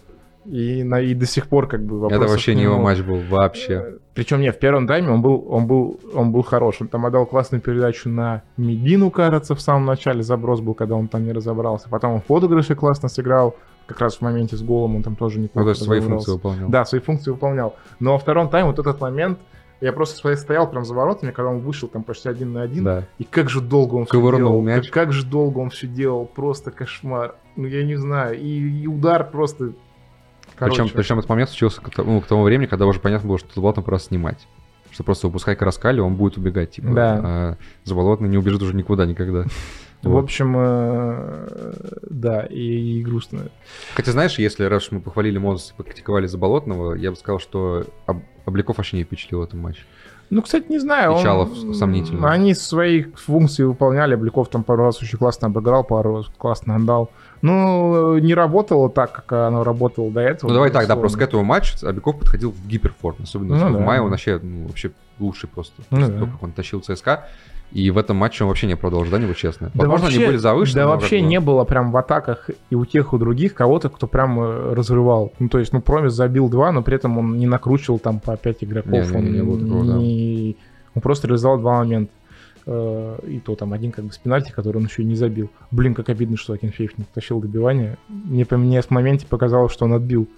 И, 0.47 0.83
на, 0.83 1.01
и 1.01 1.15
до 1.15 1.27
сих 1.27 1.49
пор 1.49 1.69
как 1.69 1.83
бы 1.85 1.97
Это 1.97 2.03
вопросов 2.05 2.31
вообще 2.31 2.55
не 2.55 2.63
его 2.63 2.79
матч 2.79 3.01
был 3.01 3.21
вообще. 3.29 3.99
Причем 4.15 4.41
нет, 4.41 4.57
в 4.57 4.59
первом 4.59 4.87
тайме 4.87 5.11
он 5.11 5.21
был, 5.23 5.47
он 5.49 5.67
был, 5.67 6.01
он 6.15 6.33
был 6.33 6.43
хорош. 6.43 6.77
Он 6.81 6.89
там 6.89 7.05
отдал 7.07 7.27
классную 7.27 7.61
передачу 7.61 8.09
на 8.09 8.43
Медину, 8.57 9.11
кажется, 9.11 9.55
в 9.55 9.61
самом 9.61 9.85
начале 9.85 10.23
заброс 10.23 10.61
был, 10.61 10.75
когда 10.75 10.95
он 10.95 11.09
там 11.09 11.25
не 11.25 11.33
разобрался. 11.33 11.89
Потом 11.91 12.15
он 12.15 12.21
в 12.21 12.25
подыгрыше 12.25 12.75
классно 12.75 13.09
сыграл. 13.09 13.55
Как 13.87 14.01
раз 14.01 14.17
в 14.17 14.23
моменте 14.23 14.57
с 14.57 14.63
голом 14.63 14.97
он 14.97 15.03
там 15.03 15.17
тоже 15.17 15.39
Ну, 15.39 15.45
неплохо 15.45 15.65
то 15.67 15.71
есть 15.71 15.83
свои 15.83 16.01
функции 16.01 16.33
выполнял. 16.33 16.69
Да, 16.69 16.85
свои 16.85 17.01
функции 17.01 17.31
выполнял. 17.31 17.75
Но 17.99 18.13
во 18.13 18.19
втором 18.19 18.49
тайме 18.49 18.69
вот 18.69 18.79
этот 18.79 19.01
момент, 19.01 19.39
я 19.81 19.93
просто 19.93 20.17
стоя- 20.17 20.37
стоял 20.37 20.71
прям 20.71 20.85
за 20.85 20.95
воротами, 20.95 21.33
когда 21.33 21.51
он 21.51 21.59
вышел 21.59 21.89
там 21.89 22.03
почти 22.03 22.29
один 22.29 22.53
на 22.53 22.63
один. 22.63 22.85
Да. 22.85 23.05
И 23.19 23.25
как 23.25 23.49
же 23.51 23.61
долго 23.61 23.95
он 23.97 24.05
все 24.05 24.13
Ковырнул 24.13 24.53
делал. 24.53 24.63
мяч. 24.63 24.85
Как, 24.91 25.05
как 25.05 25.13
же 25.13 25.27
долго 25.27 25.59
он 25.59 25.71
все 25.71 25.87
делал. 25.87 26.25
Просто 26.27 26.71
кошмар. 26.71 27.35
Ну, 27.57 27.67
я 27.67 27.85
не 27.85 27.97
знаю. 27.97 28.39
И, 28.39 28.83
и 28.83 28.87
удар 28.87 29.29
просто... 29.31 29.73
Короче, 30.61 30.83
Причем, 30.83 30.97
причем 30.97 31.19
этот 31.19 31.29
момент 31.31 31.49
случился 31.51 31.81
к, 31.81 31.91
тому- 31.91 32.21
к 32.21 32.27
тому 32.27 32.43
времени, 32.45 32.67
когда 32.67 32.87
уже 32.87 33.01
понятно 33.01 33.29
было, 33.29 33.39
что 33.39 33.49
Заболотный 33.53 33.83
просто 33.83 34.09
снимать. 34.09 34.47
Что 34.93 35.03
просто 35.05 35.27
выпускай 35.27 35.57
Караскали, 35.57 36.01
он 36.01 36.15
будет 36.17 36.37
убегать, 36.37 36.73
типа. 36.73 36.89
Да. 36.91 37.21
А 37.25 37.57
Заболотный 37.85 38.29
не 38.29 38.37
убежит 38.39 38.61
уже 38.63 38.75
никуда 38.75 39.07
никогда. 39.07 39.45
В 40.03 40.17
общем, 40.17 40.55
э, 40.57 41.73
да, 42.09 42.43
и, 42.43 42.99
и 42.99 43.03
грустно. 43.03 43.49
Хотя, 43.95 44.13
знаешь, 44.13 44.39
если 44.39 44.65
раз 44.65 44.91
мы 44.91 45.01
похвалили 45.01 45.37
Монс, 45.39 45.75
покритиковали 45.77 46.27
Заболотного, 46.27 46.95
я 46.95 47.11
бы 47.11 47.17
сказал, 47.17 47.39
что 47.39 47.85
Об- 48.07 48.23
Обликов 48.47 48.79
вообще 48.79 48.97
не 48.97 49.05
впечатлил 49.05 49.41
в 49.41 49.45
этом 49.45 49.61
матче. 49.61 49.83
Ну, 50.31 50.43
кстати, 50.43 50.67
не 50.69 50.79
знаю. 50.79 51.13
он- 51.13 51.19
Печалов 51.19 51.49
сомнительно. 51.77 52.31
Они 52.31 52.55
свои 52.55 53.03
функции 53.03 53.65
выполняли. 53.65 54.15
Обликов 54.15 54.49
там 54.49 54.63
пару 54.63 54.85
раз 54.85 55.03
очень 55.03 55.19
классно 55.19 55.49
обыграл, 55.49 55.83
пару 55.83 56.19
раз 56.19 56.27
классно 56.39 56.77
отдал. 56.77 57.11
Ну, 57.43 58.17
не 58.19 58.35
работало 58.35 58.89
так, 58.91 59.13
как 59.13 59.33
оно 59.33 59.65
работало 59.65 60.11
до 60.11 60.21
этого. 60.21 60.49
Ну, 60.51 60.55
давай 60.55 60.71
так, 60.71 60.87
да, 60.87 60.95
просто 60.95 61.19
к 61.19 61.23
этому 61.23 61.43
матчу 61.43 61.75
Обликов 61.87 62.19
подходил 62.19 62.53
в 62.53 62.67
гиперформ. 62.67 63.17
Особенно 63.23 63.57
Ну 63.57 63.69
в 63.71 63.73
да. 63.73 63.79
мае 63.81 64.01
он 64.03 64.11
вообще, 64.11 64.39
ну, 64.43 64.67
вообще 64.69 64.93
лучший 65.19 65.49
просто. 65.49 65.83
Ну 65.91 66.01
да. 66.07 66.19
то, 66.21 66.27
как 66.27 66.43
он 66.43 66.53
тащил 66.53 66.81
ЦСКА. 66.81 67.27
И 67.73 67.91
в 67.91 67.99
этом 67.99 68.17
матче 68.17 68.45
он 68.45 68.49
вообще 68.49 68.67
не 68.67 68.73
оправдал 68.73 69.03
ожидания, 69.03 69.27
вот 69.27 69.37
честно. 69.37 69.71
Да 69.75 69.81
Возможно, 69.83 70.05
вообще, 70.07 70.19
они 70.19 70.27
были 70.27 70.37
завышены. 70.39 70.81
Да 70.83 70.89
вообще 70.89 71.21
не 71.21 71.41
было 71.41 71.65
прям 71.65 71.93
в 71.93 71.97
атаках 71.97 72.51
и 72.69 72.75
у 72.75 72.85
тех, 72.85 73.13
и 73.13 73.17
у 73.17 73.19
других 73.19 73.55
кого-то, 73.55 73.89
кто 73.89 74.07
прям 74.07 74.41
э, 74.41 74.75
разрывал. 74.75 75.33
Ну, 75.39 75.49
то 75.49 75.59
есть, 75.59 75.73
ну, 75.73 75.81
Промис 75.81 76.13
забил 76.13 76.49
два, 76.49 76.73
но 76.73 76.83
при 76.83 76.97
этом 76.97 77.19
он 77.19 77.39
не 77.39 77.47
накручивал 77.47 77.99
там 77.99 78.19
по 78.21 78.37
пять 78.37 78.65
игроков. 78.65 78.93
Не, 78.93 79.17
он, 79.17 79.25
не, 79.25 79.41
не 79.41 79.65
такого, 79.65 79.85
да. 79.87 79.95
не- 79.99 80.57
он 80.95 81.03
просто 81.03 81.29
реализовал 81.29 81.59
два 81.59 81.79
момента. 81.79 82.13
Э, 82.67 83.19
И 83.27 83.39
то 83.41 83.55
там 83.55 83.73
один 83.73 83.91
как 83.93 84.05
бы 84.05 84.13
с 84.13 84.19
пенальти, 84.19 84.51
который 84.53 84.79
он 84.79 84.85
еще 84.85 85.03
и 85.03 85.07
не 85.07 85.15
забил. 85.15 85.51
Блин, 85.71 85.95
как 85.95 86.09
обидно, 86.09 86.37
что 86.37 86.53
Акинфеев 86.53 86.99
не 86.99 87.05
тащил 87.15 87.41
добивание. 87.41 87.97
Мне, 88.09 88.47
мне 88.51 88.83
в 88.83 88.91
моменте 88.91 89.27
показалось, 89.27 89.73
что 89.73 89.85
он 89.87 89.95
отбил. 89.95 90.29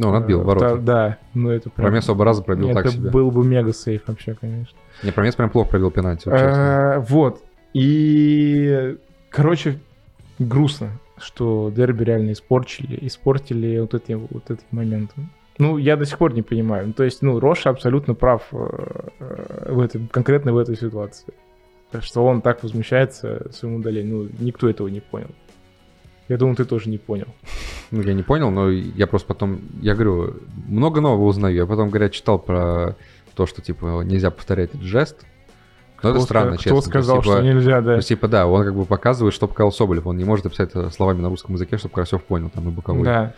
Ну, 0.00 0.08
он 0.08 0.14
отбил 0.16 0.40
Э, 0.40 0.44
ворота. 0.44 0.68
та- 0.70 0.76
Да, 0.76 1.18
ну 1.34 1.50
это 1.50 1.68
прям... 1.70 1.86
Промес 1.86 2.08
оба 2.08 2.24
раза 2.24 2.42
пробил 2.42 2.70
это 2.70 2.82
так 2.82 2.92
себе. 2.92 3.10
был 3.10 3.30
бы 3.30 3.44
мега 3.46 3.72
сейф 3.74 4.02
вообще, 4.06 4.34
конечно. 4.34 4.76
Не, 5.02 5.10
Промес 5.12 5.34
прям 5.34 5.50
плохо 5.50 5.70
пробил 5.70 5.90
пенальти. 5.90 6.28
Э, 6.28 6.98
Вот. 7.08 7.42
И, 7.74 8.96
короче, 9.30 9.78
грустно, 10.38 10.88
что 11.18 11.70
дерби 11.74 12.04
реально 12.04 12.32
испорчили, 12.32 12.98
испортили 13.02 13.78
вот 13.78 13.94
эти 13.94 14.12
вот 14.12 14.50
эти 14.50 14.62
моменты. 14.70 15.14
Ну, 15.58 15.76
я 15.76 15.96
до 15.96 16.06
сих 16.06 16.16
пор 16.16 16.32
не 16.32 16.40
понимаю. 16.42 16.86
Ну, 16.88 16.92
то 16.94 17.04
есть, 17.04 17.20
ну, 17.22 17.38
Роша 17.38 17.68
абсолютно 17.70 18.14
прав 18.14 18.42
э, 18.52 18.56
э, 19.20 19.72
в 19.72 19.80
этом, 19.80 20.08
конкретно 20.08 20.52
в 20.54 20.58
этой 20.58 20.76
ситуации. 20.76 21.34
Что 22.00 22.24
он 22.24 22.40
так 22.40 22.62
возмущается 22.62 23.50
своему 23.52 23.78
удалению. 23.78 24.16
Ну, 24.22 24.28
никто 24.46 24.68
этого 24.70 24.88
не 24.88 25.00
понял. 25.00 25.28
Я 26.30 26.36
думаю, 26.36 26.54
ты 26.54 26.64
тоже 26.64 26.88
не 26.88 26.98
понял. 26.98 27.26
Ну, 27.90 28.02
я 28.02 28.14
не 28.14 28.22
понял, 28.22 28.52
но 28.52 28.70
я 28.70 29.08
просто 29.08 29.26
потом, 29.26 29.58
я 29.82 29.94
говорю, 29.94 30.36
много 30.68 31.00
нового 31.00 31.24
узнаю. 31.24 31.56
Я 31.56 31.66
потом, 31.66 31.88
говорят, 31.88 32.12
читал 32.12 32.38
про 32.38 32.94
то, 33.34 33.46
что, 33.46 33.60
типа, 33.62 34.02
нельзя 34.04 34.30
повторять 34.30 34.70
этот 34.70 34.82
жест. 34.82 35.26
Но 36.04 36.10
это 36.10 36.18
Кто 36.18 36.24
странно, 36.26 36.54
ска- 36.54 36.58
честно. 36.58 36.70
Кто 36.70 36.70
То 36.70 36.76
есть, 36.76 36.86
сказал, 36.88 37.22
типа, 37.22 37.32
что 37.32 37.42
нельзя, 37.42 37.80
То 37.80 37.86
да? 37.86 37.96
есть, 37.96 38.06
типа, 38.06 38.28
да, 38.28 38.46
он 38.46 38.64
как 38.64 38.76
бы 38.76 38.84
показывает, 38.84 39.34
что 39.34 39.48
показал 39.48 39.72
Соболев. 39.72 40.06
Он 40.06 40.16
не 40.16 40.24
может 40.24 40.46
описать 40.46 40.70
это 40.70 40.88
словами 40.90 41.20
на 41.20 41.30
русском 41.30 41.56
языке, 41.56 41.78
чтобы 41.78 41.94
Карасев 41.96 42.22
понял, 42.22 42.48
там, 42.48 42.68
и 42.68 42.70
боковой. 42.70 43.02
Да. 43.02 43.34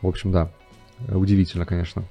В 0.00 0.08
общем, 0.08 0.32
да. 0.32 0.48
Удивительно, 1.10 1.66
конечно. 1.66 2.04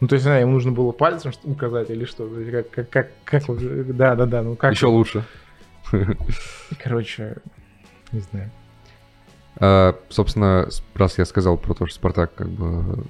Ну, 0.00 0.08
то 0.08 0.14
есть, 0.14 0.24
знаю, 0.24 0.40
ему 0.40 0.52
нужно 0.52 0.72
было 0.72 0.92
пальцем 0.92 1.30
указать 1.44 1.90
или 1.90 2.06
что? 2.06 2.26
То 2.26 2.50
Как, 2.50 2.70
как, 2.70 2.88
как, 2.88 3.10
как 3.26 3.48
уже- 3.50 3.84
да, 3.84 4.14
да, 4.14 4.24
да, 4.24 4.42
ну 4.42 4.56
как? 4.56 4.72
Еще 4.72 4.86
лучше. 4.86 5.24
Короче, 6.82 7.36
не 8.12 8.20
знаю. 8.20 8.50
А, 9.56 9.96
собственно, 10.08 10.68
раз 10.94 11.18
я 11.18 11.24
сказал 11.24 11.56
про 11.56 11.74
то, 11.74 11.86
что 11.86 11.96
Спартак 11.96 12.34
как 12.34 12.48
бы 12.48 13.04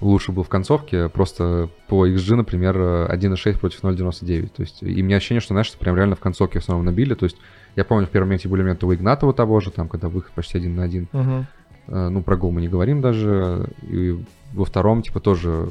лучше 0.00 0.32
был 0.32 0.42
в 0.42 0.48
концовке, 0.48 1.08
просто 1.08 1.68
по 1.88 2.06
XG, 2.06 2.36
например, 2.36 2.76
э, 2.78 3.06
1.6 3.10 3.58
против 3.58 3.82
0.99. 3.82 4.48
То 4.48 4.62
есть, 4.62 4.82
и 4.82 5.02
у 5.02 5.04
меня 5.04 5.16
ощущение, 5.16 5.40
что, 5.40 5.54
знаешь, 5.54 5.66
что 5.66 5.78
прям 5.78 5.96
реально 5.96 6.16
в 6.16 6.20
концовке 6.20 6.58
в 6.58 6.62
основном 6.62 6.86
набили. 6.86 7.14
То 7.14 7.24
есть, 7.24 7.36
я 7.76 7.84
помню, 7.84 8.06
в 8.06 8.10
первом 8.10 8.28
моменте 8.28 8.48
были 8.48 8.62
моменты 8.62 8.86
у 8.86 8.94
Игнатова 8.94 9.34
того 9.34 9.60
же, 9.60 9.70
там, 9.70 9.88
когда 9.88 10.08
выход 10.08 10.32
почти 10.32 10.58
один 10.58 10.76
на 10.76 10.84
один. 10.84 11.08
Мгм. 11.12 11.46
Э, 11.88 12.08
Ну, 12.08 12.22
про 12.22 12.36
гол 12.36 12.52
мы 12.52 12.60
не 12.60 12.68
говорим 12.68 13.00
даже. 13.00 13.68
И 13.82 14.18
во 14.52 14.64
втором, 14.64 15.02
типа, 15.02 15.20
тоже... 15.20 15.68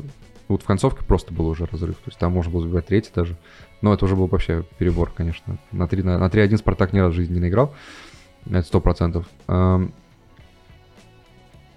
Вот 0.48 0.64
в 0.64 0.66
концовке 0.66 1.06
просто 1.06 1.34
был 1.34 1.48
уже 1.48 1.66
разрыв. 1.66 1.96
То 1.96 2.08
есть 2.08 2.20
там 2.20 2.34
можно 2.34 2.52
было 2.52 2.62
забивать 2.64 2.86
третий 2.88 3.12
даже. 3.16 3.38
Но 3.82 3.94
это 3.94 4.04
уже 4.04 4.18
был 4.18 4.28
вообще 4.28 4.66
перебор, 4.78 5.10
конечно. 5.16 5.58
На 5.72 5.88
3 5.88 6.04
на, 6.04 6.20
на 6.20 6.26
3-1 6.26 6.58
Спартак 6.58 6.92
ни 6.92 7.00
разу 7.00 7.14
в 7.14 7.16
жизни 7.16 7.36
не 7.36 7.40
наиграл. 7.40 7.74
Это 8.50 8.62
сто 8.64 8.80
процентов. 8.80 9.26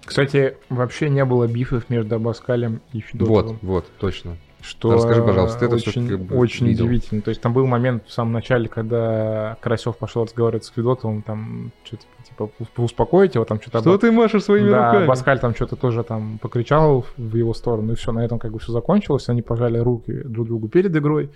Кстати, 0.05 0.57
вообще 0.69 1.09
не 1.09 1.25
было 1.25 1.47
бифов 1.47 1.89
между 1.89 2.15
Абаскалем 2.15 2.81
и 2.93 2.99
Федотовым. 2.99 3.59
Вот, 3.61 3.63
вот, 3.63 3.85
точно. 3.99 4.37
Что 4.61 4.93
Расскажи, 4.93 5.21
пожалуйста, 5.21 5.59
ты 5.59 5.65
это 5.65 5.75
очень, 5.75 5.91
всё-таки 5.91 6.17
как 6.17 6.21
бы 6.25 6.37
очень 6.37 6.65
видел. 6.65 6.85
удивительно. 6.85 7.21
То 7.21 7.29
есть 7.29 7.39
там 7.39 7.53
был 7.53 7.67
момент 7.67 8.03
в 8.07 8.11
самом 8.11 8.33
начале, 8.33 8.67
когда 8.67 9.57
Карасев 9.61 9.95
пошел 9.95 10.23
разговаривать 10.23 10.65
с 10.65 10.69
Федотовым, 10.69 11.21
там 11.21 11.71
что-то 11.83 12.03
типа 12.27 12.49
«Ус- 12.59 12.67
успокоить 12.77 13.35
его, 13.35 13.45
там 13.45 13.61
что-то... 13.61 13.95
ты 13.99 14.11
машешь 14.11 14.43
своими 14.43 14.71
да, 14.71 15.05
Баскаль 15.05 15.39
там 15.39 15.53
что-то 15.53 15.75
тоже 15.75 16.03
там 16.03 16.39
покричал 16.39 17.05
в 17.15 17.35
его 17.35 17.53
сторону, 17.53 17.93
и 17.93 17.95
все, 17.95 18.11
на 18.11 18.25
этом 18.25 18.39
как 18.39 18.53
бы 18.53 18.57
все 18.59 18.71
закончилось. 18.71 19.29
Они 19.29 19.43
пожали 19.43 19.77
руки 19.77 20.11
друг 20.11 20.47
другу 20.47 20.67
перед 20.67 20.95
игрой. 20.95 21.29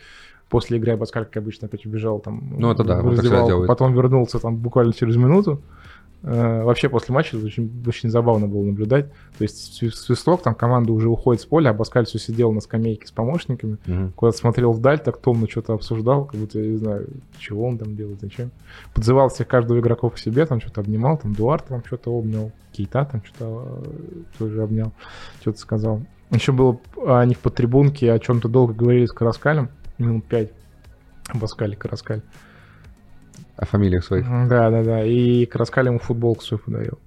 После 0.50 0.78
игры 0.78 0.98
Баскаль, 0.98 1.26
как 1.26 1.38
обычно, 1.38 1.68
опять 1.68 1.86
убежал 1.86 2.20
там 2.20 2.56
Ну, 2.58 2.72
это 2.72 2.84
да, 2.84 3.00
он 3.02 3.16
так 3.16 3.24
делает. 3.26 3.68
Потом 3.68 3.94
вернулся 3.94 4.40
там 4.40 4.56
буквально 4.58 4.94
через 4.94 5.16
минуту. 5.16 5.62
Э, 6.22 6.64
Вообще 6.64 6.90
после 6.90 7.14
матча 7.16 7.38
это 7.38 7.46
очень, 7.46 7.72
очень 7.88 8.10
забавно 8.10 8.48
было 8.48 8.64
наблюдать. 8.64 9.10
То 9.38 9.44
есть 9.44 9.82
сви- 9.82 9.92
свисток, 9.92 10.42
там 10.42 10.54
команда 10.56 10.92
уже 10.92 11.08
уходит 11.08 11.42
с 11.42 11.46
поля, 11.46 11.70
а 11.70 11.74
Баскаль 11.74 12.06
все 12.08 12.20
сидел 12.20 12.52
на 12.52 12.60
скамейке 12.60 13.08
с 13.08 13.12
помощниками, 13.12 13.78
Мгм. 13.86 14.12
куда-то 14.14 14.38
смотрел 14.38 14.74
вдаль, 14.74 15.00
так 15.00 15.18
томно 15.22 15.48
что-то 15.50 15.74
обсуждал, 15.76 16.26
как 16.26 16.38
будто, 16.40 16.60
я 16.60 16.72
не 16.72 16.78
знаю, 16.78 17.08
чего 17.38 17.66
он 17.68 17.78
там 17.78 17.96
делает, 17.96 18.20
зачем. 18.20 18.52
Подзывал 18.94 19.30
всех 19.30 19.48
каждого 19.48 19.80
игроков 19.80 20.16
к 20.16 20.18
себе, 20.18 20.46
там 20.46 20.60
что-то 20.60 20.82
обнимал, 20.82 21.18
там 21.18 21.34
Дуарт 21.34 21.68
там 21.68 21.84
что-то 21.86 22.12
обнял, 22.12 22.52
Кейта 22.74 23.06
там 23.10 23.22
что-то 23.24 23.82
э, 23.86 24.38
тоже 24.40 24.62
обнял, 24.64 24.92
что-то 25.42 25.60
сказал. 25.60 26.02
Еще 26.32 26.52
было, 26.52 26.80
они 27.08 27.34
в 27.34 27.40
подтрибунке 27.40 28.12
о 28.12 28.20
чем-то 28.20 28.50
долго 28.50 28.74
говорили 28.74 29.06
с 29.06 29.14
Караскалем, 29.14 29.70
минут 30.00 30.26
пять. 30.26 30.52
Баскаль 31.34 31.74
и 31.74 31.76
Караскаль. 31.76 32.22
О 33.56 33.66
фамилиях 33.66 34.04
своих. 34.04 34.26
Да, 34.26 34.70
да, 34.70 34.84
да. 34.84 35.04
И 35.04 35.46
Караскаль 35.46 35.88
ему 35.88 36.00
футболку 36.00 36.44
свою 36.44 36.64
подарил. 36.64 37.00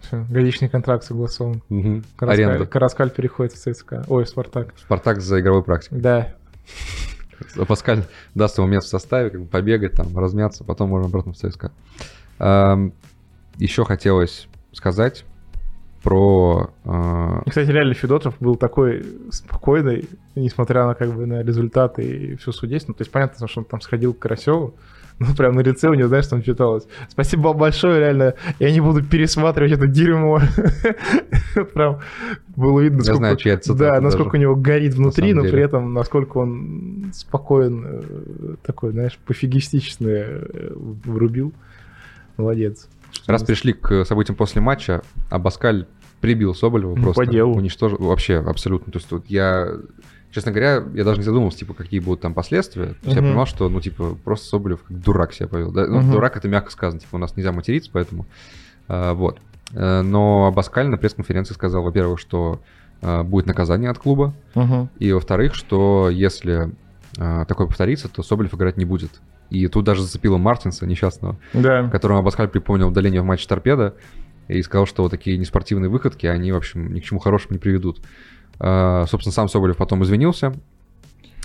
Все, 0.00 0.24
годичный 0.30 0.68
контракт 0.68 1.04
согласован. 1.04 1.62
Мгм. 1.68 2.04
Караскаль, 2.16 2.44
Аренда. 2.46 2.66
Караскаль 2.66 3.10
переходит 3.10 3.52
в 3.52 3.56
ЦСКА. 3.56 4.04
Ой, 4.08 4.24
в 4.24 4.28
Спартак. 4.28 4.72
Спартак 4.78 5.20
за 5.20 5.40
игровой 5.40 5.62
практикой. 5.62 6.00
Да. 6.00 6.34
А 7.56 7.64
Паскаль 7.66 8.04
даст 8.34 8.58
ему 8.58 8.66
место 8.66 8.88
в 8.88 8.90
составе, 8.90 9.30
как 9.30 9.42
бы 9.42 9.46
побегать, 9.46 9.92
там, 9.92 10.16
размяться, 10.18 10.64
потом 10.64 10.88
можно 10.88 11.06
обратно 11.08 11.32
в 11.32 11.36
ЦСКА. 11.36 11.72
Еще 13.58 13.84
хотелось 13.84 14.48
сказать 14.72 15.24
про... 16.02 16.70
э, 16.84 17.42
кстати, 17.46 17.70
реально 17.70 17.94
Федотов 17.94 18.34
был 18.40 18.56
такой 18.56 19.04
спокойный, 19.30 20.08
несмотря 20.34 20.86
на 20.86 20.94
как 20.94 21.12
бы 21.12 21.26
на 21.26 21.42
результаты 21.42 22.02
и 22.02 22.36
все 22.36 22.52
судейство. 22.52 22.94
То 22.94 23.02
есть 23.02 23.10
понятно, 23.10 23.48
что 23.48 23.60
он 23.60 23.64
там 23.64 23.80
сходил 23.80 24.14
к 24.14 24.18
Карасеву, 24.18 24.74
Ну, 25.18 25.34
прям 25.34 25.54
на 25.54 25.60
лице 25.60 25.88
у 25.88 25.94
него, 25.94 26.08
знаешь, 26.08 26.26
там 26.26 26.42
читалось. 26.42 26.86
Спасибо 27.08 27.48
вам 27.48 27.58
большое, 27.58 27.98
реально. 27.98 28.34
Я 28.60 28.70
не 28.70 28.80
буду 28.80 29.02
пересматривать 29.02 29.72
это 29.72 29.86
дерьмо. 29.86 30.40
Прям 31.74 31.98
было 32.54 32.80
видно, 32.80 33.02
Я 33.04 33.14
знаю, 33.14 33.36
чья 33.36 33.58
Да, 33.74 34.00
насколько 34.00 34.36
у 34.36 34.38
него 34.38 34.54
горит 34.54 34.94
внутри, 34.94 35.32
но 35.32 35.42
при 35.42 35.60
этом 35.60 35.92
насколько 35.92 36.38
он 36.38 37.10
спокоен, 37.12 37.84
э, 37.84 38.54
такой, 38.62 38.92
знаешь, 38.92 39.18
пофигистичный 39.26 40.12
э, 40.12 40.72
врубил. 40.76 41.52
Молодец. 42.36 42.88
Раз 43.26 43.42
пришли 43.42 43.72
к 43.72 44.04
событиям 44.04 44.36
после 44.36 44.60
матча, 44.60 45.02
Абаскаль 45.30 45.86
прибил 46.20 46.54
Соболева 46.54 46.94
Ну, 46.96 47.02
просто. 47.02 47.24
по 47.24 47.30
делу. 47.30 47.54
Уничтожил. 47.56 47.98
Вообще, 47.98 48.36
абсолютно. 48.38 48.92
То 48.92 48.98
есть 48.98 49.10
вот 49.10 49.26
я... 49.28 49.68
Честно 50.30 50.52
говоря, 50.52 50.82
я 50.94 51.04
даже 51.04 51.18
не 51.18 51.24
задумывался, 51.24 51.58
типа, 51.58 51.72
какие 51.74 52.00
будут 52.00 52.20
там 52.20 52.34
последствия. 52.34 52.88
То 52.88 52.96
есть 53.04 53.16
я 53.16 53.22
Мгм. 53.22 53.30
понимал, 53.30 53.46
что, 53.46 53.68
ну, 53.70 53.80
типа, 53.80 54.14
просто 54.24 54.46
Соболев 54.46 54.82
как 54.82 55.00
дурак 55.00 55.32
себя 55.32 55.48
повел. 55.48 55.72
Да? 55.72 55.86
Ну, 55.86 56.00
Мгм. 56.00 56.12
дурак 56.12 56.36
это 56.36 56.48
мягко 56.48 56.70
сказано, 56.70 57.00
типа, 57.00 57.16
у 57.16 57.18
нас 57.18 57.34
нельзя 57.36 57.52
материться, 57.52 57.90
поэтому... 57.92 58.26
а, 58.88 59.14
вот. 59.14 59.38
Э, 59.72 60.02
Но 60.02 60.46
Абаскаль 60.46 60.88
на 60.88 60.96
пресс-конференции 60.98 61.54
сказал, 61.54 61.82
во-первых, 61.82 62.18
что 62.18 62.60
а, 63.00 63.22
будет 63.22 63.46
наказание 63.46 63.90
от 63.90 63.98
клуба, 63.98 64.34
Мгм. 64.54 64.88
и 64.98 65.12
во-вторых, 65.12 65.54
что 65.54 66.08
если 66.10 66.72
а, 67.16 67.44
такое 67.46 67.66
повторится, 67.66 68.08
то 68.08 68.22
Соболев 68.22 68.52
играть 68.54 68.76
не 68.76 68.84
будет. 68.84 69.20
И 69.50 69.66
тут 69.68 69.84
даже 69.84 70.02
зацепило 70.02 70.36
Мартинса, 70.38 70.86
несчастного, 70.86 71.36
Да. 71.54 71.88
которому 71.88 72.20
Абаскаль 72.20 72.48
припомнил 72.48 72.88
удаление 72.88 73.22
в 73.22 73.24
матче 73.24 73.48
торпеда 73.48 73.94
и 74.48 74.62
сказал, 74.62 74.86
что 74.86 75.02
вот 75.02 75.10
такие 75.10 75.36
неспортивные 75.38 75.88
выходки, 75.88 76.26
они, 76.26 76.52
в 76.52 76.56
общем, 76.56 76.92
ни 76.92 77.00
к 77.00 77.04
чему 77.04 77.18
хорошему 77.20 77.52
не 77.54 77.58
приведут. 77.58 78.00
А, 78.60 79.04
собственно, 79.06 79.32
сам 79.32 79.48
Соболев 79.48 79.76
потом 79.76 80.02
извинился, 80.04 80.52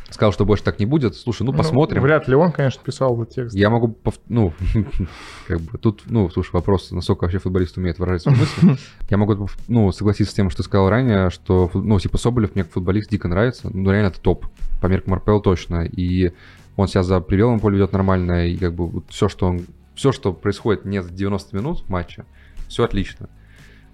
сказал, 0.10 0.32
что 0.32 0.46
больше 0.46 0.64
так 0.64 0.80
не 0.80 0.86
будет. 0.86 1.16
Слушай, 1.16 1.44
ну 1.44 1.54
посмотрим. 1.54 2.02
вряд 2.02 2.28
ли 2.28 2.36
он, 2.36 2.52
конечно, 2.52 2.82
писал 2.84 3.20
этот 3.22 3.34
текст. 3.36 3.56
Я 3.56 3.70
могу, 3.70 3.88
пов- 4.04 4.20
ну, 4.30 4.54
как 5.48 5.60
бы 5.62 5.78
тут, 5.78 6.04
ну, 6.06 6.30
слушай, 6.30 6.52
вопрос, 6.54 6.92
насколько 6.92 7.24
вообще 7.24 7.40
футболист 7.40 7.78
умеет 7.78 8.00
выражать 8.00 8.22
свои 8.24 8.36
мысли. 8.36 8.78
Я 9.10 9.18
могу, 9.18 9.48
ну, 9.68 9.92
согласиться 9.92 10.32
с 10.32 10.36
тем, 10.36 10.50
что 10.50 10.58
ты 10.58 10.64
сказал 10.64 10.90
ранее, 10.90 11.30
что, 11.30 11.70
ну, 11.74 12.00
типа, 12.00 12.18
Соболев 12.18 12.54
мне 12.56 12.64
как 12.64 12.74
футболист 12.74 13.10
дико 13.10 13.28
нравится. 13.28 13.70
Ну, 13.74 13.92
реально, 13.92 14.08
это 14.10 14.22
топ. 14.22 14.46
По 14.82 14.88
меркам 14.88 15.16
РПЛ 15.16 15.40
точно. 15.40 15.86
И 15.86 16.32
он 16.76 16.88
себя 16.88 17.04
за 17.04 17.20
привелом 17.20 17.60
поле 17.60 17.76
ведет 17.76 17.94
нормально. 17.94 18.48
И 18.48 18.58
как 18.58 18.74
бы 18.74 19.04
все, 19.10 19.30
что 19.30 19.48
он, 19.48 19.62
все, 19.96 20.12
что 20.12 20.34
происходит 20.34 20.86
не 20.86 21.02
за 21.02 21.12
90 21.12 21.56
минут 21.56 21.88
матча, 21.90 22.26
все 22.68 22.84
отлично. 22.84 23.30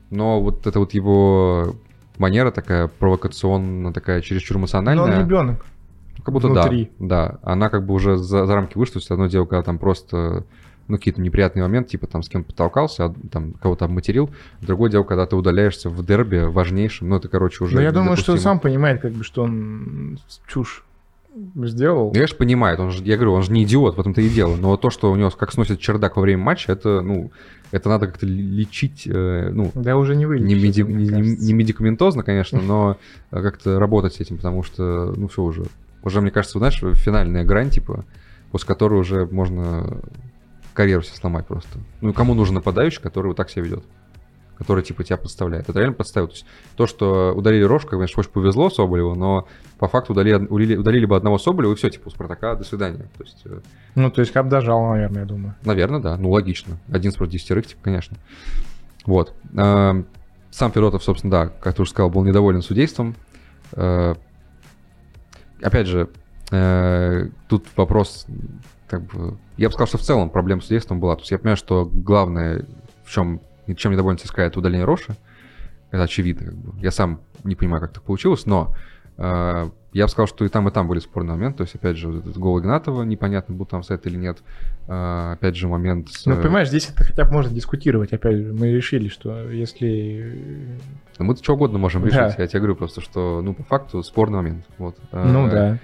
Но 0.10 0.42
вот 0.42 0.66
это 0.66 0.80
вот 0.80 0.94
его 0.94 1.76
манера 2.18 2.52
такая 2.52 2.88
провокационно 2.88 3.94
такая 3.94 4.22
чересчур 4.22 4.58
Но 4.58 4.62
эмоциональная. 4.62 5.04
он 5.04 5.20
ребенок. 5.20 5.66
Как 6.24 6.34
будто 6.34 6.48
Внутри. 6.48 6.92
да, 7.00 7.30
да. 7.30 7.40
Она 7.44 7.70
как 7.70 7.86
бы 7.86 7.94
уже 7.94 8.18
за, 8.18 8.46
за 8.46 8.56
рамки 8.56 8.78
вышла. 8.78 9.00
Есть 9.00 9.10
одно 9.12 9.28
дело, 9.28 9.46
когда 9.46 9.64
там 9.64 9.78
просто 9.78 10.44
ну, 10.90 10.98
какие-то 10.98 11.22
неприятные 11.22 11.64
моменты, 11.64 11.92
типа 11.92 12.08
там 12.08 12.24
с 12.24 12.30
кем-то 12.30 12.52
потолкался, 12.52 13.06
а, 13.06 13.16
там 13.32 13.54
кого-то 13.54 13.86
обматерил. 13.86 14.32
Другое 14.60 14.90
дело, 14.90 15.04
когда 15.04 15.26
ты 15.28 15.36
удаляешься 15.36 15.90
в 15.90 16.04
дерби 16.04 16.40
важнейшем, 16.40 17.10
ну, 17.10 17.18
это, 17.18 17.30
короче, 17.30 17.64
уже 17.64 17.76
Но 17.76 17.82
я 17.82 17.92
думаю, 17.92 18.18
что 18.18 18.34
он 18.34 18.40
сам 18.40 18.60
понимает, 18.60 19.00
как 19.00 19.14
бы, 19.14 19.24
что 19.24 19.44
он 19.44 20.20
чушь 20.48 20.84
сделал. 21.56 22.12
Ну, 22.14 22.20
Я 22.20 22.28
же 22.28 22.36
понимаю, 22.36 22.80
он 22.82 22.92
же, 22.92 23.04
я 23.04 23.16
говорю, 23.16 23.34
он 23.34 23.44
же 23.44 23.52
не 23.52 23.64
идиот, 23.64 23.98
в 23.98 24.00
этом-то 24.00 24.22
и 24.22 24.30
дело. 24.30 24.56
Но 24.56 24.76
то, 24.78 24.90
что 24.90 25.12
у 25.12 25.16
него 25.16 25.30
как 25.32 25.52
сносит 25.52 25.80
чердак 25.80 26.16
во 26.18 26.22
время 26.22 26.44
матча, 26.44 26.72
это, 26.72 27.02
ну, 27.02 27.32
это 27.72 27.90
надо 27.90 28.08
как-то 28.08 28.26
лечить, 28.26 29.08
э, 29.08 29.50
ну, 29.54 29.72
Да 29.76 29.96
уже 29.98 30.16
не 30.16 30.26
выйдет. 30.26 30.48
не, 30.48 30.56
меди- 30.56 30.82
не- 30.82 31.38
не- 31.46 31.54
медикаментозно, 31.54 32.24
конечно, 32.24 32.60
но 32.62 32.98
как-то 33.32 33.80
работать 33.80 34.14
с 34.16 34.20
этим, 34.20 34.38
потому 34.38 34.64
что, 34.64 35.14
ну, 35.16 35.28
все 35.28 35.42
уже. 35.44 35.66
Уже, 36.04 36.22
мне 36.22 36.32
кажется, 36.32 36.58
знаешь, 36.60 36.80
финальная 36.96 37.44
грань, 37.44 37.70
типа, 37.70 38.06
после 38.52 38.68
которой 38.68 39.00
уже 39.00 39.26
можно 39.26 39.98
карьеру 40.74 41.02
себе 41.04 41.18
сломать 41.18 41.46
просто. 41.46 41.80
Ну, 42.02 42.14
кому 42.14 42.34
нужен 42.34 42.56
нападающий, 42.56 43.02
который 43.02 43.28
вот 43.28 43.38
так 43.38 43.50
себя 43.50 43.64
ведет? 43.64 43.84
Который, 44.60 44.84
типа, 44.84 45.04
тебя 45.04 45.18
подставляет. 45.18 45.70
Это 45.70 45.80
реально 45.80 45.96
подставил. 45.96 46.28
То 46.28 46.34
есть 46.34 46.46
то, 46.76 46.86
что 46.86 47.34
удалили 47.36 47.64
Рожка, 47.64 47.92
конечно, 47.92 48.20
очень 48.20 48.30
повезло 48.32 48.70
Соболеву, 48.70 49.16
но 49.16 49.48
по 49.80 49.88
факту 49.88 50.12
удалили, 50.14 50.36
удалили, 50.36 50.76
удалили 50.76 51.06
бы 51.06 51.16
одного 51.16 51.40
Соболева, 51.40 51.72
и 51.72 51.76
все, 51.76 51.90
типа, 51.90 52.10
у 52.10 52.12
Спартака, 52.12 52.56
до 52.56 52.64
свидания. 52.64 53.10
То 53.18 53.24
есть, 53.24 53.42
э, 53.46 53.60
Ну, 53.96 54.12
то 54.12 54.20
есть 54.22 54.32
как 54.34 54.50
дожал, 54.50 54.86
наверное, 54.90 55.22
я 55.22 55.26
думаю. 55.26 55.56
Наверное, 55.64 56.00
да. 56.02 56.18
Ну, 56.18 56.30
логично. 56.30 56.78
Один 56.92 57.12
против 57.14 57.32
десятерых, 57.34 57.66
типа, 57.68 57.82
конечно. 57.84 58.18
Вот. 59.06 59.34
Эм, 59.56 60.06
Сам 60.52 60.72
Федотов, 60.72 61.04
собственно, 61.04 61.32
да, 61.32 61.48
как 61.48 61.76
ты 61.76 61.82
уже 61.82 61.92
сказал, 61.92 62.10
был 62.10 62.24
недоволен 62.24 62.62
судейством. 62.62 63.16
Э, 63.74 64.16
Опять 65.62 65.88
же, 65.88 66.10
э, 66.52 67.28
тут 67.48 67.66
вопрос, 67.76 68.26
как 68.88 69.04
бы... 69.04 69.38
Я 69.58 69.68
бы 69.68 69.74
сказал, 69.74 69.88
что 69.88 69.98
в 69.98 70.02
целом 70.02 70.30
проблема 70.30 70.62
с 70.62 70.66
судейством 70.66 71.00
была. 71.00 71.16
То 71.16 71.22
есть 71.22 71.32
я 71.32 71.38
понимаю, 71.38 71.58
что 71.58 71.86
главное, 71.92 72.66
в 73.04 73.12
чем, 73.12 73.42
чем 73.76 73.92
недоволен 73.92 74.18
ЦСКА, 74.18 74.44
это 74.44 74.60
удаление 74.60 74.86
Роши. 74.86 75.16
Это 75.92 76.04
очевидно, 76.04 76.48
как 76.48 76.56
бы. 76.56 76.80
Я 76.80 76.92
сам 76.92 77.22
не 77.44 77.56
понимаю, 77.56 77.82
как 77.82 77.94
так 77.94 78.04
получилось, 78.04 78.46
но 78.46 78.76
э, 79.18 79.70
я 79.92 80.06
бы 80.06 80.10
сказал, 80.10 80.28
что 80.28 80.46
и 80.46 80.50
там, 80.50 80.68
и 80.68 80.72
там 80.72 80.88
были 80.88 81.00
спорные 81.00 81.36
моменты. 81.36 81.60
То 81.60 81.64
есть, 81.64 81.76
опять 81.76 81.98
же, 81.98 82.10
вот 82.10 82.22
этот 82.22 82.38
гол 82.38 82.60
Игнатова, 82.60 83.04
непонятно, 83.04 83.56
был 83.56 83.66
там 83.66 83.82
сайт 83.82 84.06
или 84.06 84.18
нет. 84.18 84.40
Э, 84.88 85.34
опять 85.34 85.56
же, 85.56 85.68
момент 85.68 86.10
с... 86.10 86.26
Ну, 86.28 86.36
э, 86.36 86.42
понимаешь, 86.42 86.68
здесь 86.68 86.90
это 86.90 87.04
хотя 87.04 87.26
бы 87.26 87.32
можно 87.32 87.52
дискутировать. 87.52 88.14
Опять 88.14 88.36
же, 88.36 88.54
мы 88.54 88.72
решили, 88.72 89.08
что 89.08 89.50
если... 89.50 90.78
Ну, 91.18 91.26
Мы 91.26 91.36
что 91.36 91.56
угодно 91.56 91.80
можем 91.80 92.06
решить. 92.06 92.20
Да. 92.20 92.36
Я 92.38 92.48
тебе 92.48 92.60
говорю 92.60 92.76
просто, 92.76 93.02
что, 93.02 93.42
ну, 93.42 93.54
по 93.56 93.64
факту, 93.64 94.04
спорный 94.04 94.38
момент. 94.38 94.66
Вот. 94.78 94.96
Ну 95.12 95.48
Э, 95.48 95.52
да. 95.52 95.78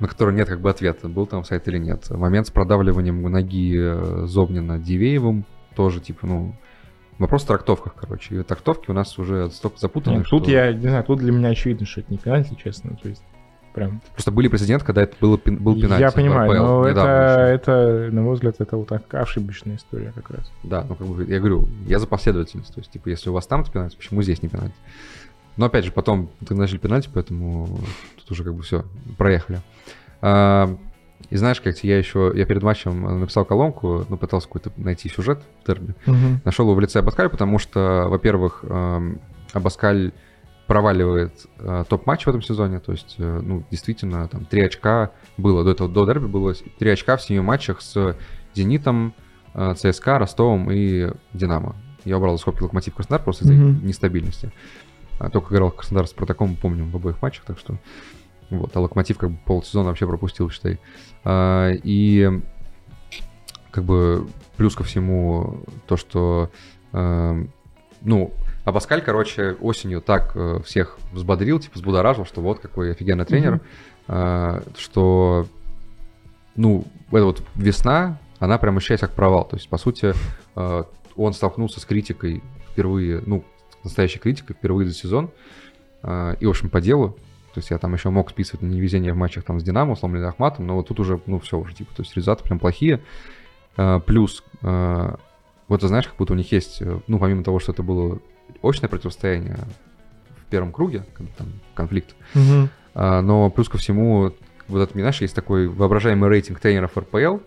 На 0.00 0.08
который 0.08 0.34
нет 0.34 0.48
как 0.48 0.60
бы 0.60 0.68
ответа, 0.68 1.08
был 1.08 1.26
там 1.26 1.44
сайт 1.44 1.68
или 1.68 1.78
нет. 1.78 2.10
Момент 2.10 2.48
с 2.48 2.50
продавливанием 2.50 3.22
ноги 3.22 3.76
э, 3.78 4.26
Зобнина 4.26 4.78
Дивеевым 4.78 5.46
тоже, 5.74 6.00
типа, 6.00 6.26
ну, 6.26 6.54
вопрос 7.18 7.44
в 7.44 7.46
трактовках, 7.46 7.94
короче. 7.94 8.40
И 8.40 8.42
трактовки 8.42 8.90
у 8.90 8.94
нас 8.94 9.18
уже 9.18 9.50
столько 9.50 9.78
запутаны, 9.78 10.18
Нет, 10.18 10.26
тут 10.28 10.44
что- 10.44 10.52
я, 10.52 10.72
не 10.72 10.88
знаю, 10.88 11.04
тут 11.04 11.18
для 11.18 11.32
меня 11.32 11.48
очевидно, 11.48 11.86
что 11.86 12.00
это 12.00 12.12
не 12.12 12.18
пенальти, 12.18 12.56
честно. 12.62 12.96
То 13.02 13.08
есть, 13.08 13.22
прям... 13.74 14.00
Просто 14.12 14.30
были 14.30 14.48
прецеденты, 14.48 14.84
когда 14.84 15.02
это 15.02 15.14
было, 15.20 15.38
был 15.44 15.80
пенальти. 15.80 16.00
я 16.00 16.10
понимаю, 16.10 16.50
РПЛ 16.50 16.62
но 16.62 16.86
это, 16.86 17.00
это, 17.00 18.08
на 18.10 18.22
мой 18.22 18.34
взгляд, 18.34 18.56
это 18.58 18.76
вот 18.76 18.88
так 18.88 19.12
ошибочная 19.14 19.76
история 19.76 20.12
как 20.14 20.30
раз. 20.30 20.50
Да, 20.62 20.84
ну 20.88 20.94
как 20.94 21.06
бы 21.06 21.24
я 21.24 21.38
говорю, 21.38 21.68
я 21.86 21.98
за 21.98 22.06
последовательность. 22.06 22.74
То 22.74 22.80
есть, 22.80 22.90
типа, 22.90 23.08
если 23.08 23.30
у 23.30 23.32
вас 23.32 23.46
там 23.46 23.64
пенальти, 23.64 23.96
почему 23.96 24.22
здесь 24.22 24.42
не 24.42 24.48
пенальти? 24.48 24.74
Но 25.56 25.66
опять 25.66 25.84
же, 25.84 25.92
потом 25.92 26.30
ты 26.46 26.54
начали 26.54 26.78
пенальти, 26.78 27.08
поэтому 27.12 27.80
тут 28.16 28.30
уже 28.30 28.44
как 28.44 28.54
бы 28.54 28.62
все, 28.62 28.84
проехали. 29.16 29.60
А, 30.20 30.76
и 31.30 31.36
знаешь, 31.36 31.60
как 31.60 31.76
я 31.82 31.98
еще, 31.98 32.32
я 32.34 32.44
перед 32.46 32.62
матчем 32.62 33.20
написал 33.20 33.44
колонку, 33.44 34.04
ну, 34.08 34.16
пытался 34.16 34.46
какой-то 34.46 34.70
найти 34.76 35.08
сюжет 35.08 35.42
в 35.62 35.66
терме. 35.66 35.94
Нашел 36.44 36.66
его 36.66 36.74
в 36.74 36.80
лице 36.80 37.00
Абаскаль, 37.00 37.28
потому 37.28 37.58
что, 37.58 38.06
во-первых, 38.08 38.60
эм, 38.62 39.20
Абаскаль 39.52 40.12
проваливает 40.66 41.46
э, 41.58 41.84
топ-матч 41.88 42.26
в 42.26 42.28
этом 42.28 42.42
сезоне, 42.42 42.80
то 42.80 42.92
есть, 42.92 43.14
э, 43.18 43.40
ну, 43.42 43.64
действительно, 43.70 44.26
там, 44.28 44.44
три 44.44 44.62
очка 44.62 45.12
было, 45.36 45.62
до 45.64 45.70
этого, 45.70 45.88
до 45.88 46.04
дерби 46.06 46.26
было 46.26 46.54
три 46.78 46.90
очка 46.90 47.16
в 47.16 47.22
семи 47.22 47.40
матчах 47.40 47.80
с 47.80 48.16
«Зенитом», 48.54 49.14
э, 49.54 49.74
ЦСКА, 49.76 50.18
Ростовом 50.18 50.70
и 50.72 51.12
«Динамо». 51.32 51.76
Я 52.04 52.18
убрал 52.18 52.34
из 52.34 52.40
скобки 52.40 52.62
«Локомотив 52.62 52.94
Краснодар» 52.94 53.22
просто 53.24 53.44
из-за 53.44 53.54
Мгм. 53.54 53.86
нестабильности. 53.86 54.52
А, 55.18 55.30
Только 55.30 55.54
играл 55.54 55.70
Краснодар 55.70 56.06
с 56.06 56.10
Спартаком, 56.10 56.56
помним, 56.56 56.90
в 56.90 56.96
обоих 56.96 57.22
матчах, 57.22 57.44
так 57.44 57.58
что... 57.58 57.76
Вот, 58.50 58.76
а 58.76 58.80
Локомотив 58.80 59.18
как 59.18 59.30
бы 59.30 59.38
полсезона 59.44 59.88
вообще 59.88 60.06
пропустил, 60.06 60.50
считай. 60.50 60.78
А, 61.24 61.70
И 61.82 62.30
как 63.70 63.84
бы 63.84 64.26
плюс 64.56 64.74
ко 64.74 64.84
всему 64.84 65.60
то, 65.86 65.96
что, 65.96 66.50
эм, 66.92 67.50
ну, 68.00 68.32
а 68.64 68.72
Паскаль, 68.72 69.02
короче, 69.02 69.52
осенью 69.60 70.00
так 70.00 70.32
э, 70.34 70.60
всех 70.64 70.98
взбодрил, 71.12 71.60
типа 71.60 71.74
взбудоражил, 71.76 72.24
что 72.24 72.40
вот 72.40 72.58
какой 72.60 72.92
офигенный 72.92 73.24
тренер, 73.26 73.52
Мгм. 73.54 73.62
э, 74.08 74.62
что, 74.78 75.46
ну, 76.56 76.84
эта 77.12 77.24
вот 77.26 77.42
весна, 77.54 78.18
она 78.38 78.58
прям 78.58 78.76
ощущается 78.78 79.06
как 79.06 79.14
провал. 79.14 79.44
То 79.44 79.56
есть, 79.56 79.68
по 79.68 79.76
сути, 79.78 80.14
э, 80.56 80.84
он 81.16 81.32
столкнулся 81.34 81.78
с 81.80 81.84
критикой 81.84 82.42
впервые, 82.72 83.22
ну, 83.26 83.44
настоящей 83.84 84.18
критикой 84.18 84.56
впервые 84.56 84.88
за 84.88 84.94
сезон, 84.94 85.30
э, 86.02 86.36
и, 86.40 86.46
в 86.46 86.50
общем, 86.50 86.70
по 86.70 86.80
делу. 86.80 87.16
То 87.56 87.60
есть 87.60 87.70
я 87.70 87.78
там 87.78 87.94
еще 87.94 88.10
мог 88.10 88.28
списывать 88.28 88.60
на 88.60 88.66
невезение 88.66 89.14
в 89.14 89.16
матчах 89.16 89.42
там 89.42 89.58
с 89.58 89.62
Динамо, 89.62 89.96
сломленный 89.96 90.28
Ахматом, 90.28 90.66
но 90.66 90.74
вот 90.74 90.88
тут 90.88 91.00
уже, 91.00 91.18
ну, 91.24 91.40
все 91.40 91.58
уже, 91.58 91.74
типа, 91.74 91.90
то 91.96 92.02
есть 92.02 92.14
результаты 92.14 92.44
прям 92.44 92.58
плохие. 92.58 93.00
Э, 93.78 93.98
Плюс, 94.04 94.44
э, 94.60 95.14
вот 95.66 95.80
ты 95.80 95.88
знаешь, 95.88 96.06
как 96.06 96.16
будто 96.18 96.34
у 96.34 96.36
них 96.36 96.52
есть, 96.52 96.82
э, 96.82 97.00
ну, 97.06 97.18
помимо 97.18 97.42
того, 97.42 97.58
что 97.58 97.72
это 97.72 97.82
было 97.82 98.18
очное 98.62 98.90
противостояние 98.90 99.56
в 100.36 100.50
первом 100.50 100.70
круге, 100.70 101.06
там 101.38 101.46
конфликт, 101.72 102.14
а, 102.94 103.22
но 103.22 103.48
плюс 103.48 103.70
ко 103.70 103.78
всему, 103.78 104.34
вот 104.68 104.82
это, 104.82 104.92
знаешь, 104.92 105.22
есть 105.22 105.34
такой 105.34 105.66
воображаемый 105.66 106.28
рейтинг 106.28 106.60
тренеров 106.60 106.98
РПЛ, 106.98 107.38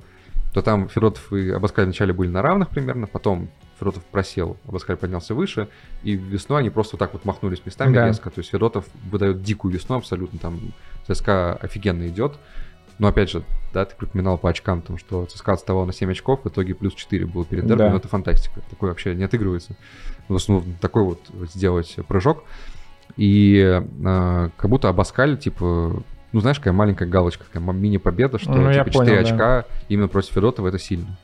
то 0.55 0.63
там 0.63 0.89
Федотов 0.89 1.31
и 1.33 1.51
Абаскаль 1.51 1.85
вначале 1.85 2.13
были 2.13 2.29
на 2.29 2.41
равных 2.41 2.69
примерно, 2.69 3.05
потом 3.05 3.51
Федотов 3.79 4.03
просел, 4.05 4.57
Абаскаль 4.67 4.97
поднялся 4.97 5.33
выше, 5.33 5.67
и 6.03 6.13
весной 6.13 6.59
они 6.61 6.69
просто 6.69 6.95
вот 6.95 6.99
так 6.99 7.13
вот 7.13 7.25
махнулись 7.25 7.65
местами 7.65 7.93
Да. 7.93 8.07
резко. 8.07 8.29
То 8.29 8.39
есть 8.39 8.51
Федотов 8.51 8.85
выдает 9.11 9.41
дикую 9.41 9.73
весну 9.73 9.95
абсолютно, 9.97 10.37
там 10.39 10.59
ЦСКА 11.07 11.53
офигенно 11.55 12.07
идет, 12.07 12.33
Но 13.01 13.07
опять 13.07 13.29
же, 13.29 13.43
да, 13.73 13.85
ты 13.85 13.95
припоминал 13.95 14.37
по 14.37 14.49
очкам, 14.49 14.81
там, 14.81 14.97
что 14.97 15.25
ЦСКА 15.25 15.53
отставал 15.53 15.85
на 15.85 15.93
7 15.93 16.11
очков, 16.11 16.41
в 16.43 16.49
итоге 16.49 16.75
плюс 16.75 16.93
4 16.93 17.25
было 17.27 17.45
перед 17.45 17.65
дерби, 17.65 17.79
Да. 17.83 17.89
но 17.91 17.95
это 17.95 18.09
фантастика. 18.09 18.59
Такое 18.69 18.89
вообще 18.89 19.15
не 19.15 19.23
отыгрывается. 19.23 19.73
В 20.27 20.35
основном 20.35 20.73
такой 20.81 21.03
вот 21.05 21.21
сделать 21.53 21.95
прыжок. 22.09 22.43
И 23.15 23.57
э, 23.57 24.49
как 24.57 24.69
будто 24.69 24.89
Абаскаль, 24.89 25.37
типа, 25.37 26.03
ну, 26.33 26.39
знаешь, 26.41 26.57
какая 26.59 26.73
маленькая 26.73 27.07
галочка, 27.07 27.45
такая 27.45 27.63
мини-победа, 27.73 28.37
что 28.37 28.51
Ну, 28.51 28.71
типа 28.73 28.89
4 28.89 28.91
понял, 28.91 29.13
да. 29.13 29.19
очка 29.21 29.65
именно 29.87 30.09
против 30.09 30.33
Федотова 30.33 30.67
это 30.67 30.77
сильно. 30.77 31.17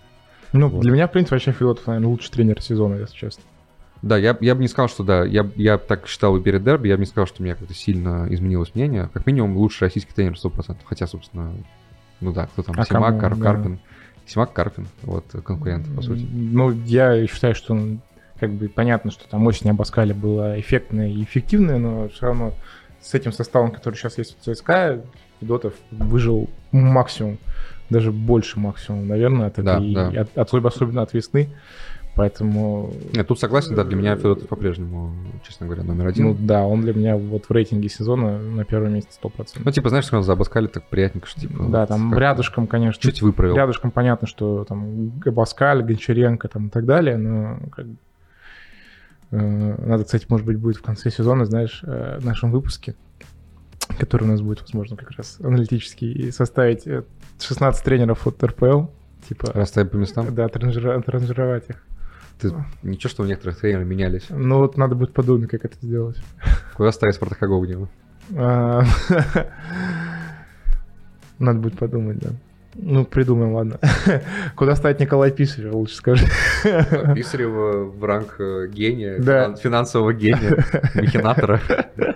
Ну, 0.54 0.70
Вот. 0.70 0.82
для 0.82 0.92
меня, 0.92 1.08
в 1.08 1.12
принципе, 1.12 1.36
вообще 1.36 1.52
Федотов, 1.52 1.88
наверное, 1.88 2.08
лучший 2.10 2.32
тренер 2.32 2.62
сезона, 2.62 2.96
если 2.96 3.16
честно. 3.16 3.44
Да, 4.02 4.18
я, 4.18 4.38
я 4.40 4.54
бы 4.56 4.62
не 4.62 4.68
сказал, 4.68 4.88
что 4.88 5.04
да, 5.04 5.24
я, 5.26 5.50
я 5.56 5.78
так 5.78 6.08
считал 6.08 6.38
и 6.38 6.42
перед 6.42 6.64
дерби, 6.64 6.90
я 6.90 6.96
бы 6.96 7.00
не 7.02 7.06
сказал, 7.08 7.26
что 7.28 7.42
у 7.42 7.46
меня 7.46 7.56
как-то 7.56 7.74
сильно 7.74 8.28
изменилось 8.30 8.76
мнение. 8.76 9.10
Как 9.14 9.26
минимум, 9.26 9.58
лучший 9.58 9.84
российский 9.86 10.14
тренер 10.14 10.34
100%. 10.34 10.78
Хотя, 10.86 11.08
собственно, 11.08 11.52
ну 12.22 12.32
да, 12.32 12.46
кто 12.48 12.62
там, 12.62 12.76
А 12.78 12.86
Симак, 12.86 13.20
кому, 13.20 13.20
Кар- 13.22 13.36
да. 13.38 13.44
Карпин. 13.44 13.80
Симак, 14.28 14.54
Карпин, 14.54 14.88
вот, 15.04 15.26
конкурент, 15.44 15.88
по 15.96 16.02
сути. 16.02 16.26
Ну, 16.32 16.72
я 16.86 17.26
считаю, 17.28 17.56
что 17.56 17.80
как 18.40 18.52
бы 18.52 18.68
понятно, 18.70 19.12
что 19.12 19.28
там 19.30 19.46
осень 19.48 19.70
Абаскаля 19.70 20.14
была 20.14 20.60
эффектная 20.60 21.10
и 21.10 21.24
эффективная, 21.24 21.78
но 21.78 22.10
все 22.10 22.28
равно 22.28 22.54
с 23.02 23.14
этим 23.14 23.32
составом, 23.32 23.72
который 23.72 23.96
сейчас 23.96 24.18
есть 24.18 24.36
в 24.40 24.44
ЦСКА, 24.54 25.02
Федотов 25.40 25.74
выжил 25.92 26.50
максимум, 26.72 27.38
даже 27.90 28.12
больше 28.12 28.60
максимум, 28.60 29.08
наверное, 29.08 29.48
от 29.48 29.56
Да, 29.64 29.78
этой, 29.78 29.94
да. 29.94 30.08
От, 30.22 30.38
от- 30.54 30.66
особенно 30.66 31.02
от 31.02 31.14
весны. 31.14 31.50
Поэтому, 32.16 32.94
Нет, 33.14 33.28
тут 33.28 33.40
согласен, 33.42 33.76
да, 33.76 33.84
для 33.84 33.98
меня 33.98 34.16
Федотов 34.16 34.48
по-прежнему, 34.48 35.14
честно 35.46 35.66
говоря, 35.66 35.84
номер 35.84 36.08
один. 36.08 36.24
ну 36.28 36.32
Ну, 36.34 36.38
да, 36.48 36.64
он 36.64 36.80
для 36.82 36.94
меня 36.94 37.18
вот 37.18 37.44
в 37.46 37.52
рейтинге 37.52 37.90
сезона 37.90 38.40
на 38.40 38.64
первом 38.64 38.94
месте 38.94 39.10
100%. 39.22 39.70
типа, 39.74 39.90
знаешь, 39.90 40.06
когда 40.06 40.22
за 40.22 40.32
Абаскали 40.32 40.68
так 40.68 40.86
приятненько, 40.88 41.28
что 41.28 41.42
типа... 41.42 41.66
да, 41.68 41.82
вот 41.82 41.90
там 41.90 42.18
рядышком, 42.18 42.68
конечно, 42.68 43.02
Чуть 43.02 43.22
выправил. 43.22 43.54
Рядышком 43.58 43.92
понятно, 43.92 44.28
что 44.30 44.64
там 44.64 45.10
Габаскаль, 45.20 45.84
Гончаренко 45.84 46.48
там 46.48 46.68
и 46.68 46.70
так 46.70 46.86
далее, 46.86 47.18
но 47.18 47.60
как 47.76 47.86
бы, 47.86 47.96
э, 49.32 49.76
надо, 49.86 50.06
кстати, 50.06 50.26
может 50.30 50.46
быть, 50.46 50.58
будет 50.58 50.78
в 50.78 50.84
конце 50.84 51.12
сезона, 51.12 51.44
знаешь, 51.44 51.82
э, 51.86 52.20
в 52.22 52.26
нашем 52.26 52.50
выпуске, 52.50 52.96
который 54.00 54.24
у 54.24 54.28
нас 54.28 54.42
будет, 54.42 54.62
возможно, 54.62 54.96
как 54.98 55.12
раз 55.12 55.38
аналитический, 55.44 56.12
и 56.12 56.32
составить 56.32 56.86
э, 56.88 57.04
16 57.40 57.84
тренеров 57.84 58.26
от 58.28 58.44
РПЛ, 58.44 58.86
типа, 59.28 59.52
Расставить 59.54 59.92
по 59.92 59.96
местам. 59.98 60.34
да, 60.36 60.48
транжира- 60.48 61.02
транжировать 61.04 61.70
их. 61.70 61.84
Ты... 62.40 62.52
Ничего, 62.84 63.10
что 63.10 63.24
у 63.24 63.26
некоторых 63.26 63.60
тренеров 63.60 63.86
менялись. 63.86 64.26
Ну 64.30 64.58
вот 64.60 64.78
надо 64.78 64.96
будет 64.96 65.14
подумать, 65.14 65.50
как 65.50 65.64
это 65.66 65.76
сделать. 65.82 66.18
Куда 66.76 66.92
ставить 66.92 67.16
Спартака 67.16 67.48
Гогнева? 67.48 67.88
А, 68.36 68.84
Надо 71.40 71.60
будет 71.60 71.78
подумать, 71.78 72.18
да. 72.20 72.30
Ну, 72.78 73.06
придумаем, 73.06 73.54
ладно. 73.54 73.80
Куда 74.56 74.76
ставить 74.76 75.00
Николая 75.00 75.32
Писарева, 75.32 75.78
лучше 75.78 75.96
скажи. 75.96 76.26
Писарева 77.16 77.86
в 77.86 78.04
ранг 78.04 78.36
э, 78.40 78.68
гения, 78.68 79.18
Да. 79.18 79.46
финан- 79.46 79.58
финансового 79.58 80.14
гения, 80.14 80.66
махинатора. 80.94 81.62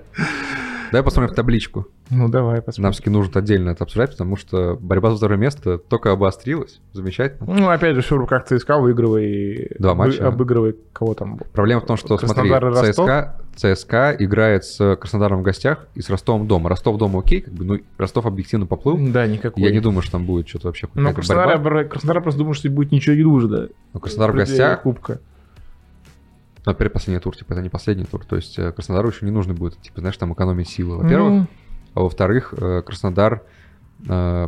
Давай 0.91 1.03
посмотрим 1.03 1.33
в 1.33 1.35
табличку. 1.35 1.87
Ну, 2.09 2.27
давай 2.27 2.55
Нам 2.55 2.63
посмотрим. 2.63 2.91
все-таки 2.93 3.09
нужно 3.11 3.39
отдельно 3.39 3.69
это 3.69 3.83
обсуждать, 3.83 4.11
потому 4.11 4.35
что 4.35 4.77
борьба 4.81 5.11
за 5.11 5.17
второе 5.17 5.37
место 5.37 5.77
только 5.77 6.11
обострилась. 6.11 6.81
Замечательно. 6.93 7.53
Ну, 7.53 7.69
опять 7.69 7.95
же, 7.95 8.01
в 8.01 8.11
руках 8.11 8.45
ЦСКА, 8.45 8.77
выигрывай. 8.79 9.71
Два 9.77 9.93
матча, 9.93 10.19
да. 10.21 10.27
Обыгрывай 10.27 10.75
кого 10.93 11.13
там. 11.13 11.39
Проблема 11.53 11.81
в 11.81 11.85
том, 11.85 11.97
что, 11.97 12.17
смотри, 12.17 12.49
Краснодар 12.49 12.65
и 12.65 12.87
Ростов? 12.87 13.05
ЦСКА, 13.05 13.35
ЦСКА 13.55 14.15
играет 14.19 14.65
с 14.65 14.95
Краснодаром 14.95 15.39
в 15.39 15.43
гостях 15.43 15.87
и 15.95 16.01
с 16.01 16.09
Ростовом 16.09 16.47
дома. 16.47 16.69
Ростов 16.69 16.97
дома 16.97 17.19
окей, 17.19 17.41
как 17.41 17.53
бы, 17.53 17.65
ну, 17.65 17.79
Ростов 17.97 18.25
объективно 18.25 18.65
поплыл. 18.65 18.97
Да, 18.99 19.27
никакой. 19.27 19.63
Я 19.63 19.71
не 19.71 19.79
думаю, 19.79 20.01
что 20.01 20.13
там 20.13 20.25
будет 20.25 20.47
что-то 20.49 20.67
вообще 20.67 20.87
какая-то 20.87 21.13
Краснодар, 21.13 21.59
борьба. 21.59 21.83
Краснодар 21.83 22.23
просто 22.23 22.39
думал, 22.39 22.53
что 22.53 22.69
будет 22.69 22.91
ничего 22.91 23.15
не 23.15 23.23
нужно. 23.23 23.69
Но 23.93 23.99
Краснодар 23.99 24.31
в 24.31 24.35
гостях, 24.35 24.81
Кубка. 24.81 25.19
Но 26.65 26.73
предпоследний 26.73 27.21
тур, 27.21 27.35
типа, 27.35 27.53
это 27.53 27.61
не 27.61 27.69
последний 27.69 28.05
тур. 28.05 28.25
То 28.25 28.35
есть 28.35 28.59
э, 28.59 28.71
Краснодару 28.71 29.09
еще 29.09 29.25
не 29.25 29.31
нужно 29.31 29.53
будет, 29.53 29.81
типа, 29.81 30.01
знаешь, 30.01 30.17
там 30.17 30.33
экономить 30.33 30.69
силы, 30.69 30.97
во-первых. 30.97 31.31
Ну, 31.31 31.47
А 31.93 32.01
во-вторых, 32.01 32.53
э, 32.57 32.81
Краснодар... 32.81 33.43
э, 34.07 34.47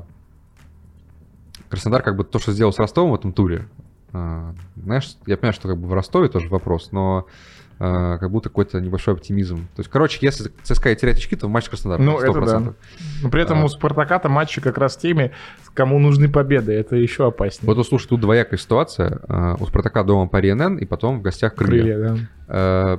Краснодар 1.69 2.03
как 2.03 2.17
бы 2.17 2.23
то, 2.23 2.37
что 2.39 2.51
сделал 2.51 2.73
с 2.73 2.79
Ростовом 2.79 3.11
в 3.11 3.15
этом 3.15 3.31
туре, 3.31 3.67
знаешь, 4.11 5.15
я 5.25 5.37
понимаю, 5.37 5.53
что 5.53 5.69
как 5.69 5.77
бы 5.77 5.87
в 5.87 5.93
Ростове 5.93 6.27
тоже 6.27 6.49
вопрос, 6.49 6.91
но 6.91 7.27
как 8.19 8.29
будто 8.29 8.49
какой-то 8.49 8.79
небольшой 8.79 9.15
оптимизм. 9.15 9.67
То 9.75 9.79
есть, 9.79 9.89
короче, 9.89 10.19
если 10.21 10.51
ЦСКА 10.63 10.91
и 10.91 10.95
терять 10.95 11.17
очки, 11.17 11.35
то 11.35 11.47
матч 11.47 11.67
Краснодар. 11.69 11.99
Ну, 11.99 12.19
это 12.19 12.31
100%. 12.39 12.45
да. 12.63 12.73
Но 13.23 13.29
при 13.29 13.41
этом 13.41 13.59
А. 13.61 13.65
у 13.65 13.67
Спартака-то 13.69 14.29
матчи 14.29 14.61
как 14.61 14.77
раз 14.77 14.97
теми, 14.97 15.31
кому 15.73 15.97
нужны 15.97 16.29
победы. 16.29 16.73
Это 16.73 16.95
еще 16.95 17.27
опаснее. 17.27 17.73
Вот, 17.73 17.87
слушай, 17.87 18.07
тут 18.07 18.21
двоякая 18.21 18.59
ситуация. 18.59 19.19
Э, 19.27 19.55
У 19.59 19.65
Спартака 19.65 20.03
дома 20.03 20.27
пари 20.29 20.53
НН, 20.53 20.77
и 20.77 20.85
потом 20.85 21.19
в 21.19 21.21
гостях 21.23 21.55
крылья. 21.55 21.81
Крылья, 21.95 21.99
да. 21.99 22.17
Э, 22.47 22.97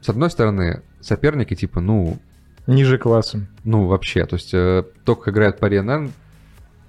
С 0.00 0.08
одной 0.08 0.30
стороны, 0.30 0.82
соперники, 1.00 1.54
типа, 1.54 1.80
ну, 1.80 2.18
Ниже 2.66 2.98
классом. 2.98 3.48
ну, 3.64 3.86
вообще, 3.86 4.26
то 4.26 4.36
есть 4.36 4.54
э, 4.54 4.84
только 5.04 5.30
играет 5.32 5.58
пари 5.58 5.80
НН, 5.80 6.12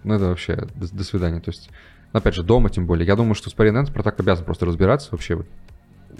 ну, 0.03 0.13
это 0.13 0.25
вообще 0.25 0.67
до, 0.75 0.93
до 0.95 1.03
свидания. 1.03 1.39
То 1.39 1.49
есть, 1.49 1.69
ну, 2.13 2.19
опять 2.19 2.35
же, 2.35 2.43
дома 2.43 2.69
тем 2.69 2.85
более. 2.85 3.07
Я 3.07 3.15
думаю, 3.15 3.33
что 3.35 3.49
с 3.49 3.53
пари 3.53 3.71
НН 3.71 3.87
Спартак 3.87 4.19
обязан 4.19 4.45
просто 4.45 4.65
разбираться 4.65 5.09
вообще, 5.11 5.43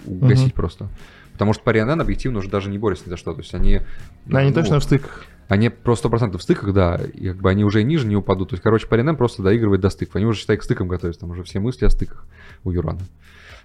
угасить 0.06 0.46
Мгм. 0.46 0.52
просто. 0.52 0.88
Потому 1.32 1.54
что 1.54 1.62
пари 1.62 1.80
НН 1.82 2.00
объективно 2.00 2.38
уже 2.40 2.50
даже 2.50 2.70
не 2.70 2.78
борются 2.78 3.06
ни 3.06 3.10
за 3.10 3.16
что. 3.16 3.32
То 3.32 3.40
есть 3.40 3.54
они... 3.54 3.80
Да, 4.26 4.38
они 4.40 4.50
ну, 4.50 4.54
точно 4.54 4.80
в 4.80 4.84
стыках. 4.84 5.24
Они 5.48 5.68
просто 5.70 6.08
100% 6.08 6.36
в 6.38 6.42
стыках, 6.42 6.72
да, 6.72 6.96
и 6.96 7.28
как 7.28 7.36
бы 7.38 7.50
они 7.50 7.64
уже 7.64 7.82
ниже 7.82 8.06
не 8.06 8.16
упадут. 8.16 8.50
То 8.50 8.54
есть, 8.54 8.62
короче, 8.62 8.86
пари 8.86 9.02
НН 9.02 9.16
просто 9.16 9.42
доигрывает 9.42 9.80
до 9.80 9.90
стыков. 9.90 10.16
Они 10.16 10.24
уже, 10.26 10.38
считай, 10.40 10.56
к 10.56 10.62
стыкам 10.62 10.88
готовятся. 10.88 11.20
Там 11.22 11.30
уже 11.30 11.42
все 11.42 11.58
мысли 11.58 11.84
о 11.84 11.90
стыках 11.90 12.26
у 12.64 12.70
Юрана. 12.70 13.00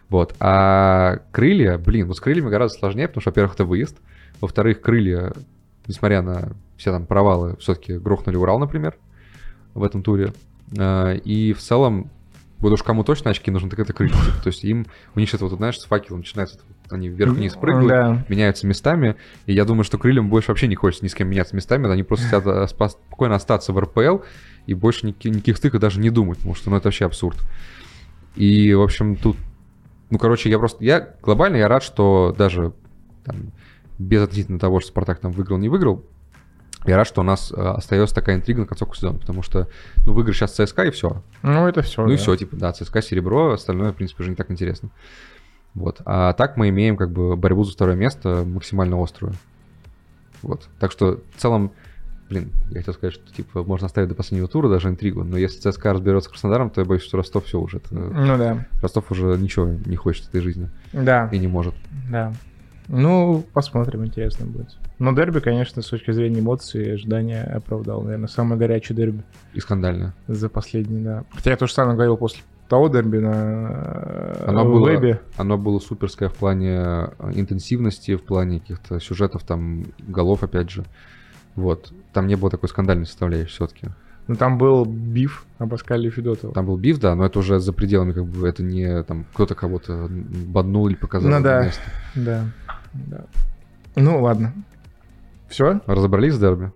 Вот. 0.09 0.35
А 0.39 1.19
крылья, 1.31 1.77
блин, 1.77 2.07
вот 2.07 2.17
с 2.17 2.21
крыльями 2.21 2.49
гораздо 2.49 2.79
сложнее, 2.79 3.07
потому 3.07 3.21
что, 3.21 3.29
во-первых, 3.31 3.53
это 3.55 3.65
выезд. 3.65 3.97
Во-вторых, 4.39 4.81
крылья, 4.81 5.33
несмотря 5.88 6.21
на 6.21 6.49
все 6.77 6.91
там 6.91 7.05
провалы, 7.05 7.57
все-таки 7.57 7.97
грохнули 7.97 8.38
Урал, 8.38 8.59
например, 8.59 8.95
в 9.73 9.83
этом 9.83 10.03
туре. 10.03 10.33
А, 10.77 11.13
И 11.13 11.53
в 11.53 11.59
целом, 11.59 12.09
вот 12.60 12.74
уж 12.74 12.82
кому 12.82 13.03
точно 13.03 13.32
очки 13.32 13.51
нужны, 13.51 13.70
так 13.70 13.80
это 13.80 13.93
крылья. 13.93 14.16
То 14.43 14.47
есть 14.47 14.64
им, 14.64 14.88
у 15.16 15.20
них 15.20 15.30
что-то 15.30 15.45
вот, 15.45 15.58
знаешь, 15.58 15.80
с 15.80 15.86
факелом 15.86 16.22
начинается, 16.22 16.60
они 16.89 17.08
вверх-вниз 17.08 17.53
прыгают, 17.53 17.88
Да. 17.88 18.26
меняются 18.30 18.66
местами. 18.66 19.16
И 19.45 19.53
я 19.53 19.64
думаю, 19.66 19.84
что 19.84 19.97
крыльям 19.97 20.30
больше 20.30 20.49
вообще 20.49 20.68
не 20.68 20.76
хочется 20.76 21.05
ни 21.05 21.10
с 21.10 21.14
кем 21.14 21.30
меняться 21.30 21.55
местами. 21.55 21.89
Они 21.89 22.03
просто 22.03 22.26
хотят 22.28 22.47
э, 22.47 22.68
спокойно 22.68 23.36
остаться 23.36 23.74
в 23.74 23.80
РПЛ 23.80 24.20
и 24.66 24.74
больше 24.74 25.05
никаких, 25.05 25.34
никаких 25.34 25.58
стыков 25.58 25.80
даже 25.80 25.99
не 25.99 26.10
думать, 26.10 26.38
потому 26.39 26.55
что 26.55 26.70
ну, 26.70 26.78
это 26.78 26.88
вообще 26.88 27.05
абсурд. 27.05 27.38
И, 28.36 28.74
в 28.74 28.82
общем, 28.82 29.16
тут... 29.16 29.38
Ну, 30.10 30.18
короче, 30.18 30.49
я 30.49 30.58
просто... 30.58 30.84
Я 30.84 31.16
глобально 31.22 31.58
я 31.58 31.68
рад, 31.68 31.84
что 31.84 32.34
даже 32.38 32.74
там, 33.24 33.51
без 33.99 34.22
относительно 34.24 34.58
того, 34.60 34.80
что 34.80 34.89
Спартак 34.89 35.20
там 35.20 35.32
выиграл, 35.32 35.58
не 35.58 35.70
выиграл, 35.70 36.03
я 36.86 36.95
рад, 36.97 37.07
что 37.07 37.21
у 37.21 37.23
нас 37.23 37.51
э, 37.51 37.55
остается 37.55 38.15
такая 38.15 38.36
интрига 38.36 38.61
на 38.61 38.65
концовку 38.67 38.95
сезона, 38.95 39.17
потому 39.19 39.41
что, 39.43 39.67
ну, 40.05 40.13
выигрыш 40.13 40.38
сейчас 40.38 40.53
ЦСКА 40.53 40.84
и 40.86 40.91
все. 40.91 41.21
Ну, 41.43 41.67
это 41.67 41.82
все. 41.82 42.05
Ну 42.05 42.11
и 42.13 42.15
все, 42.17 42.36
типа, 42.36 42.55
да, 42.55 42.71
ЦСКА 42.71 43.01
серебро, 43.01 43.51
остальное, 43.53 43.91
в 43.91 43.95
принципе, 43.95 44.23
уже 44.23 44.30
не 44.30 44.36
так 44.36 44.51
интересно. 44.51 44.89
Вот. 45.73 46.01
А 46.05 46.34
так 46.34 46.57
мы 46.57 46.69
имеем 46.69 46.97
как 46.97 47.11
бы 47.11 47.36
борьбу 47.36 47.63
за 47.63 47.73
второе 47.73 47.95
место 47.95 48.43
максимально 48.45 49.01
острую. 49.01 49.34
Вот. 50.41 50.69
Так 50.80 50.91
что 50.91 51.19
в 51.36 51.41
целом, 51.41 51.71
блин, 52.30 52.51
я 52.69 52.78
хотел 52.80 52.93
сказать, 52.93 53.13
что 53.15 53.34
типа 53.34 53.63
можно 53.63 53.86
оставить 53.88 54.09
до 54.09 54.15
последнего 54.15 54.47
тура 54.47 54.69
даже 54.69 54.88
интригу, 54.89 55.23
но 55.23 55.38
если 55.38 55.59
ЦСКА 55.59 55.93
разберется 55.93 56.30
с 56.30 56.32
Краснодаром, 56.32 56.69
то 56.69 56.82
я 56.82 56.86
боюсь, 56.86 57.03
что 57.03 57.17
Ростов 57.17 57.45
все 57.45 57.59
уже. 57.59 57.78
это- 57.78 57.93
Ну 57.93 58.38
да. 58.38 58.65
Ростов 58.82 59.11
уже 59.11 59.25
ничего 59.38 59.65
не 59.86 59.95
хочет 59.95 60.25
в 60.25 60.30
этой 60.30 60.41
жизни 60.41 60.69
Да. 60.93 61.30
и 61.32 61.38
не 61.39 61.47
может. 61.47 61.73
Да. 62.09 62.34
Ну, 62.89 63.43
посмотрим, 63.53 64.05
интересно 64.05 64.45
будет. 64.45 64.77
Но 64.99 65.13
дерби, 65.13 65.39
конечно, 65.39 65.81
с 65.81 65.88
точки 65.88 66.11
зрения 66.11 66.39
эмоций, 66.39 66.93
ожидания 66.93 67.43
оправдал. 67.43 68.01
Наверное, 68.01 68.27
самый 68.27 68.57
горячий 68.57 68.93
дерби 68.93 69.23
И 69.53 69.59
скандально. 69.59 70.13
за 70.27 70.47
последний, 70.49 71.01
да. 71.01 71.23
Хотя 71.33 71.51
я 71.51 71.57
то 71.57 71.67
же 71.67 71.73
самое 71.73 71.95
говорил 71.95 72.15
после 72.17 72.41
того 72.69 72.88
дерби 72.88 73.17
на 73.17 73.33
э, 73.33 74.45
Оно 74.47 74.65
было- 74.65 74.88
вебе. 74.89 75.21
Оно 75.38 75.57
было 75.57 75.79
суперское 75.79 76.29
в 76.29 76.33
плане 76.35 76.77
э, 76.79 77.07
интенсивности, 77.35 78.15
в 78.15 78.23
плане 78.23 78.59
каких-то 78.59 78.99
сюжетов, 78.99 79.43
там, 79.43 79.85
голов, 80.07 80.43
опять 80.43 80.69
же. 80.69 80.83
Вот. 81.55 81.91
Там 82.13 82.27
не 82.27 82.35
было 82.35 82.49
такой 82.49 82.69
скандальной 82.69 83.05
составляющей 83.05 83.51
все-таки. 83.51 83.88
Но 84.27 84.35
там 84.35 84.57
был 84.57 84.83
биф 84.83 85.45
Абаскали 85.57 86.07
и 86.07 86.09
Федотова. 86.09 86.53
Там 86.53 86.65
был 86.65 86.75
биф, 86.77 86.99
да, 86.99 87.15
но 87.15 87.25
это 87.25 87.39
уже 87.39 87.59
за 87.59 87.71
пределами, 87.71 88.11
как 88.11 88.25
бы, 88.25 88.45
это 88.45 88.61
не 88.61 89.03
там 89.03 89.25
кто-то 89.33 89.55
кого-то 89.55 90.09
боднул 90.09 90.88
или 90.89 90.95
показал. 90.95 91.31
Ну 91.31 91.41
да. 91.41 91.63
место. 91.63 91.81
Да. 92.15 92.43
Да. 92.93 93.25
Ну, 93.95 94.21
ладно. 94.21 94.53
Все? 95.49 95.81
Разобрались 95.85 96.33
с 96.33 96.39
дерби? 96.39 96.71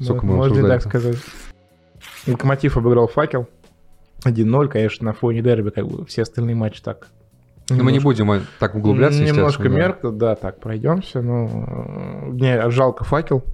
Сколько 0.00 0.26
мы 0.26 0.36
Можно 0.36 0.66
и 0.66 0.68
так 0.68 0.82
сказать. 0.82 1.16
Локомотив 2.26 2.76
обыграл 2.76 3.08
факел. 3.08 3.48
1-0, 4.24 4.68
конечно, 4.68 5.06
на 5.06 5.12
фоне 5.12 5.42
дерби, 5.42 5.70
как 5.70 5.86
бы 5.86 6.04
все 6.06 6.22
остальные 6.22 6.56
матчи 6.56 6.82
так 6.82 7.08
Но 7.70 7.84
мы 7.84 7.92
не 7.92 8.00
будем 8.00 8.28
так 8.58 8.74
углубляться, 8.74 9.22
Немножко 9.22 9.62
естественно, 9.62 10.12
да. 10.12 10.34
да, 10.34 10.34
так, 10.34 10.60
пройдемся. 10.60 11.22
Ну, 11.22 11.46
э, 11.46 12.26
мне 12.32 12.70
жалко 12.70 13.04
факел. 13.04 13.44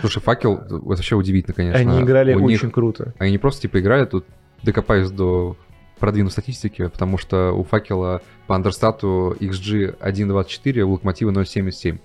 Слушай, 0.00 0.20
факел 0.20 0.60
вообще 0.68 1.16
удивительно, 1.16 1.54
конечно. 1.54 1.80
Они 1.80 2.02
играли 2.02 2.34
У 2.34 2.40
них- 2.40 2.58
очень 2.60 2.70
круто. 2.70 3.14
Они 3.18 3.32
не 3.32 3.38
просто 3.38 3.62
типа 3.62 3.80
играли, 3.80 4.04
тут 4.04 4.26
докопаюсь 4.62 5.10
до 5.10 5.56
продвину 6.02 6.30
статистики, 6.30 6.88
потому 6.88 7.16
что 7.16 7.52
у 7.52 7.62
факела 7.62 8.22
по 8.48 8.56
андерстату 8.56 9.36
XG 9.38 10.00
1.24, 10.00 10.80
у 10.80 10.90
локомотива 10.94 11.30
0.77. 11.30 12.00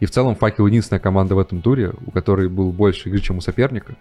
И 0.00 0.04
в 0.04 0.10
целом 0.10 0.34
факел 0.34 0.66
единственная 0.66 0.98
команда 0.98 1.36
в 1.36 1.38
этом 1.38 1.62
туре, 1.62 1.92
у 2.04 2.10
которой 2.10 2.48
был 2.48 2.72
больше 2.72 3.08
игры, 3.08 3.20
чем 3.20 3.38
у 3.38 3.40
соперника. 3.40 3.94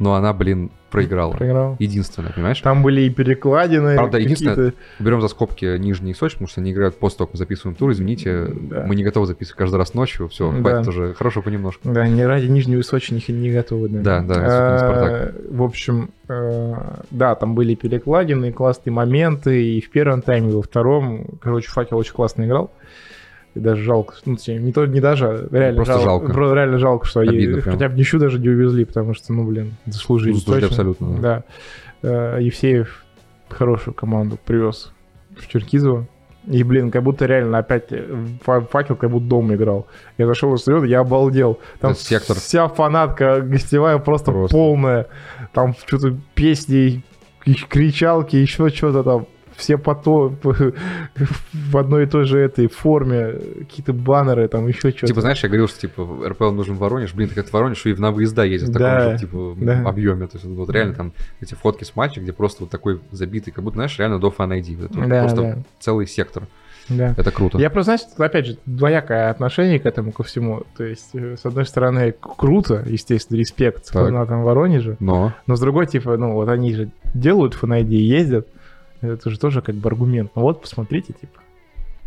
Но 0.00 0.14
она, 0.14 0.32
блин, 0.32 0.70
проиграла. 0.90 1.34
Проиграл. 1.34 1.76
Единственная, 1.78 2.32
понимаешь? 2.32 2.60
Там 2.62 2.82
были 2.82 3.02
и 3.02 3.10
перекладины, 3.10 3.94
Правда, 3.94 4.18
единственное-. 4.18 4.72
Берем 4.98 5.20
за 5.20 5.28
скобки 5.28 5.76
нижний 5.78 6.14
Сочи, 6.14 6.34
потому 6.34 6.48
что 6.48 6.60
они 6.62 6.72
играют 6.72 6.98
после 6.98 7.18
того, 7.18 7.26
как 7.28 7.34
мы 7.34 7.38
записываем 7.38 7.76
тур. 7.76 7.92
Извините, 7.92 8.46
Да. 8.50 8.84
мы 8.86 8.96
не 8.96 9.04
готовы 9.04 9.26
записывать 9.26 9.58
каждый 9.58 9.76
раз 9.76 9.94
ночью. 9.94 10.28
Все, 10.28 10.50
Да. 10.50 10.58
хватит 10.58 10.88
уже. 10.88 11.14
Хорошо 11.14 11.42
понемножку. 11.42 11.88
Да, 11.92 12.08
не 12.08 12.24
ради 12.26 12.46
Нижнего 12.46 12.82
Сочи 12.82 13.12
не, 13.12 13.22
не 13.34 13.52
готовы. 13.52 13.88
Да, 13.90 14.20
да, 14.20 14.34
особенно 14.34 14.50
А, 14.50 15.32
В 15.50 15.62
общем, 15.62 16.10
э, 16.28 16.74
да, 17.10 17.34
там 17.34 17.54
были 17.54 17.74
перекладины, 17.74 18.50
классные 18.52 18.92
моменты, 18.94 19.62
и 19.76 19.80
в 19.82 19.90
первом 19.90 20.22
тайме, 20.22 20.50
и 20.50 20.54
во 20.54 20.62
втором. 20.62 21.26
Короче, 21.42 21.68
Факел 21.70 21.98
очень 21.98 22.14
классно 22.14 22.44
играл. 22.46 22.72
И 23.54 23.58
даже 23.58 23.82
жалко, 23.82 24.14
ну, 24.26 24.36
не, 24.46 24.72
то, 24.72 24.86
не 24.86 25.00
даже, 25.00 25.26
а 25.26 25.48
реально 25.56 25.76
Просто 25.84 26.00
жалко. 26.00 26.32
про- 26.32 26.54
Реально 26.54 26.78
жалко, 26.78 27.06
что 27.06 27.20
они 27.20 27.46
прям. 27.46 27.60
хотя 27.62 27.88
бы 27.88 27.98
ничего 27.98 28.20
даже 28.20 28.38
не 28.38 28.48
увезли, 28.48 28.84
потому 28.84 29.12
что, 29.14 29.32
ну, 29.32 29.44
блин, 29.44 29.74
заслужили. 29.86 30.34
Заслужили 30.34 30.60
точно. 30.68 30.68
абсолютно, 30.94 31.18
Да. 31.20 31.42
Э, 32.02 32.38
Евсеев 32.40 33.04
хорошую 33.48 33.94
команду 33.94 34.38
привез 34.44 34.92
в 35.36 35.46
Черкизово. 35.48 36.06
И, 36.46 36.62
блин, 36.62 36.90
как 36.90 37.02
будто 37.02 37.26
реально 37.26 37.58
опять 37.58 37.88
фа- 38.42 38.60
факел 38.62 38.96
как 38.96 39.10
будто 39.10 39.26
дома 39.26 39.54
играл. 39.56 39.86
Я 40.16 40.26
зашел 40.26 40.50
в 40.54 40.58
стадион, 40.58 40.84
я 40.84 41.00
обалдел. 41.00 41.58
Там 41.80 41.94
сектор. 41.94 42.36
вся 42.36 42.66
фанатка 42.68 43.40
гостевая 43.42 43.98
просто, 43.98 44.30
Просто. 44.32 44.56
полная. 44.56 45.06
Там 45.52 45.74
что-то 45.86 46.16
песни, 46.34 47.02
кричалки, 47.68 48.36
еще 48.36 48.68
что-то 48.70 49.02
там. 49.02 49.26
Все 49.60 49.76
по 49.76 49.94
то, 49.94 50.32
в 50.42 51.76
одной 51.76 52.04
и 52.04 52.06
той 52.06 52.24
же 52.24 52.38
этой 52.40 52.66
форме, 52.68 53.34
какие-то 53.60 53.92
баннеры, 53.92 54.48
там 54.48 54.66
еще 54.66 54.90
что-то. 54.90 55.06
Типа, 55.08 55.20
знаешь, 55.20 55.42
я 55.42 55.48
говорил, 55.48 55.68
что 55.68 55.78
типа 55.80 56.08
РПЛ 56.28 56.50
нужен 56.52 56.76
Воронеж. 56.76 57.12
Блин, 57.14 57.28
так 57.28 57.38
это 57.38 57.52
Воронеж 57.52 57.84
и 57.86 57.94
на 57.94 58.10
выезда 58.10 58.44
ездит 58.44 58.70
в 58.70 58.72
таком 58.72 58.86
Да, 58.88 59.12
же, 59.12 59.18
типа, 59.18 59.54
да. 59.60 59.82
объеме. 59.86 60.26
То 60.26 60.38
есть 60.38 60.44
вот 60.46 60.70
реально 60.70 60.94
там 60.94 61.12
эти 61.40 61.54
фотки 61.54 61.84
с 61.84 61.94
матча, 61.94 62.20
где 62.20 62.32
просто 62.32 62.62
вот 62.64 62.70
такой 62.70 63.00
забитый, 63.10 63.52
как 63.52 63.62
будто, 63.64 63.74
знаешь, 63.76 63.98
реально 63.98 64.18
до 64.18 64.30
фан 64.30 64.52
ID. 64.52 64.84
Это 64.86 64.98
вот 64.98 65.08
Да, 65.08 65.20
просто 65.20 65.42
да. 65.42 65.58
целый 65.78 66.06
сектор. 66.06 66.44
Да. 66.88 67.14
Это 67.16 67.30
круто. 67.30 67.58
Я 67.58 67.70
просто, 67.70 67.96
знаешь, 67.96 68.14
опять 68.30 68.46
же, 68.46 68.56
двоякое 68.66 69.30
отношение 69.30 69.78
к 69.78 69.86
этому, 69.86 70.10
ко 70.10 70.24
всему. 70.24 70.62
То 70.76 70.82
есть, 70.84 71.10
э, 71.14 71.36
с 71.40 71.44
одной 71.46 71.64
стороны, 71.64 72.12
круто, 72.20 72.82
естественно, 72.84 73.38
респект 73.38 73.84
Так. 73.92 74.06
фанатам 74.06 74.42
Воронежа, 74.42 74.96
Но 74.98 75.32
но 75.46 75.54
с 75.54 75.60
другой, 75.60 75.86
типа, 75.86 76.16
ну, 76.16 76.32
вот 76.32 76.48
они 76.48 76.74
же 76.74 76.90
делают 77.14 77.54
фанайди 77.54 77.94
и 77.94 78.02
ездят, 78.02 78.48
это 79.00 79.30
же 79.30 79.38
тоже 79.38 79.62
как 79.62 79.74
бы 79.74 79.88
аргумент. 79.88 80.32
Ну 80.34 80.42
вот, 80.42 80.60
посмотрите, 80.60 81.12
типа, 81.12 81.40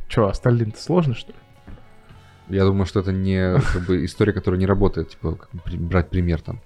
что, 0.08 0.28
остальным-то 0.28 0.82
сложно, 0.82 1.16
что 1.16 1.32
ли? 1.32 1.38
я 2.50 2.66
думаю, 2.66 2.86
что 2.86 3.00
это 3.00 3.12
не 3.12 3.60
как 3.74 3.84
бы, 3.84 4.06
история, 4.06 4.34
которая 4.34 4.60
не 4.60 4.66
работает, 4.66 5.10
типа, 5.10 5.38
брать 5.78 6.10
пример 6.10 6.42
там. 6.42 6.60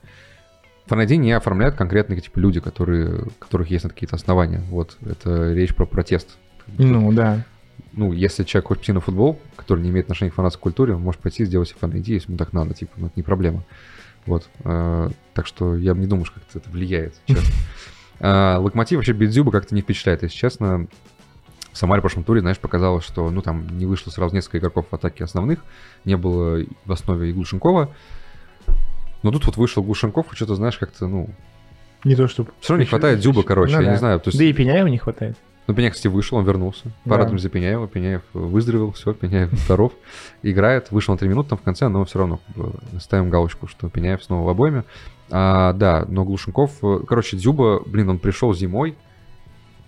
Фан 0.88 1.02
ID 1.02 1.18
не 1.18 1.34
оформляют 1.34 1.76
конкретные 1.76 2.22
типа 2.22 2.40
люди, 2.40 2.60
которые, 2.60 3.26
которых 3.40 3.70
есть 3.70 3.84
на 3.84 3.90
какие-то 3.90 4.16
основания. 4.16 4.64
Вот, 4.70 4.98
это 5.06 5.54
речь 5.54 5.76
про 5.76 5.86
протест. 5.86 6.38
Ну, 6.78 7.12
да. 7.12 7.46
ну, 7.94 8.14
если 8.14 8.44
человек 8.44 8.68
хочет 8.68 8.82
пойти 8.82 8.92
на 8.94 9.02
футбол, 9.02 9.40
который 9.56 9.82
не 9.82 9.90
имеет 9.90 10.06
отношения 10.06 10.32
к 10.32 10.36
фанатской 10.36 10.64
культуре, 10.64 10.96
он 10.96 11.02
может 11.02 11.22
пойти 11.22 11.44
и 11.44 11.46
сделать 11.46 11.70
себе 11.70 11.80
фан 11.80 11.92
ID, 11.92 12.14
если 12.14 12.30
ему 12.30 12.38
так 12.38 12.54
надо, 12.54 12.74
типа, 12.74 12.92
ну, 12.98 13.08
это 13.08 13.14
не 13.16 13.24
проблема. 13.24 13.64
Вот. 14.26 14.50
э, 14.64 15.10
так 15.34 15.48
что 15.48 15.76
я 15.76 15.94
не 15.94 16.08
думаю, 16.08 16.26
что 16.26 16.36
как-то 16.36 16.60
это 16.60 16.70
влияет, 16.70 17.16
честно. 17.26 17.54
А, 18.20 18.58
Локомотив 18.60 18.98
вообще 18.98 19.14
без 19.14 19.32
Зюба 19.32 19.52
как-то 19.52 19.76
не 19.76 19.82
впечатляет, 19.82 20.24
если 20.24 20.36
честно. 20.36 20.88
В 21.72 21.78
Самаре 21.78 22.02
в 22.02 22.04
прошлом 22.04 22.24
туре, 22.24 22.42
знаешь, 22.42 22.58
показалось, 22.58 23.06
что, 23.06 23.30
ну, 23.30 23.42
там 23.42 23.78
не 23.78 23.86
вышло 23.86 24.10
сразу 24.10 24.34
несколько 24.34 24.58
игроков 24.58 24.88
в 24.90 24.96
атаке 24.96 25.24
основных, 25.24 25.60
не 26.06 26.18
было 26.18 26.64
в 26.86 26.92
основе 26.92 27.30
и 27.30 27.34
Глушенкова. 27.34 27.94
Но 29.22 29.32
тут 29.32 29.46
вот 29.46 29.58
вышел 29.58 29.84
Глушенков, 29.84 30.34
и 30.34 30.36
что-то, 30.36 30.56
знаешь, 30.56 30.78
как-то, 30.78 31.06
ну, 31.06 31.30
Не 32.04 32.16
то, 32.16 32.28
что... 32.28 32.48
все 32.62 32.74
равно 32.74 32.84
не 32.84 32.90
хватает 32.90 33.22
Зюба, 33.22 33.44
короче, 33.44 33.76
Ну 33.76 33.82
я 33.82 33.86
да. 33.86 33.92
не 33.92 33.98
знаю. 33.98 34.20
То 34.20 34.30
есть, 34.30 34.40
Да 34.40 34.46
и 34.46 34.54
Пеняева 34.54 34.88
не 34.88 34.98
хватает. 34.98 35.38
Ну, 35.68 35.74
Пеняев, 35.74 35.94
кстати, 35.94 36.08
вышел, 36.08 36.38
он 36.38 36.46
вернулся. 36.46 36.86
Да. 37.06 37.12
Порадуем 37.12 37.40
за 37.40 37.50
Пеняева. 37.50 37.88
Пеняев 37.88 38.22
выздоровел, 38.34 38.92
все, 38.94 39.14
Пеняев 39.14 39.52
здоров. 39.66 39.92
Играет, 40.44 40.92
вышел 40.92 41.14
на 41.14 41.18
3 41.18 41.28
минуты 41.28 41.50
там 41.50 41.58
в 41.58 41.62
конце, 41.62 41.88
но 41.90 42.04
все 42.06 42.20
равно 42.20 42.40
ставим 43.00 43.30
галочку, 43.30 43.68
что 43.68 43.90
Пеняев 43.90 44.24
снова 44.24 44.46
в 44.46 44.50
обойме. 44.50 44.84
А, 45.30 45.74
да, 45.74 46.06
но 46.08 46.24
Глушенков... 46.24 46.72
э, 46.84 47.00
Короче, 47.08 47.36
Дзюба, 47.38 47.82
блин, 47.86 48.10
он 48.10 48.18
пришел 48.20 48.54
зимой, 48.54 48.96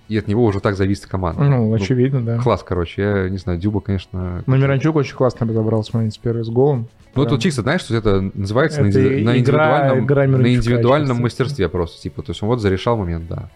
и 0.10 0.18
от 0.18 0.28
него 0.28 0.44
уже 0.44 0.60
так 0.60 0.76
зависит 0.76 1.06
команда. 1.06 1.44
Ну, 1.44 1.74
очевидно, 1.74 2.22
да. 2.22 2.38
Класс, 2.40 2.64
короче. 2.68 3.02
Я 3.02 3.30
не 3.30 3.38
знаю, 3.38 3.58
Дзюба, 3.60 3.80
конечно... 3.80 4.44
Но 4.48 4.58
Миранчук 4.58 4.96
очень 4.98 5.16
классно 5.16 5.48
разобрался, 5.48 5.92
смотрите, 5.92 6.16
с 6.16 6.18
первой 6.18 6.44
с 6.44 6.50
голом. 6.50 6.90
Ну, 7.16 7.26
Прям. 7.26 7.40
чисто, 7.40 7.62
знаешь, 7.62 7.82
что 7.82 7.96
это 7.96 8.20
называется 8.34 8.82
на, 8.82 8.88
Это 8.88 9.00
инди- 9.00 9.24
на 9.24 9.30
игра- 9.30 9.38
индивидуальном, 9.40 10.06
игра 10.06 10.28
на 10.28 10.54
индивидуальном 10.56 11.22
мастерстве 11.22 11.70
просто, 11.70 12.02
типа, 12.02 12.22
то 12.22 12.32
есть 12.32 12.44
он 12.44 12.50
вот 12.50 12.60
зарешал 12.60 12.98
момент, 12.98 13.28
да. 13.28 13.50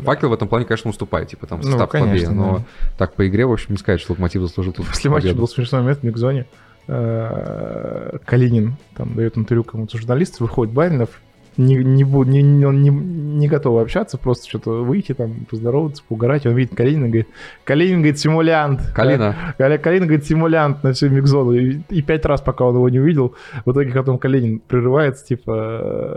Факел 0.00 0.28
в 0.28 0.32
этом 0.32 0.48
плане, 0.48 0.64
конечно, 0.64 0.90
уступает, 0.90 1.28
типа, 1.28 1.46
там, 1.46 1.60
Ну, 1.60 1.70
состав 1.70 1.90
слабее, 1.90 2.08
конечно, 2.08 2.34
но 2.34 2.58
да. 2.58 2.64
так 2.98 3.14
по 3.14 3.26
игре, 3.26 3.46
в 3.46 3.52
общем, 3.52 3.68
не 3.70 3.78
сказать, 3.78 4.00
что 4.00 4.12
Локомотив 4.12 4.42
заслужил 4.42 4.72
тут 4.72 4.86
После 4.86 5.10
матча 5.10 5.34
был 5.34 5.48
смешной 5.48 5.82
момент 5.82 6.00
в 6.00 6.02
микзоне. 6.02 6.46
Э, 6.88 8.18
Калинин 8.24 8.76
там 8.96 9.14
дает 9.14 9.36
интервью 9.36 9.64
кому-то 9.64 9.98
журналист, 9.98 10.40
выходит 10.40 10.72
Баринов, 10.72 11.20
не, 11.56 11.76
не, 11.76 12.04
бу- 12.04 12.24
не, 12.26 12.42
не- 12.42 12.64
он 12.66 12.82
не, 12.82 12.90
не 12.90 13.48
готов 13.48 13.80
общаться, 13.82 14.18
просто 14.18 14.48
что-то 14.48 14.84
выйти 14.84 15.12
там, 15.14 15.46
поздороваться, 15.50 16.02
поугарать. 16.08 16.46
Он 16.46 16.54
видит 16.54 16.74
Калинина, 16.74 17.06
говорит, 17.06 17.28
Калинин, 17.64 17.98
говорит, 17.98 18.18
симулянт. 18.18 18.80
Калина. 18.94 19.54
Кали- 19.58 19.78
Калинин, 19.78 20.06
говорит, 20.06 20.26
симулянт 20.26 20.82
на 20.84 20.92
всю 20.92 21.08
микзону. 21.08 21.52
И, 21.52 21.80
и 21.90 22.02
пять 22.02 22.24
раз, 22.24 22.40
пока 22.40 22.64
он 22.64 22.74
его 22.76 22.88
не 22.88 23.00
увидел, 23.00 23.34
в 23.64 23.72
итоге 23.72 23.92
потом 23.92 24.18
Калинин 24.18 24.60
прерывается, 24.60 25.24
типа, 25.26 25.52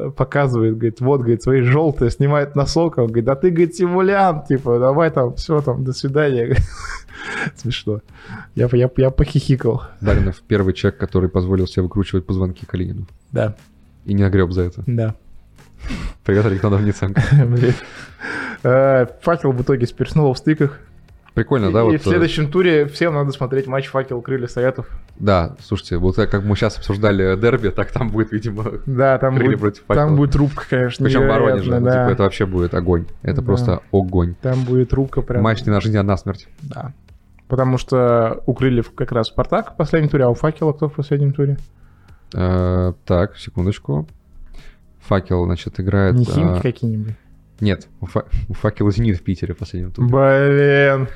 э, 0.07 0.11
показывает, 0.15 0.75
говорит, 0.75 0.99
вот, 1.01 1.19
говорит, 1.21 1.43
свои 1.43 1.61
желтые, 1.61 2.11
снимает 2.11 2.55
носок, 2.55 2.97
он 2.97 3.07
говорит, 3.07 3.25
да 3.25 3.35
ты, 3.35 3.49
говорит, 3.49 3.75
симулянт, 3.75 4.47
типа, 4.47 4.79
давай 4.79 5.09
там, 5.11 5.35
все 5.35 5.61
там, 5.61 5.83
до 5.83 5.93
свидания. 5.93 6.55
Смешно. 7.55 8.01
Я, 8.55 8.69
я, 8.71 8.89
я 8.97 9.09
похихикал. 9.09 9.83
Баринов 10.01 10.41
первый 10.47 10.73
человек, 10.73 10.99
который 10.99 11.29
позволил 11.29 11.67
себе 11.67 11.83
выкручивать 11.83 12.25
позвонки 12.25 12.65
Калинину. 12.65 13.05
Да, 13.31 13.55
И 14.05 14.13
не 14.13 14.23
огреб 14.23 14.51
за 14.51 14.63
это. 14.63 14.83
да. 14.87 15.15
Привет, 16.23 16.45
Александр 16.45 16.81
Ниценко. 16.81 17.21
Блин. 17.45 17.73
Э, 18.63 19.05
Факел 19.21 19.51
в 19.51 19.61
итоге 19.61 19.87
снова 19.87 20.33
в 20.33 20.37
стыках. 20.37 20.79
Прикольно, 21.33 21.71
да? 21.71 21.81
и 21.81 21.83
вот, 21.83 22.01
в 22.01 22.03
следующем 22.03 22.51
туре 22.51 22.85
всем 22.87 23.13
надо 23.13 23.31
смотреть 23.31 23.67
матч 23.67 23.87
Факел 23.87 24.21
Крылья 24.21 24.47
Советов. 24.47 24.87
э, 24.89 24.95
Да, 25.19 25.55
слушайте, 25.61 25.97
вот 25.97 26.15
как 26.15 26.43
мы 26.43 26.55
сейчас 26.55 26.77
обсуждали 26.77 27.39
дерби, 27.39 27.69
так 27.69 27.91
там 27.91 28.09
будет, 28.09 28.31
видимо, 28.31 28.65
Да, 28.85 29.17
там 29.19 29.35
Крылья 29.35 29.51
будет, 29.51 29.59
против 29.61 29.83
Факела. 29.85 30.05
там 30.07 30.15
будет 30.17 30.35
рубка, 30.35 30.65
конечно, 30.69 31.05
Причем 31.05 31.27
Воронеже. 31.27 31.71
ну, 31.79 31.85
да. 31.85 31.91
типа, 32.03 32.13
это 32.13 32.23
вообще 32.23 32.45
будет 32.45 32.73
огонь. 32.73 33.05
Это 33.21 33.41
Да. 33.41 33.41
просто 33.41 33.81
огонь. 33.93 34.35
Там 34.41 34.63
будет 34.65 34.91
рубка 34.93 35.21
прям. 35.21 35.43
Матч 35.43 35.63
не 35.65 35.71
на 35.71 35.79
жизнь, 35.79 35.97
а 35.97 36.03
на 36.03 36.17
смерть. 36.17 36.47
Да. 36.61 36.93
Потому 37.47 37.77
что 37.77 38.43
у 38.45 38.53
Крыльев 38.53 38.91
как 38.93 39.11
раз 39.11 39.27
Спартак 39.27 39.73
в 39.73 39.77
последнем 39.77 40.09
туре, 40.09 40.25
а 40.25 40.29
у 40.29 40.33
Факела 40.33 40.73
кто 40.73 40.89
в 40.89 40.93
последнем 40.93 41.31
туре? 41.31 41.57
Э, 42.33 42.93
так, 43.05 43.37
секундочку. 43.37 44.07
Факел, 45.01 45.45
значит, 45.45 45.79
играет... 45.79 46.15
Не 46.15 46.23
э, 46.23 46.27
Химки 46.27 46.61
какие-нибудь? 46.61 47.15
Нет, 47.61 47.87
у, 47.99 48.05
Фа- 48.05 48.25
у 48.47 48.53
Факела 48.53 48.91
Зенит 48.91 49.17
в 49.17 49.23
Питере 49.23 49.53
в 49.53 49.57
последнем 49.57 49.91
туре. 49.91 50.07
Блин, 50.07 51.07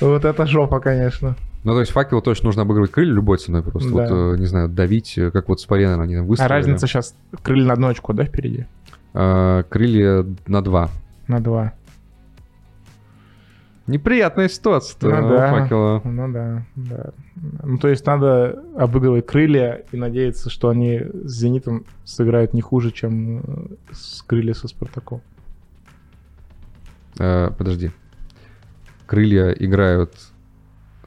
вот 0.00 0.24
это 0.24 0.46
жопа, 0.46 0.80
конечно. 0.80 1.34
Ну, 1.64 1.72
то 1.72 1.80
есть 1.80 1.92
Факелу 1.92 2.20
точно 2.22 2.46
нужно 2.46 2.62
обыгрывать 2.62 2.90
крылья 2.90 3.12
любой 3.12 3.38
ценой 3.38 3.62
просто. 3.62 3.88
Да. 3.88 3.94
Вот, 3.94 4.34
э, 4.34 4.38
не 4.38 4.46
знаю, 4.46 4.68
давить, 4.68 5.16
э, 5.18 5.30
как 5.30 5.48
вот 5.48 5.60
с 5.60 5.64
Пареном 5.64 6.00
они 6.00 6.14
там 6.14 6.24
А 6.24 6.26
выставили. 6.28 6.52
разница 6.52 6.86
сейчас 6.86 7.14
Крылья 7.42 7.66
на 7.66 7.72
одну 7.72 7.88
очко, 7.88 8.12
да, 8.12 8.24
впереди? 8.24 8.66
Э, 9.14 9.62
крылья 9.68 10.24
на 10.46 10.62
два. 10.62 10.90
На 11.26 11.40
два. 11.40 11.72
Неприятная 13.86 14.48
ситуация 14.50 14.98
Ну 15.00 15.26
у 15.26 15.30
да. 15.30 15.48
Факела. 15.50 16.00
Ну 16.04 16.32
да, 16.32 16.62
да. 16.76 17.10
Ну 17.62 17.78
то 17.78 17.88
есть 17.88 18.04
надо 18.06 18.62
обыгрывать 18.76 19.26
крылья 19.26 19.84
и 19.92 19.96
надеяться, 19.96 20.50
что 20.50 20.68
они 20.68 21.00
с 21.24 21.38
Зенитом 21.38 21.84
сыграют 22.04 22.54
не 22.54 22.60
хуже, 22.60 22.90
чем 22.90 23.38
э, 23.38 23.42
с 23.92 24.22
крылья 24.22 24.54
со 24.54 24.68
Спартаком. 24.68 25.20
Э, 27.18 27.50
подожди. 27.56 27.90
Крылья 29.06 29.50
играют 29.50 30.14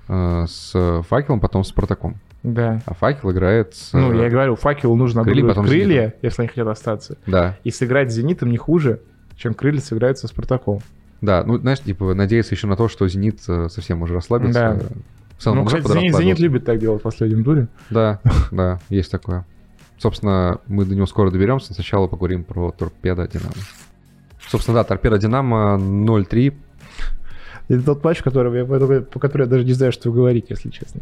э, 0.08 0.46
с 0.48 1.04
Факелом, 1.10 1.40
потом 1.40 1.64
с 1.64 1.70
Спартаком. 1.70 2.18
Да. 2.44 2.82
А 2.86 2.94
Факел 2.94 3.32
играет 3.32 3.76
с... 3.76 3.94
Ну, 3.94 4.14
я 4.14 4.28
и 4.28 4.30
говорю, 4.30 4.56
факелу 4.56 4.96
нужно 4.96 5.24
крылья, 5.24 5.48
потом 5.48 5.66
крылья, 5.66 6.16
если 6.22 6.42
они 6.42 6.50
хотят 6.50 6.68
остаться. 6.68 7.18
Да. 7.28 7.58
И 7.64 7.72
сыграть 7.72 8.12
с 8.12 8.16
Зенитом 8.16 8.50
не 8.50 8.58
хуже, 8.58 9.02
чем 9.36 9.54
крылья 9.54 9.80
сыграют 9.80 10.18
со 10.18 10.28
Спартаком. 10.28 10.82
Да, 11.22 11.44
ну, 11.46 11.60
знаешь, 11.60 11.80
типа, 11.80 12.16
надеяться 12.16 12.56
еще 12.56 12.66
на 12.66 12.76
то, 12.76 12.88
что 12.88 13.08
«Зенит» 13.08 13.42
э, 13.48 13.70
совсем 13.70 14.02
уже 14.02 14.16
расслабится. 14.16 14.80
Да. 14.82 14.88
Целом, 15.42 15.60
Ну, 15.60 15.66
кстати, 15.66 15.88
Зенит, 15.88 16.16
Зенит 16.16 16.40
любит 16.40 16.66
так 16.66 16.80
делать 16.80 17.00
в 17.00 17.04
последнем 17.04 17.44
туре. 17.44 17.68
Да, 17.90 18.20
да, 18.52 18.80
есть 18.90 19.10
такое. 19.10 19.44
Собственно, 19.98 20.60
мы 20.68 20.86
до 20.86 20.96
него 20.96 21.08
скоро 21.08 21.32
доберемся. 21.32 21.74
Сначала 21.74 22.08
поговорим 22.08 22.44
про 22.44 22.72
торпедо 22.72 23.28
Динамо. 23.28 23.54
Собственно, 24.48 24.76
да, 24.78 24.84
торпеда 24.84 25.18
Динамо 25.18 25.80
0-3. 25.80 26.54
Это 27.70 27.84
тот 27.84 28.04
матч, 28.04 28.22
который 28.22 28.56
я, 28.56 28.66
по 29.02 29.20
который 29.20 29.44
я 29.44 29.48
даже 29.48 29.66
не 29.66 29.74
знаю, 29.74 29.92
что 29.92 30.12
говорить, 30.12 30.46
если 30.50 30.70
честно. 30.70 31.02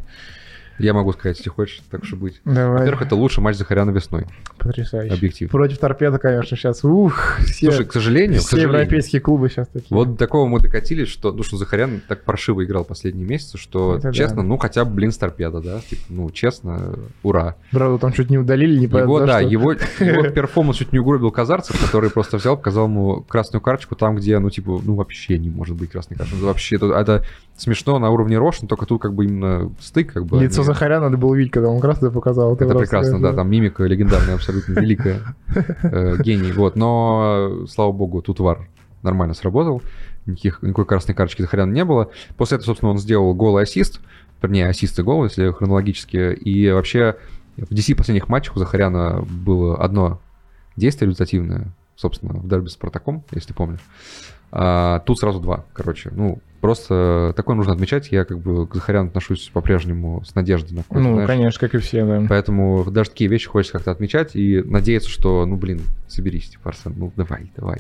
Я 0.80 0.94
могу 0.94 1.12
сказать, 1.14 1.38
если 1.38 1.50
хочешь, 1.50 1.82
так 1.92 2.04
и 2.04 2.16
быть. 2.16 2.42
Давай. 2.46 2.80
Во-первых, 2.80 3.02
это 3.04 3.16
лучший 3.16 3.44
матч 3.44 3.58
Захаряна 3.58 3.92
весной. 3.92 4.26
Потрясающе. 4.58 5.14
Объектив. 5.14 5.52
Против 5.52 5.78
торпеда, 5.78 6.18
конечно, 6.18 6.56
сейчас. 6.56 6.84
Ух, 6.84 7.38
все, 7.40 7.72
Слушай, 7.72 7.86
к 7.86 7.94
сожалению, 7.94 8.38
к 8.38 8.42
все 8.42 8.50
сожалению, 8.52 8.80
европейские 8.80 9.22
клубы 9.22 9.50
сейчас 9.50 9.68
такие. 9.68 9.96
вот 9.96 10.12
до 10.12 10.18
такого 10.18 10.48
мы 10.48 10.60
докатились, 10.60 11.10
что, 11.10 11.32
ну, 11.32 11.44
что 11.44 11.58
Захарян 11.58 12.02
так 12.08 12.24
паршиво 12.24 12.64
играл 12.64 12.86
последние 12.86 13.28
месяцы, 13.28 13.58
что, 13.58 13.96
Это 13.96 14.04
да. 14.08 14.14
честно, 14.14 14.42
ну, 14.42 14.58
хотя 14.58 14.86
бы, 14.86 14.94
блин, 14.94 15.12
с 15.12 15.18
торпеда, 15.18 15.60
да? 15.62 15.82
Типа, 15.82 16.02
ну, 16.10 16.30
честно, 16.32 16.96
ура. 17.24 17.56
Правда, 17.72 17.98
там 18.00 18.14
чуть 18.14 18.30
не 18.30 18.38
удалили, 18.38 18.78
не 18.78 18.86
Его, 18.86 18.92
понятно 18.94 19.20
за 19.20 19.26
да, 19.26 19.40
что. 19.42 19.50
его, 19.50 19.72
его 20.00 20.24
перформанс 20.30 20.78
чуть 20.78 20.94
не 20.94 21.00
угробил 21.00 21.32
Казарцев, 21.32 21.80
который 21.80 22.10
просто 22.10 22.38
взял, 22.38 22.56
показал 22.56 22.86
ему 22.86 23.22
красную 23.28 23.62
карточку 23.62 23.96
там, 23.96 24.16
где, 24.16 24.40
ну, 24.40 24.50
типа, 24.50 24.80
ну, 24.84 24.96
вообще 24.96 25.38
не 25.38 25.50
может 25.50 25.76
быть 25.76 25.92
красной 25.92 26.16
карточки. 26.16 26.42
Вообще, 26.42 26.76
это, 26.78 26.88
это 26.94 27.26
смешно 27.62 28.00
на 28.00 28.10
уровне 28.10 28.38
Рош, 28.38 28.62
но 28.62 28.68
только 28.68 28.86
тут 28.86 29.02
как 29.02 29.14
бы 29.14 29.26
именно 29.26 29.72
стык, 29.80 30.14
как 30.14 30.26
бы. 30.26 30.42
Лицо 30.42 30.62
они- 30.62 30.66
Захаря 30.68 31.00
надо 31.00 31.18
было 31.18 31.32
увидеть, 31.32 31.52
когда 31.52 31.70
он 31.70 31.80
красный 31.80 32.12
показал. 32.12 32.54
Это 32.56 32.68
прекрасно, 32.76 33.22
да, 33.22 33.34
там 33.34 33.50
мимика 33.50 33.84
легендарная, 33.84 34.36
абсолютно 34.36 34.74
великая, 34.80 35.20
э, 35.84 36.18
гений, 36.22 36.52
вот, 36.52 36.76
но, 36.76 37.66
слава 37.70 37.92
богу, 37.92 38.22
тут 38.22 38.40
вар 38.40 38.68
нормально 39.02 39.34
сработал, 39.34 39.82
никаких, 40.26 40.62
никакой 40.62 40.86
красной 40.86 41.16
карточки 41.16 41.42
Захаряна 41.42 41.72
не 41.72 41.86
было. 41.86 42.10
После 42.38 42.56
этого, 42.58 42.68
собственно, 42.68 42.92
он 42.92 42.98
сделал 42.98 43.34
гол 43.34 43.60
и 43.60 43.62
ассист, 43.64 44.00
вернее, 44.42 44.68
ассист 44.68 44.98
и 45.00 45.04
гол, 45.04 45.24
если 45.24 45.52
хронологически, 45.52 46.34
и 46.34 46.70
вообще 46.72 47.16
в 47.58 47.72
DC 47.72 47.96
последних 47.96 48.30
матчах 48.30 48.56
у 48.56 48.60
Захаряна 48.60 49.22
было 49.30 49.78
одно 49.78 50.20
действие 50.76 51.08
результативное, 51.08 51.74
собственно, 51.96 52.34
в 52.34 52.48
дерби 52.48 52.68
с 52.68 52.74
Спартаком, 52.74 53.24
если 53.32 53.54
помнишь. 53.54 53.82
А, 54.52 55.00
тут 55.00 55.20
сразу 55.20 55.40
два, 55.40 55.66
короче. 55.74 56.10
Ну, 56.14 56.40
просто 56.62 57.34
такое 57.36 57.56
нужно 57.56 57.74
отмечать. 57.74 58.12
Я 58.12 58.26
как 58.26 58.40
бы 58.40 58.68
к 58.68 58.76
Захаряну 58.76 59.08
отношусь 59.10 59.50
по-прежнему 59.54 60.24
с 60.26 60.36
надеждой 60.36 60.74
на 60.74 60.84
Ну, 60.90 61.14
знаешь, 61.14 61.28
конечно, 61.28 61.60
как 61.60 61.76
и 61.76 61.78
все, 61.80 62.06
да. 62.06 62.26
Поэтому 62.28 62.86
даже 62.92 63.10
такие 63.12 63.30
вещи 63.30 63.48
хочется 63.48 63.74
как-то 63.74 63.92
отмечать 63.92 64.36
и 64.36 64.62
надеяться, 64.64 65.10
что, 65.10 65.46
ну, 65.46 65.56
блин, 65.56 65.82
соберись, 66.08 66.50
типа, 66.50 66.70
Арсен, 66.70 66.94
ну, 66.98 67.12
давай, 67.16 67.52
давай. 67.56 67.80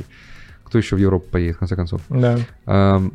Кто 0.63 0.77
еще 0.77 0.95
в 0.95 0.99
Европу 0.99 1.27
поедет, 1.30 1.55
в 1.55 1.59
конце 1.59 1.75
концов? 1.75 2.01
Да. 2.09 2.38
Ам, 2.65 3.13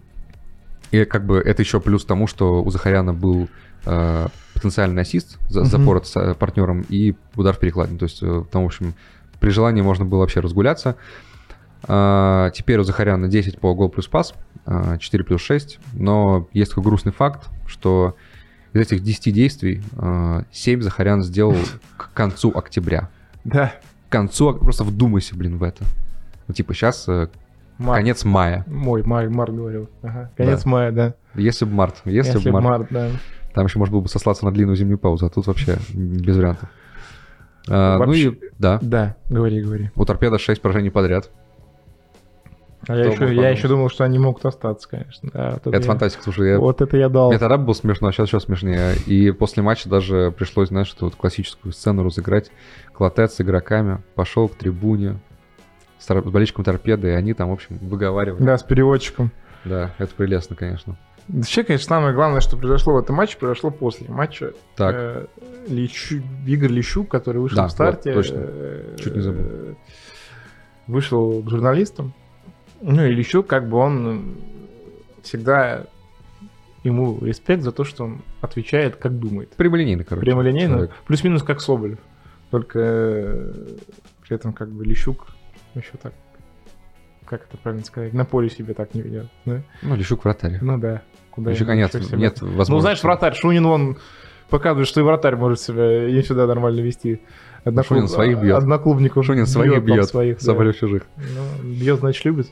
И 0.90 1.04
как 1.04 1.24
бы 1.26 1.38
это 1.38 1.62
еще 1.62 1.80
плюс 1.80 2.04
тому, 2.04 2.26
что 2.26 2.62
у 2.62 2.70
Захаряна 2.70 3.12
был 3.14 3.48
э, 3.86 4.26
потенциальный 4.54 5.02
ассист 5.02 5.38
за, 5.48 5.60
Мгм. 5.60 5.68
запор 5.68 6.04
с 6.04 6.16
э, 6.16 6.34
партнером 6.34 6.84
и 6.88 7.14
удар 7.36 7.54
в 7.54 7.58
перекладину. 7.58 7.98
То 7.98 8.04
есть, 8.04 8.22
э, 8.22 8.44
там, 8.50 8.62
в 8.62 8.66
общем, 8.66 8.94
при 9.40 9.50
желании 9.50 9.82
можно 9.82 10.04
было 10.04 10.20
вообще 10.20 10.40
разгуляться. 10.40 10.96
А, 11.88 12.50
Теперь 12.50 12.78
у 12.78 12.82
Захаряна 12.84 13.28
10 13.28 13.58
по 13.58 13.74
гол 13.74 13.88
плюс 13.88 14.06
пас, 14.08 14.34
а, 14.66 14.96
4 14.98 15.24
плюс 15.24 15.40
6. 15.40 15.78
Но 15.94 16.48
есть 16.52 16.70
такой 16.70 16.84
грустный 16.84 17.12
факт, 17.12 17.48
что 17.66 18.16
из 18.72 18.80
этих 18.80 19.02
10 19.02 19.32
действий 19.32 19.82
а, 19.96 20.44
7 20.52 20.80
Захарян 20.82 21.22
сделал 21.22 21.56
к 21.96 22.12
концу 22.12 22.50
октября. 22.54 23.08
Да. 23.44 23.72
К 24.08 24.12
концу, 24.12 24.54
просто 24.54 24.84
вдумайся, 24.84 25.36
блин, 25.36 25.58
в 25.58 25.62
это. 25.62 25.84
Ну, 26.46 26.54
типа, 26.54 26.72
сейчас 26.74 27.06
Март. 27.78 27.98
конец 27.98 28.24
мая. 28.24 28.64
Мой, 28.68 29.02
май, 29.02 29.28
март 29.28 29.54
говорил. 29.54 29.88
Ага. 30.02 30.30
Конец 30.36 30.64
мая, 30.64 30.92
да. 30.92 31.14
Если 31.34 31.64
бы 31.64 31.72
март, 31.72 31.96
если, 32.04 32.34
Если 32.34 32.50
бы 32.50 32.60
март. 32.60 32.64
март, 32.66 32.86
да. 32.90 33.08
Там 33.54 33.66
еще 33.66 33.78
можно 33.78 33.92
было 33.92 34.02
бы 34.02 34.08
сослаться 34.08 34.44
на 34.44 34.52
длинную 34.52 34.76
зимнюю 34.76 34.98
паузу, 34.98 35.26
а 35.26 35.30
тут 35.30 35.46
вообще 35.46 35.78
без 35.92 36.36
вариантов. 36.36 36.68
А, 37.68 37.94
ну 37.98 38.06
Вообще- 38.06 38.30
и 38.30 38.40
да, 38.58 38.78
Да, 38.82 39.16
говори, 39.30 39.62
говори. 39.62 39.90
у 39.94 40.04
торпеда 40.04 40.38
6 40.38 40.60
поражений 40.60 40.90
подряд. 40.90 41.30
А 42.88 42.96
я 42.96 43.04
еще, 43.06 43.34
я 43.34 43.48
еще 43.50 43.68
думал, 43.68 43.88
что 43.88 44.04
они 44.04 44.18
могут 44.18 44.44
остаться, 44.44 44.88
конечно. 44.88 45.30
Да, 45.32 45.50
вот 45.64 45.66
Это 45.74 45.76
я- 45.76 45.82
фантастика, 45.82 46.22
слушай, 46.24 46.50
я... 46.50 46.58
Вот 46.58 46.80
это 46.80 46.96
я 46.96 47.08
дал. 47.08 47.30
Мне 47.30 47.38
тогда 47.38 47.56
было 47.56 47.72
смешно, 47.74 48.08
а 48.08 48.12
сейчас 48.12 48.28
еще 48.28 48.40
смешнее. 48.40 48.94
И 49.06 49.30
после 49.32 49.62
матча 49.62 49.88
даже 49.88 50.32
пришлось, 50.36 50.68
знаешь, 50.68 50.88
что 50.88 51.06
вот 51.06 51.14
классическую 51.16 51.72
сцену 51.72 52.02
разыграть. 52.04 52.50
Клотет 52.92 53.32
с 53.32 53.40
игроками 53.40 54.02
пошел 54.14 54.48
к 54.48 54.54
трибуне 54.56 55.18
с, 55.98 56.06
тор- 56.06 56.22
с 56.26 56.30
болельщиком 56.30 56.64
торпеды, 56.64 57.08
и 57.08 57.12
они 57.12 57.32
там, 57.34 57.50
в 57.50 57.52
общем, 57.52 57.78
выговаривали. 57.78 58.42
Да, 58.42 58.58
с 58.58 58.62
переводчиком. 58.62 59.30
Да, 59.64 59.94
это 59.98 60.14
прелестно, 60.14 60.54
конечно. 60.56 60.96
Вообще, 61.26 61.64
конечно, 61.64 61.88
самое 61.88 62.14
главное, 62.14 62.40
что 62.42 62.58
произошло 62.58 62.92
в 62.92 62.98
этом 62.98 63.16
матче, 63.16 63.38
произошло 63.38 63.70
после 63.70 64.06
матча. 64.10 64.52
Так, 64.76 64.94
Э, 64.94 65.26
Личу- 65.68 66.22
Игорь 66.46 66.70
Лещук, 66.70 67.08
который 67.08 67.38
вышел 67.40 67.56
Да, 67.56 67.68
в 67.68 67.70
старте, 67.70 68.10
вот, 68.12 68.16
точно. 68.16 68.36
э, 68.40 68.96
Чуть 69.02 69.14
не 69.14 69.20
забыл. 69.22 69.40
э, 69.42 69.74
вышел 70.86 71.42
к 71.42 71.48
журналистам. 71.48 72.12
Ну 72.86 73.02
и 73.06 73.12
Лещук, 73.14 73.46
как 73.46 73.68
бы 73.68 73.78
он 73.78 74.36
всегда 75.22 75.86
ему 76.82 77.18
респект 77.24 77.62
за 77.62 77.72
то, 77.72 77.82
что 77.84 78.04
он 78.04 78.20
отвечает, 78.42 78.96
как 78.96 79.18
думает. 79.18 79.50
прямолинейно, 79.56 80.04
короче. 80.04 80.26
Прямолинейно, 80.26 80.74
человек. 80.74 80.90
плюс-минус 81.06 81.42
как 81.42 81.62
Соболев. 81.62 81.98
Только 82.50 82.78
э, 82.78 83.52
при 84.22 84.34
этом 84.36 84.52
как 84.52 84.70
бы 84.70 84.84
Лещук 84.84 85.28
еще 85.74 85.92
так, 86.02 86.12
как 87.24 87.46
это 87.48 87.56
правильно 87.56 87.84
сказать, 87.86 88.12
на 88.12 88.26
поле 88.26 88.50
себе 88.50 88.74
так 88.74 88.92
не 88.94 89.00
ведет. 89.00 89.28
Да? 89.46 89.62
Ну, 89.80 89.96
Лещук 89.96 90.24
вратарь. 90.24 90.58
Ну 90.60 90.78
да. 90.78 91.00
Куда 91.30 91.52
Лещука 91.52 91.72
ему 91.72 91.80
нет, 91.80 91.94
еще 91.94 92.04
себя- 92.04 92.18
нет 92.18 92.40
возможности. 92.42 92.70
Ну, 92.72 92.80
знаешь, 92.80 93.02
вратарь, 93.02 93.34
Шунин, 93.34 93.64
он 93.64 93.96
показывает, 94.50 94.86
что 94.86 95.00
и 95.00 95.04
вратарь 95.04 95.36
может 95.36 95.60
себя 95.60 96.06
и 96.06 96.22
сюда 96.22 96.46
нормально 96.46 96.80
вести. 96.80 97.22
Одноклуб- 97.64 97.84
Шунин 97.86 98.08
своих 98.08 98.38
бьет. 98.40 98.56
Одноклубников 98.58 99.24
Шунин 99.24 99.46
своих 99.46 99.72
там 99.72 99.84
бьет, 99.84 100.04
своих, 100.06 100.36
да. 100.36 100.44
Соболев 100.44 100.76
чужих. 100.78 101.06
Ну, 101.16 101.70
бьет, 101.72 102.00
значит, 102.00 102.22
любит. 102.26 102.48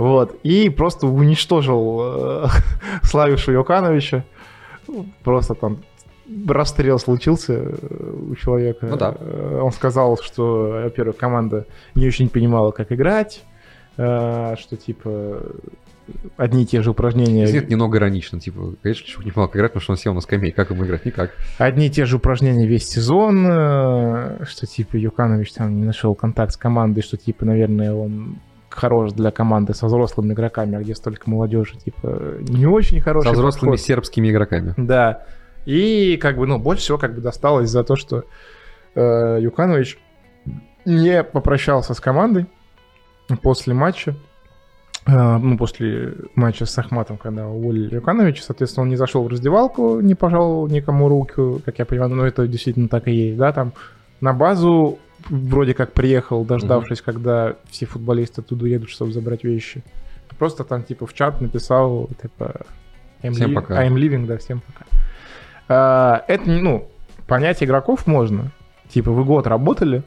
Вот. 0.00 0.34
И 0.44 0.70
просто 0.70 1.06
уничтожил 1.06 2.00
э, 2.02 2.46
Славишу 3.02 3.52
Йокановича. 3.52 4.24
Просто 5.22 5.54
там 5.54 5.80
расстрел 6.48 6.98
случился 6.98 7.52
э, 7.52 8.14
у 8.30 8.34
человека. 8.34 8.86
Ну 8.86 8.96
да. 8.96 9.14
Э, 9.20 9.60
Он 9.62 9.70
сказал, 9.72 10.16
что, 10.16 10.80
во-первых, 10.84 11.18
команда 11.18 11.66
не 11.94 12.06
очень 12.06 12.30
понимала, 12.30 12.70
как 12.70 12.92
играть, 12.92 13.42
что 13.96 14.76
типа 14.82 15.42
одни 16.38 16.62
и 16.62 16.66
те 16.66 16.80
же 16.80 16.92
упражнения. 16.92 17.46
Здесь 17.46 17.68
немного 17.68 17.98
иронично, 17.98 18.40
типа, 18.40 18.76
конечно, 18.82 19.04
Лещук 19.04 19.24
не 19.26 19.32
мог 19.36 19.54
играть, 19.54 19.72
потому 19.72 19.82
что 19.82 19.92
он 19.92 19.98
сел 19.98 20.14
на 20.14 20.22
скамейке. 20.22 20.56
Как 20.56 20.70
ему 20.70 20.86
играть? 20.86 21.04
Никак. 21.04 21.32
Одни 21.58 21.88
и 21.88 21.90
те 21.90 22.06
же 22.06 22.16
упражнения 22.16 22.66
весь 22.66 22.88
сезон, 22.88 23.44
что 24.46 24.66
типа 24.66 24.96
Юканович 24.96 25.52
там 25.52 25.76
не 25.76 25.84
нашел 25.84 26.14
контакт 26.14 26.54
с 26.54 26.56
командой, 26.56 27.02
что 27.02 27.18
типа, 27.18 27.44
наверное, 27.44 27.92
он 27.92 28.38
хорош 28.70 29.12
для 29.12 29.30
команды 29.30 29.74
со 29.74 29.86
взрослыми 29.86 30.32
игроками, 30.32 30.76
а 30.76 30.80
где 30.80 30.94
столько 30.94 31.28
молодежи, 31.28 31.76
типа, 31.76 32.36
не 32.40 32.66
очень 32.66 33.00
хороший 33.00 33.26
Со 33.26 33.32
взрослыми 33.32 33.72
подход. 33.72 33.86
сербскими 33.86 34.30
игроками. 34.30 34.74
Да. 34.76 35.24
И 35.66 36.16
как 36.16 36.36
бы, 36.36 36.46
ну, 36.46 36.58
больше 36.58 36.82
всего 36.82 36.98
как 36.98 37.14
бы 37.14 37.20
досталось 37.20 37.68
за 37.68 37.84
то, 37.84 37.96
что 37.96 38.24
э, 38.94 39.38
Юканович 39.40 39.98
не 40.84 41.22
попрощался 41.22 41.94
с 41.94 42.00
командой 42.00 42.46
после 43.42 43.74
матча. 43.74 44.14
Э, 45.06 45.36
ну, 45.36 45.58
после 45.58 46.14
матча 46.34 46.66
с 46.66 46.78
Ахматом, 46.78 47.18
когда 47.18 47.46
уволили 47.48 47.94
Юкановича, 47.94 48.42
соответственно, 48.42 48.82
он 48.84 48.88
не 48.90 48.96
зашел 48.96 49.22
в 49.24 49.28
раздевалку, 49.28 50.00
не 50.00 50.14
пожал 50.14 50.66
никому 50.68 51.08
руку, 51.08 51.60
как 51.64 51.78
я 51.78 51.84
понимаю, 51.84 52.14
но 52.14 52.26
это 52.26 52.46
действительно 52.46 52.88
так 52.88 53.08
и 53.08 53.12
есть, 53.12 53.38
да, 53.38 53.52
там 53.52 53.72
на 54.20 54.32
базу 54.32 54.98
вроде 55.28 55.74
как 55.74 55.92
приехал, 55.92 56.44
дождавшись, 56.44 57.00
когда 57.02 57.56
все 57.68 57.86
футболисты 57.86 58.40
оттуда 58.40 58.66
едут, 58.66 58.90
чтобы 58.90 59.12
забрать 59.12 59.44
вещи. 59.44 59.82
Просто 60.38 60.64
там, 60.64 60.82
типа, 60.84 61.06
в 61.06 61.12
чат 61.14 61.40
написал, 61.40 62.08
типа, 62.22 62.62
I'm, 63.22 63.32
Всем 63.32 63.50
li- 63.50 63.54
пока. 63.54 63.86
I'm 63.86 63.94
leaving, 63.94 64.26
да, 64.26 64.38
всем 64.38 64.60
пока. 64.60 64.86
А, 65.68 66.24
это, 66.28 66.48
ну, 66.48 66.88
понять 67.26 67.62
игроков 67.62 68.06
можно. 68.06 68.50
Типа, 68.88 69.10
вы 69.10 69.24
год 69.24 69.46
работали, 69.46 70.02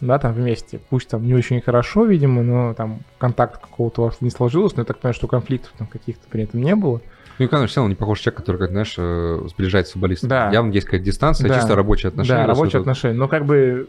да, 0.00 0.18
там 0.18 0.32
вместе. 0.32 0.78
Пусть 0.90 1.08
там 1.08 1.24
не 1.26 1.34
очень 1.34 1.60
хорошо, 1.60 2.04
видимо, 2.04 2.42
но 2.42 2.74
там 2.74 3.00
контакт 3.18 3.60
какого-то 3.60 4.02
у 4.02 4.04
вас 4.06 4.20
не 4.20 4.30
сложилось, 4.30 4.74
но 4.76 4.82
я 4.82 4.84
так 4.84 4.98
понимаю, 4.98 5.14
что 5.14 5.26
конфликтов 5.26 5.72
там 5.76 5.86
каких-то 5.86 6.22
при 6.30 6.44
этом 6.44 6.62
не 6.62 6.74
было. 6.76 7.00
Ну, 7.38 7.44
и, 7.46 7.48
конечно, 7.48 7.66
все 7.66 7.80
равно 7.80 7.90
не 7.90 7.96
похож 7.96 8.20
человек, 8.20 8.38
который, 8.38 8.58
как, 8.58 8.70
знаешь, 8.70 8.94
э, 8.98 9.40
сближает 9.48 9.88
с 9.88 9.92
футболистом. 9.92 10.28
Да. 10.28 10.50
Явно 10.50 10.70
есть 10.72 10.86
какая-то 10.86 11.04
дистанция, 11.04 11.48
Да. 11.48 11.54
чисто 11.56 11.74
рабочие 11.74 12.08
отношения. 12.08 12.42
да, 12.42 12.46
рабочие 12.46 12.80
отношения. 12.80 13.14
Но 13.18 13.26
как 13.26 13.44
бы 13.46 13.88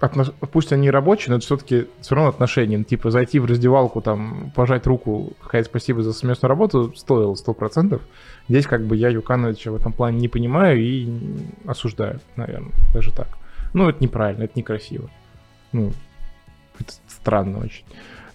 отнош- 0.00 0.32
пусть 0.52 0.72
они 0.72 0.90
рабочие, 0.90 1.30
но 1.30 1.36
это 1.36 1.44
все-таки 1.46 1.86
все 2.00 2.14
равно 2.14 2.30
отношения. 2.30 2.78
Ну, 2.78 2.84
Типа 2.84 3.10
зайти 3.10 3.38
в 3.38 3.46
раздевалку, 3.46 4.00
там, 4.00 4.52
пожать 4.54 4.86
руку, 4.86 5.32
сказать 5.44 5.66
спасибо 5.66 6.02
за 6.02 6.12
совместную 6.12 6.48
работу, 6.50 6.92
стоило 6.96 7.34
сто 7.34 7.54
процентов. 7.54 8.02
Здесь 8.48 8.66
как 8.66 8.84
бы 8.84 8.96
я 8.96 9.08
Юкановича 9.08 9.70
в 9.70 9.76
этом 9.76 9.92
плане 9.92 10.18
не 10.18 10.28
понимаю 10.28 10.80
и 10.80 11.08
осуждаю, 11.66 12.20
наверное, 12.36 12.72
даже 12.92 13.12
так. 13.12 13.28
Ну, 13.72 13.88
это 13.88 14.02
неправильно, 14.02 14.44
это 14.44 14.52
некрасиво. 14.58 15.08
Ну, 15.72 15.92
Это 16.78 16.92
странно 17.08 17.58
очень. 17.58 17.84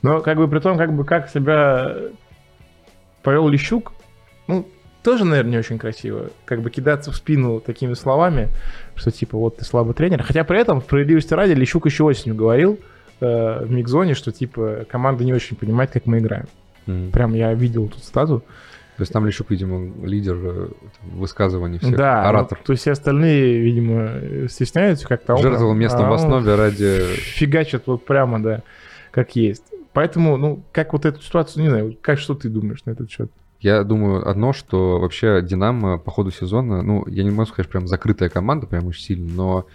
Но 0.01 0.21
как 0.21 0.37
бы 0.37 0.47
при 0.47 0.59
том, 0.59 0.77
как 0.77 0.93
бы 0.93 1.03
как 1.05 1.29
себя 1.29 1.95
повел 3.21 3.47
Лещук, 3.49 3.91
ну, 4.47 4.67
тоже, 5.03 5.25
наверное, 5.25 5.51
не 5.51 5.57
очень 5.57 5.77
красиво. 5.77 6.29
Как 6.45 6.61
бы 6.61 6.69
кидаться 6.69 7.11
в 7.11 7.15
спину 7.15 7.59
такими 7.59 7.93
словами, 7.93 8.49
что 8.95 9.11
типа 9.11 9.37
вот 9.37 9.57
ты 9.57 9.65
слабый 9.65 9.93
тренер. 9.93 10.23
Хотя 10.23 10.43
при 10.43 10.59
этом, 10.59 10.81
в 10.81 10.83
справедливости 10.83 11.33
ради, 11.33 11.53
Лещук 11.53 11.85
еще 11.85 12.03
осенью 12.03 12.35
говорил 12.35 12.79
э, 13.21 13.65
в 13.65 13.71
микзоне, 13.71 14.13
что 14.13 14.31
типа 14.31 14.85
команда 14.89 15.23
не 15.23 15.33
очень 15.33 15.55
понимает, 15.55 15.91
как 15.91 16.05
мы 16.05 16.19
играем. 16.19 16.47
Мгм. 16.85 17.11
Прям 17.11 17.33
я 17.33 17.53
видел 17.53 17.87
тут 17.87 18.03
стату. 18.03 18.43
То 18.97 19.03
есть 19.03 19.13
там 19.13 19.25
Лещук, 19.25 19.49
видимо, 19.49 20.05
лидер 20.05 20.35
э, 20.35 20.67
высказываний 21.03 21.79
всех, 21.79 21.95
Да, 21.95 22.27
оратор. 22.27 22.57
ну, 22.57 22.65
то 22.65 22.73
есть 22.73 22.81
все 22.81 22.91
остальные, 22.91 23.59
видимо, 23.59 24.49
стесняются 24.49 25.07
как-то. 25.07 25.35
а 25.35 25.37
Жертвовал 25.37 25.73
местом 25.73 26.07
а 26.07 26.09
в 26.09 26.13
основе 26.13 26.55
ради... 26.55 27.05
Фигачит 27.15 27.83
вот 27.85 28.03
прямо, 28.03 28.43
да, 28.43 28.63
как 29.11 29.37
есть. 29.37 29.63
Поэтому, 29.93 30.35
ну, 30.35 30.61
как 30.73 30.91
вот 30.91 31.05
эту 31.05 31.21
ситуацию, 31.21 31.63
не 31.63 31.69
знаю, 31.69 31.97
как 32.01 32.19
что 32.19 32.35
ты 32.35 32.49
думаешь 32.49 32.83
на 32.85 32.91
этот 32.91 33.09
счет? 33.09 33.31
Я 33.59 33.83
думаю 33.83 34.27
одно, 34.27 34.53
что 34.53 34.99
вообще 34.99 35.41
Динамо 35.41 35.97
по 35.97 36.11
ходу 36.11 36.31
сезона, 36.31 36.81
ну, 36.81 37.05
я 37.07 37.23
не 37.23 37.31
могу 37.31 37.45
сказать, 37.45 37.69
прям 37.69 37.87
закрытая 37.87 38.29
команда, 38.29 38.67
прям 38.67 38.87
очень 38.87 39.03
сильно, 39.03 39.33
но 39.33 39.65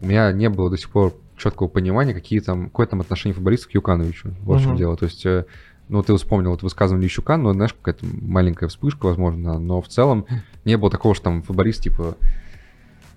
у 0.00 0.06
меня 0.06 0.32
не 0.32 0.50
было 0.50 0.68
до 0.68 0.76
сих 0.76 0.90
пор 0.90 1.14
четкого 1.38 1.68
понимания, 1.68 2.12
какие 2.12 2.40
там, 2.40 2.66
какое 2.66 2.86
там 2.86 3.00
отношение 3.00 3.34
футболиста 3.34 3.68
к 3.68 3.74
Юкановичу. 3.74 4.34
Вот 4.42 4.60
в 4.60 4.62
чем 4.62 4.76
дело. 4.76 4.96
То 4.96 5.06
есть, 5.06 5.24
э, 5.24 5.46
ну, 5.88 6.02
ты 6.02 6.14
вспомнил 6.14 6.50
вот 6.50 6.62
высказывание 6.62 7.04
Лещука, 7.04 7.36
но, 7.36 7.52
знаешь, 7.52 7.72
какая-то 7.72 8.04
маленькая 8.20 8.68
вспышка, 8.68 9.06
возможно, 9.06 9.58
но 9.58 9.80
в 9.80 9.88
целом 9.88 10.26
не 10.64 10.76
было 10.76 10.90
такого, 10.90 11.14
что 11.14 11.24
там 11.24 11.42
футболист, 11.42 11.82
типа, 11.82 12.16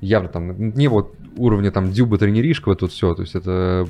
явно 0.02 0.30
там, 0.30 0.70
не 0.70 0.88
было 0.88 1.10
уровня 1.38 1.72
там 1.72 1.92
Дюба 1.92 2.18
тренеришка, 2.18 2.70
вот 2.70 2.80
тут 2.80 2.92
все. 2.92 3.14
То 3.16 3.24
есть 3.24 3.36
это 3.36 3.88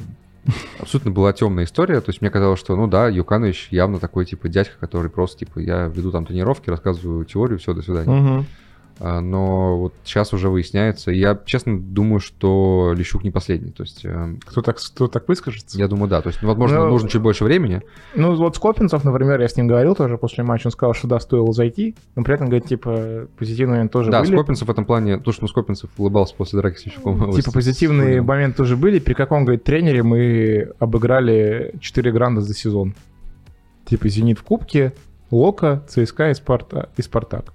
абсолютно 0.79 1.11
была 1.11 1.33
темная 1.33 1.65
история. 1.65 2.01
То 2.01 2.09
есть 2.09 2.21
мне 2.21 2.29
казалось, 2.29 2.59
что, 2.59 2.75
ну 2.75 2.87
да, 2.87 3.07
Юканович 3.07 3.69
явно 3.71 3.99
такой, 3.99 4.25
типа, 4.25 4.47
дядька, 4.49 4.75
который 4.79 5.09
просто, 5.09 5.39
типа, 5.39 5.59
я 5.59 5.87
веду 5.87 6.11
там 6.11 6.25
тренировки, 6.25 6.69
рассказываю 6.69 7.25
теорию, 7.25 7.59
все, 7.59 7.73
до 7.73 7.81
свидания. 7.81 8.07
А, 8.07 8.45
Но 8.99 9.77
вот 9.77 9.93
сейчас 10.05 10.31
уже 10.33 10.49
выясняется. 10.49 11.11
Я, 11.11 11.37
честно, 11.45 11.77
думаю, 11.79 12.19
что 12.19 12.93
Лещук 12.95 13.23
не 13.23 13.31
последний. 13.31 13.71
То 13.71 13.83
есть, 13.83 14.05
э, 14.05 14.35
Кто 14.45 14.61
так, 14.61 14.77
кто 14.77 15.07
так 15.07 15.27
выскажется? 15.27 15.77
я 15.77 15.87
думаю, 15.87 16.09
да. 16.09 16.21
То 16.21 16.29
есть, 16.29 16.41
ну, 16.41 16.47
возможно, 16.47 16.79
Ну, 16.85 16.89
нужно 16.91 17.09
чуть 17.09 17.21
больше 17.21 17.43
времени. 17.43 17.81
Ну, 18.15 18.35
вот 18.35 18.55
Скопинцев, 18.55 19.03
например, 19.03 19.41
я 19.41 19.47
с 19.49 19.57
ним 19.57 19.67
говорил 19.67 19.95
тоже 19.95 20.17
после 20.17 20.43
матча, 20.45 20.67
он 20.67 20.71
сказал, 20.71 20.93
что 20.93 21.07
да, 21.07 21.19
стоило 21.19 21.51
зайти, 21.51 21.95
но 22.15 22.23
при 22.23 22.35
этом, 22.35 22.47
говорит, 22.47 22.67
типа, 22.67 23.27
позитивные 23.37 23.73
моменты 23.75 23.91
тоже 23.93 24.11
да, 24.11 24.21
были. 24.21 24.33
Скопинцев 24.35 24.67
в 24.67 24.71
этом 24.71 24.85
плане, 24.85 25.17
то, 25.17 25.31
что 25.33 25.43
ну, 25.43 25.47
Скопинцев 25.49 25.89
улыбался 25.97 26.33
после 26.35 26.61
драки 26.61 26.77
с 26.77 26.85
Лещуком. 26.85 27.31
Типа 27.33 27.51
позитивные 27.51 28.21
с- 28.21 28.25
моменты 28.25 28.57
тоже 28.57 28.77
были. 28.77 28.99
При 28.99 29.13
каком, 29.13 29.43
говорит, 29.43 29.63
тренере 29.65 30.03
мы 30.03 30.71
обыграли 30.79 31.75
4 31.81 32.11
гранда 32.13 32.39
за 32.41 32.53
сезон. 32.53 32.95
Типа 33.85 34.07
«Зенит» 34.07 34.39
в 34.39 34.43
Кубке, 34.43 34.93
Лока, 35.31 35.83
ЦСКА 35.87 36.29
и, 36.29 36.33
Спарта, 36.33 36.89
и 36.97 37.01
Спартак. 37.01 37.53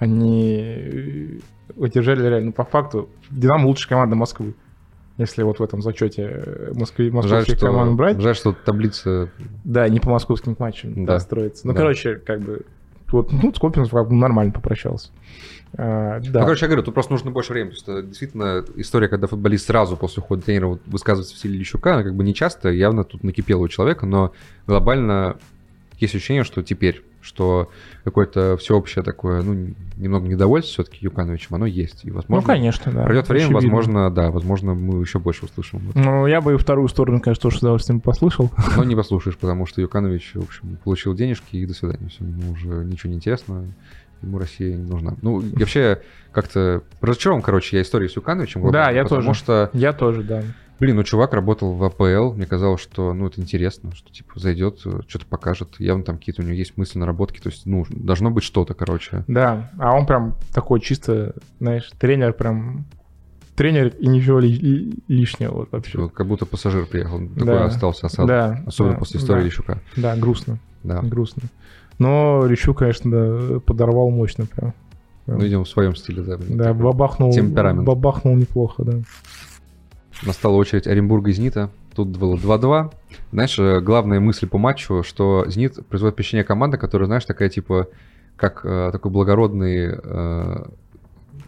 Они 0.00 0.54
э, 0.58 1.38
удержали 1.76 2.26
реально, 2.26 2.46
ну, 2.46 2.52
по 2.52 2.64
факту, 2.64 3.08
Динамо 3.30 3.66
лучшая 3.66 3.90
команда 3.90 4.16
Москвы. 4.16 4.54
Если 5.18 5.42
вот 5.42 5.58
в 5.58 5.62
этом 5.62 5.82
зачете 5.82 6.22
э, 6.22 6.72
Москвы, 6.74 7.04
Жаль, 7.04 7.14
московских 7.14 7.56
что, 7.58 7.66
команд 7.66 7.96
брать. 7.96 8.20
жаль, 8.20 8.34
что 8.34 8.52
таблица... 8.52 9.28
Да, 9.62 9.86
не 9.88 10.00
по 10.00 10.10
московским 10.10 10.56
матчам 10.58 11.04
Да. 11.04 11.14
да. 11.14 11.20
строится. 11.20 11.66
Ну, 11.66 11.74
Да. 11.74 11.80
короче, 11.80 12.14
как 12.16 12.40
бы, 12.40 12.62
вот, 13.12 13.30
ну, 13.30 13.52
Скопинов 13.54 13.90
как 13.90 14.08
бы 14.08 14.14
нормально 14.14 14.52
попрощался. 14.52 15.10
А, 15.76 16.20
да. 16.20 16.40
Ну, 16.40 16.44
короче, 16.46 16.64
я 16.64 16.68
говорю, 16.68 16.82
тут 16.82 16.94
просто 16.94 17.12
нужно 17.12 17.30
больше 17.30 17.52
времени. 17.52 17.74
Потому 17.74 17.98
что 17.98 18.02
действительно 18.02 18.64
история, 18.76 19.08
когда 19.08 19.26
футболист 19.26 19.66
сразу 19.66 19.98
после 19.98 20.22
ухода 20.22 20.42
тренера 20.42 20.68
вот 20.68 20.80
высказывается 20.86 21.34
в 21.34 21.38
стиле 21.38 21.58
Лещука, 21.58 21.92
она 21.94 22.02
как 22.02 22.14
бы 22.14 22.24
не 22.24 22.32
часто, 22.34 22.70
явно 22.70 23.04
тут 23.04 23.22
накипело 23.22 23.60
у 23.60 23.68
человека, 23.68 24.06
но 24.06 24.32
глобально 24.66 25.36
есть 26.00 26.14
ощущение, 26.14 26.44
что 26.44 26.62
теперь, 26.62 27.02
что 27.20 27.70
какое-то 28.04 28.56
всеобщее 28.56 29.02
такое, 29.04 29.42
ну, 29.42 29.74
немного 29.96 30.26
недовольство 30.26 30.84
все-таки 30.84 31.04
Юкановичем, 31.04 31.54
оно 31.54 31.66
есть. 31.66 32.04
И, 32.04 32.08
ну, 32.08 32.16
возможно, 32.16 32.46
конечно, 32.46 32.92
да. 32.92 33.04
пройдет 33.04 33.28
время, 33.28 33.44
очевидно. 33.44 33.60
возможно, 33.60 34.10
да, 34.10 34.30
возможно, 34.30 34.74
мы 34.74 35.00
еще 35.00 35.18
больше 35.18 35.44
услышим. 35.44 35.92
Ну, 35.94 36.26
я 36.26 36.40
бы 36.40 36.54
и 36.54 36.56
вторую 36.56 36.88
сторону, 36.88 37.20
конечно, 37.20 37.42
тоже 37.42 37.58
с 37.58 37.60
удовольствием 37.60 38.00
послушал. 38.00 38.50
Но 38.76 38.84
не 38.84 38.96
послушаешь, 38.96 39.36
потому 39.36 39.66
что 39.66 39.80
Юканович, 39.80 40.32
в 40.34 40.42
общем, 40.42 40.78
получил 40.82 41.14
денежки 41.14 41.56
и 41.56 41.66
до 41.66 41.74
свидания. 41.74 42.08
Все, 42.08 42.24
ему 42.24 42.52
уже 42.52 42.68
ничего 42.84 43.10
не 43.10 43.16
интересно, 43.16 43.66
ему 44.22 44.38
Россия 44.38 44.76
не 44.76 44.88
нужна. 44.88 45.14
Ну, 45.22 45.42
вообще, 45.54 46.00
как-то 46.32 46.82
разочарован, 47.00 47.42
короче, 47.42 47.76
я 47.76 47.82
историей 47.82 48.08
с 48.08 48.16
Юкановичем. 48.16 48.70
Да, 48.70 48.90
я 48.90 49.02
потому 49.02 49.22
тоже. 49.22 49.38
что, 49.38 49.70
Я 49.72 49.92
тоже, 49.92 50.22
да. 50.22 50.42
Блин, 50.80 50.96
ну, 50.96 51.04
чувак 51.04 51.32
работал 51.34 51.72
в 51.74 51.84
АПЛ, 51.84 52.32
мне 52.32 52.46
казалось, 52.46 52.80
что, 52.80 53.12
ну, 53.12 53.26
это 53.26 53.40
интересно, 53.40 53.94
что, 53.94 54.10
типа, 54.10 54.40
зайдет, 54.40 54.78
что-то 54.80 55.26
покажет, 55.26 55.76
явно 55.78 56.02
там 56.04 56.16
какие-то 56.18 56.42
у 56.42 56.44
него 56.44 56.54
есть 56.54 56.76
мысли, 56.76 56.98
наработки, 56.98 57.38
то 57.40 57.50
есть, 57.50 57.66
ну, 57.66 57.84
должно 57.90 58.30
быть 58.30 58.44
что-то, 58.44 58.74
короче. 58.74 59.24
Да, 59.28 59.70
а 59.78 59.92
он 59.94 60.06
прям 60.06 60.34
такой 60.52 60.80
чисто, 60.80 61.34
знаешь, 61.60 61.88
тренер 61.98 62.32
прям... 62.32 62.86
Тренер 63.56 63.88
и 63.88 64.06
ничего 64.06 64.38
ли- 64.38 64.52
ли- 64.54 64.94
лишнего 65.06 65.52
вот 65.52 65.72
вообще. 65.72 65.92
Типа, 65.92 66.08
Как 66.08 66.26
будто 66.26 66.46
пассажир 66.46 66.86
приехал, 66.86 67.18
такой 67.28 67.44
Да. 67.44 67.64
остался 67.66 68.06
осадок. 68.06 68.26
Да, 68.28 68.62
Особенно 68.66 68.94
да, 68.94 68.98
после 69.00 69.20
истории 69.20 69.40
да. 69.40 69.44
Лещука. 69.44 69.82
Да, 69.96 70.16
грустно, 70.16 70.58
Да. 70.82 71.02
грустно. 71.02 71.42
Но 71.98 72.46
Лещу, 72.46 72.72
конечно, 72.72 73.10
да, 73.10 73.60
подорвал 73.60 74.08
мощно 74.08 74.46
прям. 74.46 74.72
Ну, 75.26 75.38
видимо, 75.38 75.64
в 75.64 75.68
своем 75.68 75.94
стиле, 75.94 76.22
да. 76.22 76.38
Да, 76.48 76.72
бабахнул, 76.72 77.32
темперамент. 77.32 77.86
бабахнул 77.86 78.34
неплохо, 78.34 78.82
да. 78.82 78.92
Настала 80.24 80.56
очередь 80.56 80.86
Оренбурга 80.86 81.30
и 81.30 81.32
Зенита. 81.32 81.70
Тут 81.94 82.08
было 82.08 82.36
2-2. 82.36 82.92
Знаешь, 83.32 83.58
э, 83.58 83.80
главная 83.80 84.20
мысль 84.20 84.46
по 84.46 84.58
матчу, 84.58 85.02
что 85.02 85.44
Зенит 85.48 85.84
производит 85.88 86.14
впечатление 86.14 86.44
команды, 86.44 86.76
которая, 86.76 87.06
знаешь, 87.06 87.24
такая 87.24 87.48
типа, 87.48 87.88
как 88.36 88.60
э, 88.64 88.90
такой 88.92 89.10
благородный, 89.10 89.98
э, 90.02 90.64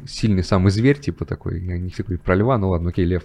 сильный 0.06 0.42
самый 0.42 0.70
зверь, 0.70 0.98
типа 0.98 1.24
такой, 1.24 1.60
я 1.60 1.78
не 1.78 1.90
говорить 1.96 2.22
про 2.22 2.34
льва, 2.34 2.58
ну 2.58 2.70
ладно, 2.70 2.90
окей, 2.90 3.04
лев. 3.04 3.24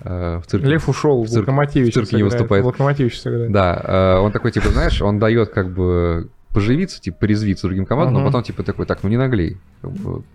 Э, 0.00 0.40
в 0.42 0.46
цирке. 0.46 0.66
Лев 0.66 0.88
ушел, 0.88 1.22
в 1.22 1.26
цирке- 1.28 1.40
Локомотивич 1.40 1.92
в 1.92 1.94
цирке 1.94 2.16
не 2.16 2.22
выступает. 2.22 2.64
Локомотивич 2.64 3.18
сыграет. 3.20 3.50
Да, 3.50 3.80
э, 3.82 4.18
он 4.20 4.30
такой, 4.30 4.52
типа, 4.52 4.68
знаешь, 4.68 5.00
он 5.00 5.18
дает 5.18 5.50
как 5.50 5.72
бы 5.72 6.28
поживиться, 6.56 7.00
типа, 7.00 7.18
порезвиться 7.20 7.66
другим 7.66 7.84
командам, 7.84 8.14
но 8.14 8.20
Мгм. 8.20 8.28
потом, 8.28 8.42
типа, 8.42 8.62
такой, 8.62 8.86
так, 8.86 9.02
ну 9.02 9.08
не 9.10 9.16
наглей. 9.18 9.58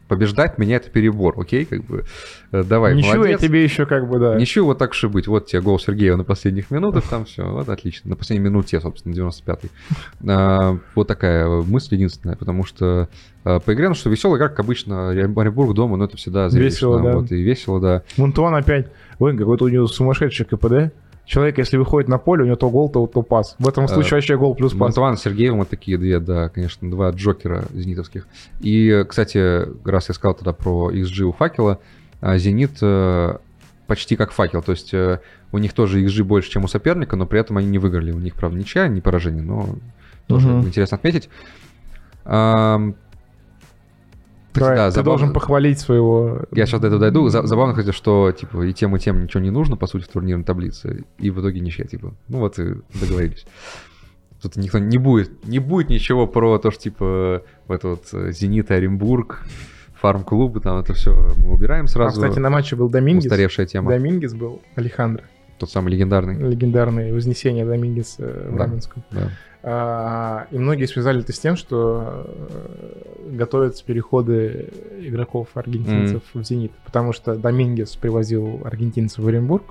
Побеждать 0.08 0.58
меня 0.58 0.76
это 0.76 0.90
перебор, 0.90 1.34
окей, 1.40 1.66
как 1.66 1.84
бы, 1.84 2.06
э, 2.52 2.64
давай, 2.64 2.96
Ничего, 2.96 3.16
молодец. 3.16 3.42
я 3.42 3.48
тебе 3.48 3.64
еще 3.64 3.86
как 3.86 4.08
бы, 4.08 4.20
да. 4.20 4.36
Ничего, 4.36 4.68
вот 4.68 4.78
так 4.78 4.94
и 5.04 5.08
быть. 5.08 5.28
Вот 5.28 5.48
тебе 5.48 5.62
гол 5.62 5.80
Сергеева 5.80 6.16
на 6.18 6.24
последних 6.24 6.70
минутах, 6.70 7.06
там 7.10 7.26
все, 7.26 7.44
вот 7.50 7.68
отлично. 7.70 8.12
На 8.12 8.16
последней 8.16 8.46
минуте, 8.46 8.80
собственно, 8.80 9.14
95-й. 9.14 9.70
А, 10.30 10.78
вот 10.96 11.08
такая 11.08 11.48
мысль 11.48 11.96
единственная, 11.96 12.36
потому 12.36 12.64
что 12.66 13.10
а, 13.44 13.60
по 13.60 13.74
игре, 13.74 13.90
ну 13.90 13.96
что, 13.96 14.10
веселая 14.10 14.38
игра, 14.38 14.50
как 14.50 14.60
обычно, 14.60 15.10
Оренбург 15.10 15.74
дома, 15.74 15.98
но 15.98 16.06
это 16.06 16.18
всегда 16.18 16.50
зрелищно. 16.50 16.76
Весело, 16.76 17.02
да. 17.02 17.18
Вот, 17.18 17.32
и 17.32 17.42
весело, 17.42 17.80
да. 17.82 18.04
Мунтуан 18.18 18.54
опять, 18.56 18.88
ой, 19.20 19.36
какой-то 19.36 19.66
у 19.66 19.70
него 19.70 19.88
сумасшедший 19.88 20.46
КПД. 20.46 20.94
Человек, 21.32 21.60
если 21.60 21.78
выходит 21.78 22.10
на 22.10 22.18
поле, 22.18 22.44
у 22.44 22.46
него 22.46 22.58
то 22.58 22.70
гол, 22.70 22.90
то, 22.90 23.08
то 23.08 23.22
пас. 23.22 23.56
В 23.58 23.66
этом 23.66 23.86
Э, 23.86 23.88
случае 23.88 24.16
вообще 24.16 24.36
гол 24.38 24.54
плюс 24.54 24.74
пас. 24.74 24.90
Антуан 24.90 25.16
с 25.16 25.22
Сергеевым 25.22 25.60
вот 25.60 25.70
такие 25.70 25.98
две, 25.98 26.20
да, 26.20 26.50
конечно, 26.50 26.92
два 26.92 27.12
джокера 27.12 27.64
зенитовских. 27.74 28.28
И, 28.60 29.06
кстати, 29.08 29.66
раз 29.88 30.10
я 30.10 30.14
сказал 30.14 30.34
тогда 30.36 30.52
про 30.52 30.92
XG 30.92 31.22
у 31.24 31.32
Факела, 31.32 31.80
а, 32.20 32.38
Зенит 32.38 32.72
э, 32.82 33.38
почти 33.88 34.18
как 34.18 34.34
Факел, 34.34 34.62
то 34.62 34.74
есть 34.74 34.94
э, 34.94 35.22
у 35.54 35.58
них 35.58 35.72
тоже 35.72 36.04
XG 36.04 36.24
больше, 36.24 36.50
чем 36.50 36.66
у 36.66 36.68
соперника, 36.68 37.16
но 37.16 37.26
при 37.26 37.40
этом 37.40 37.56
они 37.56 37.68
не 37.68 37.78
выиграли. 37.78 38.12
У 38.12 38.20
них, 38.20 38.36
правда, 38.36 38.58
ничья, 38.60 38.90
не 38.90 39.00
поражение, 39.00 39.42
но 39.42 39.70
тоже 40.28 40.50
Мгм. 40.50 40.68
интересно 40.68 40.98
отметить. 40.98 41.30
Давай, 44.54 44.76
да, 44.76 44.90
ты 44.92 44.96
забавно- 45.00 45.04
должен 45.04 45.34
похвалить 45.34 45.80
своего... 45.80 46.42
Я 46.52 46.66
сейчас 46.66 46.82
до 46.82 46.88
этого 46.88 47.00
дойду. 47.00 47.30
За- 47.30 47.46
Забавно, 47.48 47.74
кстати, 47.74 47.96
что 47.96 48.32
типа 48.32 48.62
и 48.64 48.74
тем, 48.74 48.96
и 48.96 49.00
тем 49.00 49.24
ничего 49.24 49.42
не 49.42 49.50
нужно, 49.52 49.78
по 49.78 49.88
сути, 49.88 50.04
в 50.04 50.08
турнирной 50.10 50.44
таблице. 50.44 51.06
И 51.20 51.30
в 51.32 51.40
итоге 51.40 51.60
ничья, 51.60 51.86
типа. 51.86 52.14
Ну 52.28 52.40
вот 52.40 52.60
и 52.60 52.76
договорились. 53.00 53.46
Тут 54.42 54.56
никто 54.56 54.80
не 54.80 54.98
будет, 54.98 55.46
не 55.46 55.60
будет 55.60 55.90
ничего 55.90 56.26
про 56.28 56.58
то, 56.58 56.72
что 56.72 56.82
типа 56.82 57.44
в 57.68 57.72
это 57.72 57.90
вот 57.90 58.06
э, 58.14 58.32
Зенит, 58.32 58.72
Оренбург, 58.72 59.46
фарм-клубы, 60.02 60.60
там 60.62 60.80
это 60.80 60.94
все 60.96 61.14
мы 61.38 61.54
убираем 61.54 61.86
А, 61.86 61.88
сразу. 61.88 62.20
кстати, 62.22 62.40
на 62.40 62.50
матче 62.50 62.76
был 62.76 62.90
Домингес. 62.90 63.26
Устаревшая 63.26 63.68
тема. 63.68 63.92
Домингес 63.92 64.34
был, 64.34 64.62
Алехандро. 64.76 65.24
Тот 65.60 65.70
самый 65.70 65.92
легендарный. 65.94 66.36
Легендарное 66.38 67.14
вознесение 67.14 67.66
Домингеса 67.66 68.24
в 68.50 68.58
Да. 68.58 68.66
Раменском. 68.66 69.04
Да. 69.12 69.30
А, 69.64 70.48
и 70.50 70.58
многие 70.58 70.86
связали 70.86 71.22
это 71.22 71.34
с 71.34 71.40
тем, 71.40 71.56
что 71.56 72.26
э, 72.26 73.32
готовятся 73.32 73.86
переходы 73.86 74.70
игроков 75.00 75.50
аргентинцев 75.54 76.24
в 76.34 76.44
«Зенит». 76.44 76.72
Потому 76.84 77.14
что 77.14 77.36
Домингес 77.36 77.96
привозил 77.96 78.62
аргентинцев 78.64 79.24
в 79.24 79.28
Оренбург. 79.28 79.66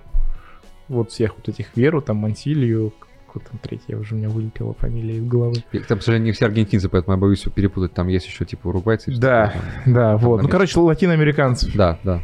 Вот 0.88 1.10
всех 1.10 1.36
вот 1.36 1.48
этих 1.48 1.76
Веру, 1.76 2.02
там 2.02 2.18
Мансилью, 2.18 2.92
какой 3.26 3.42
там 3.48 3.58
третий, 3.60 3.94
уже 3.94 4.14
у 4.14 4.18
меня 4.18 4.28
вылетела 4.28 4.74
фамилия 4.74 5.16
из 5.16 5.24
головы. 5.24 5.56
Там, 5.88 5.98
к 5.98 6.02
сожалению, 6.02 6.26
не 6.26 6.32
все 6.32 6.46
аргентинцы, 6.46 6.88
поэтому 6.88 7.16
я 7.16 7.20
боюсь 7.20 7.40
всё 7.40 7.50
перепутать. 7.50 7.92
Там 7.92 8.08
есть 8.08 8.26
еще 8.26 8.44
типа 8.44 8.68
уругвайцы. 8.68 9.12
Да, 9.16 9.52
там. 9.84 9.94
Да, 9.94 10.16
вот. 10.16 10.42
Ну, 10.42 10.48
короче, 10.48 10.78
латиноамериканцев. 10.78 11.74
Да, 11.74 11.98
да. 12.04 12.22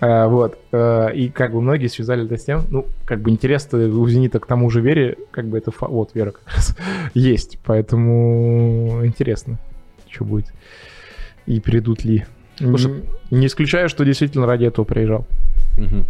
А, 0.00 0.26
вот. 0.28 0.58
а, 0.72 1.08
И 1.08 1.28
как 1.28 1.52
бы 1.52 1.60
многие 1.60 1.86
связали 1.88 2.24
это 2.24 2.36
с 2.36 2.44
тем, 2.44 2.62
ну, 2.68 2.86
как 3.06 3.20
бы 3.20 3.30
интерес 3.30 3.68
у 3.72 4.08
«Зенита» 4.08 4.40
к 4.40 4.46
тому 4.46 4.68
же 4.70 4.80
Вере, 4.80 5.16
как 5.30 5.46
бы 5.46 5.56
это... 5.58 5.70
фа- 5.70 5.86
Вот, 5.88 6.14
Вера 6.14 6.32
как 6.32 6.46
раз 6.54 6.76
есть. 7.14 7.58
Поэтому 7.64 9.04
интересно, 9.04 9.58
что 10.10 10.24
будет. 10.24 10.52
И 11.46 11.60
придут 11.60 12.04
ли. 12.04 12.24
Слушай- 12.58 12.90
М, 12.92 13.04
Не 13.30 13.46
исключаю, 13.46 13.88
что 13.88 14.04
действительно 14.04 14.46
ради 14.46 14.64
этого 14.64 14.84
приезжал. 14.84 15.26
Мгм. 15.78 16.04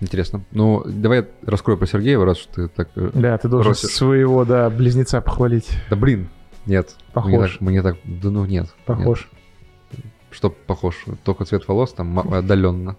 Интересно. 0.00 0.42
Ну, 0.50 0.82
давай 0.84 1.18
я 1.18 1.26
раскрою 1.46 1.78
про 1.78 1.86
Сергеева, 1.86 2.24
раз 2.24 2.38
ты 2.52 2.66
так... 2.68 2.88
э, 2.96 3.10
Да, 3.14 3.38
ты 3.38 3.48
должен 3.48 3.72
Просишь. 3.72 3.90
своего, 3.90 4.44
да, 4.44 4.68
близнеца 4.68 5.20
похвалить. 5.20 5.70
Да 5.90 5.94
блин, 5.96 6.28
нет. 6.66 6.96
Мне 7.14 7.38
Похож. 7.38 7.52
так, 7.52 7.60
мне 7.60 7.82
так- 7.82 7.96
да 8.04 8.30
ну 8.30 8.44
нет. 8.44 8.66
Похож. 8.84 9.28
нет. 9.32 9.41
Что 10.32 10.50
похож? 10.50 11.04
Только 11.24 11.44
цвет 11.44 11.68
волос 11.68 11.92
там 11.92 12.18
отдаленно. 12.18 12.96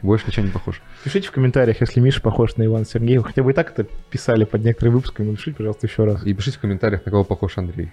Больше 0.00 0.26
ничего 0.26 0.46
не 0.46 0.52
похож. 0.52 0.82
Пишите 1.04 1.28
в 1.28 1.32
комментариях, 1.32 1.80
если 1.80 2.00
Миша 2.00 2.20
похож 2.20 2.56
на 2.56 2.64
Ивана 2.64 2.84
Сергеева. 2.84 3.24
Хотя 3.24 3.42
бы 3.42 3.50
и 3.50 3.54
так 3.54 3.70
это 3.70 3.84
писали 4.10 4.44
под 4.44 4.64
некоторыми 4.64 4.94
выпусками. 4.94 5.30
Напишите, 5.30 5.56
пожалуйста, 5.56 5.86
еще 5.86 6.04
раз. 6.04 6.24
И 6.24 6.32
пишите 6.34 6.58
в 6.58 6.60
комментариях, 6.60 7.04
на 7.04 7.10
кого 7.12 7.24
похож 7.24 7.58
Андрей. 7.58 7.90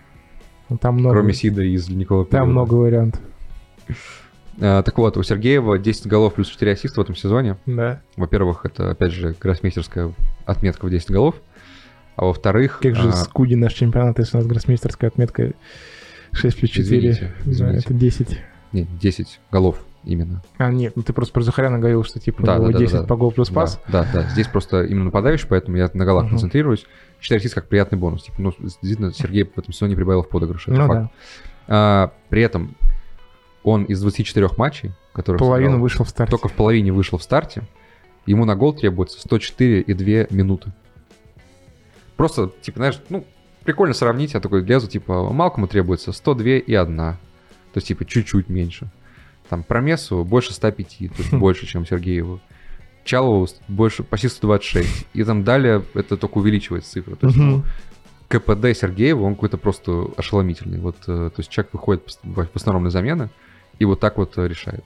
Ну, 0.69 0.77
Там 0.77 0.95
много, 0.95 1.15
Кроме 1.15 1.33
Сида 1.33 1.63
из 1.63 1.89
Ледникового 1.89 2.25
там 2.25 2.51
много 2.51 2.75
вариантов. 2.75 3.21
А, 4.61 4.83
так 4.83 4.97
вот, 4.97 5.17
у 5.17 5.23
Сергеева 5.23 5.77
10 5.77 6.07
голов 6.07 6.35
плюс 6.35 6.47
4 6.47 6.71
ассиста 6.71 6.99
в 6.99 7.03
этом 7.03 7.15
сезоне. 7.15 7.57
Да. 7.65 8.01
Во-первых, 8.15 8.65
это, 8.65 8.91
опять 8.91 9.11
же, 9.11 9.35
гроссмейстерская 9.39 10.13
отметка 10.45 10.85
в 10.85 10.89
10 10.89 11.11
голов. 11.11 11.35
А 12.15 12.25
во-вторых... 12.25 12.79
Как 12.81 12.95
же 12.95 13.09
а, 13.09 13.13
скуди 13.13 13.55
наш 13.55 13.73
чемпионат, 13.73 14.19
если 14.19 14.37
у 14.37 14.41
нас 14.41 14.47
гроссмейстерская 14.47 15.09
отметка 15.09 15.53
6 16.33 16.57
плюс 16.59 16.71
4. 16.71 16.83
Извините, 17.11 17.33
Да, 17.45 17.51
извините. 17.51 17.79
это 17.85 17.93
10. 17.93 18.39
Нет, 18.73 18.87
10 18.99 19.39
голов 19.51 19.83
именно. 20.03 20.41
А, 20.57 20.71
нет, 20.71 20.93
ну 20.95 21.01
ты 21.03 21.11
просто 21.13 21.33
про 21.33 21.41
Захаряна 21.41 21.77
говорил, 21.79 22.03
что 22.03 22.19
типа 22.19 22.43
Да, 22.43 22.55
у 22.57 22.59
него 22.63 22.67
да, 22.71 22.77
да, 22.79 22.85
10 22.85 22.93
да. 22.93 23.03
по 23.03 23.15
гол 23.15 23.31
плюс 23.31 23.49
пас. 23.49 23.81
Да, 23.87 24.03
да, 24.13 24.21
да. 24.23 24.29
Здесь 24.29 24.47
просто 24.47 24.83
именно 24.83 25.05
нападающий, 25.05 25.47
поэтому 25.47 25.77
я 25.77 25.89
на 25.93 26.05
голах 26.05 26.23
Мгм. 26.25 26.31
концентрируюсь. 26.31 26.85
4 27.19 27.39
ассиста 27.39 27.59
как 27.61 27.69
приятный 27.69 27.97
бонус. 27.97 28.23
Типа, 28.23 28.41
ну, 28.41 28.53
действительно, 28.59 29.11
Сергей 29.13 29.43
в 29.43 29.57
этом 29.57 29.73
сезоне 29.73 29.95
прибавил 29.95 30.23
в 30.23 30.29
подыгрыше. 30.29 30.71
это 30.71 30.79
Ну 30.81 30.87
факт. 30.87 31.01
да. 31.01 31.09
А, 31.67 32.13
при 32.29 32.41
этом 32.43 32.75
он 33.63 33.83
из 33.83 33.99
24 34.01 34.49
матчей, 34.57 34.91
которые 35.13 35.39
Половину 35.39 35.71
сыграл, 35.71 35.81
вышел 35.81 36.05
в 36.05 36.09
старте. 36.09 36.31
только 36.31 36.47
в 36.47 36.53
половине 36.53 36.93
вышел 36.93 37.17
в 37.17 37.23
старте, 37.23 37.63
ему 38.25 38.45
на 38.45 38.55
гол 38.55 38.73
требуется 38.73 39.19
104,2 39.19 40.27
минуты. 40.33 40.71
Просто, 42.15 42.51
типа, 42.61 42.77
знаешь, 42.79 43.01
ну, 43.09 43.25
прикольно 43.69 43.93
сравнить, 43.93 44.33
я 44.33 44.39
такой 44.39 44.65
лезу, 44.65 44.87
типа, 44.87 45.31
Малкому 45.31 45.67
требуется 45.67 46.11
102 46.11 46.43
и 46.53 46.73
1. 46.73 46.97
То 46.97 47.17
есть, 47.75 47.85
типа, 47.85 48.03
чуть-чуть 48.03 48.49
меньше. 48.49 48.89
Там, 49.47 49.61
Промесу 49.61 50.23
больше 50.23 50.53
105, 50.53 50.87
то 50.87 51.21
есть 51.21 51.31
больше, 51.45 51.67
чем 51.67 51.85
Сергееву. 51.85 52.39
Чалову 53.03 53.47
больше, 53.67 54.01
почти 54.01 54.27
126. 54.27 55.05
И 55.13 55.23
там 55.23 55.43
далее 55.43 55.83
это 55.93 56.17
только 56.17 56.39
увеличивает 56.39 56.83
цифры. 56.83 57.15
То 57.15 57.27
есть, 57.27 57.37
ну. 57.37 57.63
КПД 58.27 58.75
Сергеева, 58.75 59.21
он 59.21 59.35
какой-то 59.35 59.57
просто 59.57 60.07
ошеломительный. 60.17 60.79
Вот, 60.79 60.95
э, 61.05 61.29
то 61.29 61.33
есть 61.37 61.51
человек 61.51 61.73
выходит 61.73 62.17
в 62.23 62.79
на 62.79 62.89
замены 62.89 63.29
и 63.77 63.85
вот 63.85 63.99
так 63.99 64.17
вот 64.17 64.35
э, 64.39 64.47
решает. 64.47 64.83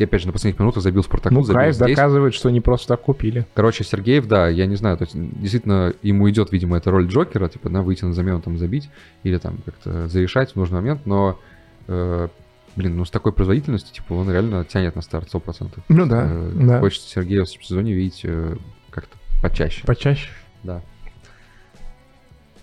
И 0.00 0.04
опять 0.04 0.22
же, 0.22 0.28
на 0.28 0.32
последних 0.32 0.58
минутах 0.58 0.82
забил 0.82 1.02
Спартаку, 1.02 1.34
Ну, 1.34 1.42
забил 1.42 1.60
Кайф 1.60 1.74
здесь. 1.74 1.88
доказывает, 1.94 2.32
что 2.32 2.48
не 2.48 2.62
просто 2.62 2.88
так 2.88 3.02
купили. 3.02 3.44
Короче, 3.52 3.84
Сергеев, 3.84 4.26
да, 4.26 4.48
я 4.48 4.64
не 4.64 4.76
знаю, 4.76 4.96
то 4.96 5.04
есть 5.04 5.14
действительно 5.14 5.92
ему 6.00 6.30
идет, 6.30 6.52
видимо, 6.52 6.78
эта 6.78 6.90
роль 6.90 7.06
Джокера, 7.06 7.48
типа, 7.50 7.68
да, 7.68 7.82
выйти 7.82 8.06
на 8.06 8.14
замену, 8.14 8.40
там, 8.40 8.56
забить 8.56 8.88
или 9.24 9.36
там 9.36 9.58
как-то 9.62 10.08
зарешать 10.08 10.52
в 10.52 10.56
нужный 10.56 10.76
момент, 10.80 11.04
но, 11.04 11.38
э, 11.86 12.28
блин, 12.76 12.96
ну 12.96 13.04
с 13.04 13.10
такой 13.10 13.32
производительностью, 13.32 13.94
типа, 13.94 14.14
он 14.14 14.30
реально 14.30 14.64
тянет 14.64 14.96
на 14.96 15.02
старт 15.02 15.28
100%. 15.30 15.68
Ну 15.90 16.06
да, 16.06 16.26
Э, 16.30 16.50
да. 16.54 16.80
Хочется 16.80 17.06
Сергея 17.06 17.44
в 17.44 17.48
сезоне 17.50 17.92
видеть 17.92 18.22
э, 18.24 18.56
как-то 18.88 19.18
почаще. 19.42 19.84
Почаще. 19.86 20.30
Да. 20.62 20.80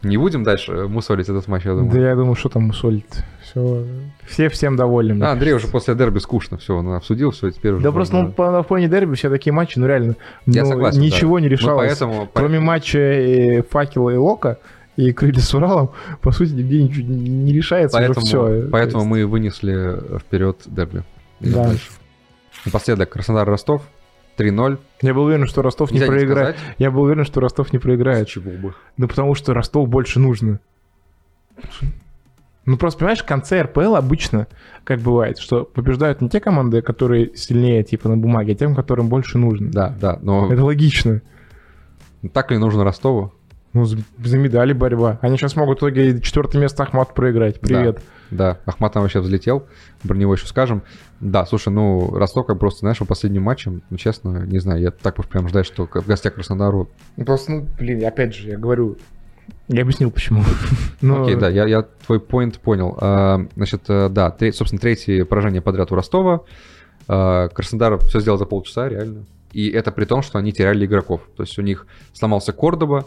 Не 0.03 0.17
будем 0.17 0.43
дальше 0.43 0.87
мусолить 0.87 1.27
этот 1.27 1.47
матч, 1.47 1.65
я 1.65 1.71
думаю. 1.73 1.91
Да 1.91 1.99
я 1.99 2.15
думаю, 2.15 2.35
что 2.35 2.49
там 2.49 2.69
усолит. 2.69 3.23
Все, 3.41 3.83
все 4.25 4.49
всем 4.49 4.75
довольны. 4.75 5.23
А, 5.23 5.31
Андрей 5.31 5.51
кажется. 5.53 5.67
уже 5.67 5.71
после 5.71 5.95
дерби 5.95 6.19
скучно, 6.19 6.57
все, 6.57 6.75
он 6.77 6.87
обсудил, 6.93 7.31
все, 7.31 7.49
теперь 7.51 7.73
уже... 7.73 7.83
Да 7.83 7.91
просто 7.91 8.15
ну, 8.15 8.31
по- 8.31 8.51
на 8.51 8.61
фоне 8.63 8.87
дерби 8.87 9.15
все 9.15 9.29
такие 9.29 9.53
матчи, 9.53 9.79
ну 9.79 9.87
реально, 9.87 10.15
Я 10.45 10.63
ну, 10.63 10.69
согласен, 10.69 11.01
ничего 11.01 11.39
не 11.39 11.45
Ну, 11.47 11.51
решалось. 11.51 11.87
поэтому... 11.87 12.29
Кроме 12.33 12.59
матча 12.59 12.99
э, 12.99 13.63
Факела 13.63 14.09
и 14.11 14.17
Лока 14.17 14.59
и 14.97 15.11
Крылья 15.13 15.39
с 15.39 15.53
Уралом, 15.55 15.91
по 16.21 16.31
сути, 16.31 16.51
нигде 16.51 16.83
ничего 16.83 17.07
не 17.07 17.29
не 17.29 17.53
решается 17.53 17.97
Поэтому, 17.97 18.25
уже 18.25 18.61
все. 18.61 18.69
поэтому 18.71 19.05
мы 19.05 19.25
вынесли 19.25 20.19
вперед 20.19 20.57
дерби. 20.65 21.03
Да. 21.39 21.65
дальше. 21.69 21.89
Напоследок 22.65 23.09
Краснодар-Ростов 23.11 23.81
3-0. 24.37 24.77
Я 25.01 25.13
был 25.13 25.23
уверен, 25.23 25.47
что 25.47 25.61
Ростов 25.61 25.91
не 25.91 25.95
Нельзя 25.99 26.05
не 26.05 26.17
проиграет. 26.17 26.57
сказать. 26.57 26.75
Я 26.77 26.91
был 26.91 27.01
уверен, 27.03 27.25
что 27.25 27.39
Ростов 27.41 27.73
не 27.73 27.79
проиграет. 27.79 28.27
Чего 28.27 28.51
бы. 28.51 28.73
Да 28.97 29.07
потому 29.07 29.35
что 29.35 29.53
Ростов 29.53 29.87
больше 29.89 30.19
нужно. 30.19 30.59
Ну 32.65 32.77
просто, 32.77 32.99
понимаешь, 32.99 33.21
в 33.21 33.25
конце 33.25 33.61
РПЛ 33.61 33.95
обычно, 33.95 34.47
как 34.83 34.99
бывает, 34.99 35.37
что 35.37 35.63
побеждают 35.63 36.19
не 36.19 36.29
те 36.29 36.41
команды, 36.41 36.81
которые 36.81 37.33
сильнее, 37.35 37.81
типа, 37.83 38.09
на 38.09 38.17
бумаге, 38.17 38.51
а 38.53 38.55
тем, 38.55 38.75
которым 38.75 39.07
больше 39.07 39.37
нужно. 39.37 39.71
Да, 39.71 39.95
да, 39.99 40.19
но 40.21 40.51
Это 40.51 40.63
логично. 40.65 41.21
так 42.33 42.51
ли 42.51 42.57
нужно 42.57 42.83
Ростову? 42.83 43.31
Ну, 43.77 43.85
за, 43.85 43.97
за 44.23 44.37
медали 44.39 44.73
борьба. 44.73 45.19
Они 45.21 45.37
сейчас 45.37 45.55
могут 45.55 45.77
в 45.77 45.81
итоге 45.81 46.19
четвертое 46.19 46.57
место 46.57 46.81
Ахмат 46.81 47.13
проиграть. 47.13 47.59
Привет. 47.59 47.99
Да, 48.31 48.57
Ахмат 48.65 48.93
там 48.93 49.03
вообще 49.03 49.19
взлетел, 49.19 49.67
про 50.05 50.15
него 50.15 50.33
еще 50.33 50.47
скажем. 50.47 50.81
Да, 51.19 51.45
слушай, 51.45 51.69
ну, 51.69 52.09
Ростов 52.17 52.47
как 52.47 52.57
просто, 52.57 52.79
знаешь, 52.79 52.97
по 52.97 53.05
последним 53.05 53.43
матчам, 53.43 53.83
ну, 53.91 53.97
честно, 53.97 54.45
не 54.47 54.57
знаю, 54.57 54.81
я 54.81 54.89
так 54.89 55.19
уж 55.19 55.27
прям 55.27 55.47
ждать, 55.47 55.67
что 55.67 55.85
в 55.85 56.07
гостях 56.07 56.33
Краснодару... 56.33 56.89
Ну, 57.17 57.25
Просто, 57.25 57.51
ну, 57.51 57.67
блин, 57.77 58.03
опять 58.03 58.33
же, 58.33 58.47
я 58.49 58.57
говорю, 58.57 58.97
я 59.67 59.83
объяснил, 59.83 60.09
почему. 60.09 60.43
Но- 61.01 61.21
Окей, 61.23 61.35
да, 61.35 61.49
я, 61.49 61.67
я 61.67 61.83
твой 62.07 62.19
поинт 62.19 62.59
понял. 62.59 62.97
А, 62.99 63.45
значит, 63.55 63.83
э, 63.89 64.09
да, 64.09 64.31
тре- 64.31 64.51
собственно, 64.53 64.79
третье 64.81 65.23
поражение 65.23 65.61
подряд 65.61 65.91
у 65.91 65.95
Ростова. 65.95 66.41
А, 67.07 67.47
Краснодар 67.49 67.99
все 67.99 68.19
сделал 68.21 68.39
за 68.39 68.45
полчаса, 68.45 68.89
реально. 68.89 69.25
И 69.53 69.69
это 69.69 69.91
при 69.91 70.05
том, 70.05 70.21
что 70.23 70.37
они 70.39 70.51
теряли 70.51 70.85
игроков. 70.85 71.21
То 71.37 71.43
есть 71.43 71.57
у 71.57 71.61
них 71.61 71.87
сломался 72.13 72.51
Кордоба, 72.51 73.05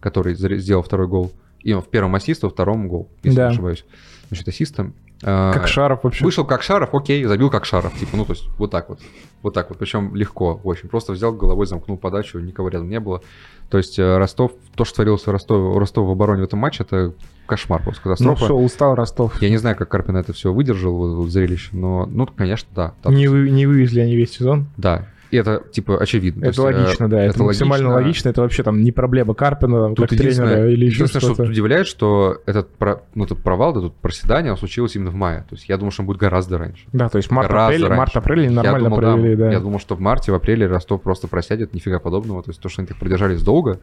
который 0.00 0.34
сделал 0.34 0.82
второй 0.82 1.06
гол. 1.08 1.32
И 1.60 1.72
он 1.72 1.82
в 1.82 1.88
первом 1.88 2.14
ассист, 2.14 2.42
во 2.42 2.48
втором 2.50 2.88
гол, 2.88 3.08
если 3.22 3.36
Да. 3.36 3.46
не 3.48 3.52
ошибаюсь. 3.52 3.84
Значит, 4.28 4.48
ассистом. 4.48 4.94
А, 5.22 5.52
Как 5.52 5.68
Шаров 5.68 6.04
вообще. 6.04 6.24
Вышел 6.24 6.46
как 6.46 6.62
Шаров, 6.62 6.94
окей, 6.94 7.22
забил 7.24 7.50
как 7.50 7.66
Шаров. 7.66 7.92
Типа, 7.98 8.16
ну, 8.16 8.24
то 8.24 8.32
есть, 8.32 8.48
вот 8.56 8.70
так 8.70 8.88
вот. 8.88 9.00
Вот 9.42 9.52
так 9.52 9.68
вот. 9.68 9.78
Причем 9.78 10.14
легко 10.14 10.58
очень. 10.64 10.88
Просто 10.88 11.12
взял 11.12 11.34
головой, 11.34 11.66
замкнул 11.66 11.98
подачу, 11.98 12.38
никого 12.38 12.70
рядом 12.70 12.88
не 12.88 12.98
было. 13.00 13.20
То 13.68 13.76
есть, 13.76 13.98
э, 13.98 14.16
Ростов, 14.16 14.52
то, 14.74 14.86
что 14.86 14.94
творилось 14.96 15.26
у 15.26 15.32
Ростова, 15.32 15.68
у 15.74 15.78
Ростова 15.78 16.08
в 16.08 16.12
обороне 16.12 16.40
в 16.40 16.44
этом 16.46 16.58
матче, 16.60 16.84
это 16.84 17.12
кошмар, 17.44 17.82
просто 17.82 18.00
Ну 18.06 18.10
катастрофа. 18.12 18.44
все, 18.46 18.54
устал 18.54 18.94
Ростов. 18.94 19.42
Я 19.42 19.50
не 19.50 19.58
знаю, 19.58 19.76
как 19.76 19.90
Карпин 19.90 20.16
это 20.16 20.32
все 20.32 20.54
выдержал, 20.54 20.94
вот, 20.96 21.14
вот 21.16 21.28
зрелище, 21.28 21.68
но, 21.72 22.06
ну, 22.06 22.26
конечно, 22.26 22.68
да. 22.74 22.94
да, 23.04 23.10
Не, 23.10 23.28
вы- 23.28 23.50
не 23.50 23.66
вывезли 23.66 24.00
они 24.00 24.16
весь 24.16 24.30
сезон. 24.32 24.68
Да. 24.78 25.06
И 25.30 25.36
это, 25.36 25.62
типа, 25.70 25.96
очевидно. 25.98 26.42
То 26.42 26.48
Это 26.48 26.62
есть, 26.62 26.76
э, 26.76 26.82
логично, 26.82 27.08
да. 27.08 27.22
Это, 27.22 27.42
максимально 27.42 27.88
логично. 27.90 28.04
логично. 28.04 28.28
Это 28.30 28.40
вообще 28.40 28.62
там 28.62 28.82
не 28.82 28.90
проблема 28.90 29.34
Карпина, 29.34 29.82
там, 29.82 29.94
Тут 29.94 30.08
как 30.08 30.18
тренера 30.18 30.68
или 30.68 30.86
еще 30.86 30.96
единственное, 31.04 31.20
что 31.20 31.34
что-то. 31.34 31.50
удивляет, 31.50 31.86
что 31.86 32.42
этот, 32.46 32.68
ну, 33.14 33.24
этот 33.24 33.38
провал, 33.38 33.72
да, 33.72 33.80
тут 33.80 33.94
проседание, 33.94 34.50
он 34.52 34.58
случилось 34.58 34.96
именно 34.96 35.10
в 35.10 35.14
мае. 35.14 35.44
То 35.48 35.54
есть 35.54 35.68
я 35.68 35.76
думал, 35.76 35.92
что 35.92 36.02
он 36.02 36.06
будет 36.06 36.18
гораздо 36.18 36.58
раньше. 36.58 36.84
Да, 36.92 37.08
то 37.08 37.18
есть 37.18 37.30
март-апрель, 37.30 37.82
раньше. 37.82 37.96
март-апрель 37.98 38.44
Я 38.44 38.50
нормально 38.50 38.88
думал, 38.90 38.98
провели, 38.98 39.36
да. 39.36 39.52
Я 39.52 39.60
думал, 39.60 39.78
что 39.78 39.94
в 39.94 40.00
марте, 40.00 40.32
в 40.32 40.34
апреле 40.34 40.66
Ростов 40.66 41.02
просто 41.02 41.28
просядет, 41.28 41.74
нифига 41.74 42.00
подобного. 42.00 42.42
То 42.42 42.50
есть 42.50 42.60
то, 42.60 42.68
что 42.68 42.82
они 42.82 42.86
так 42.88 42.98
продержались 42.98 43.42
долго 43.42 43.78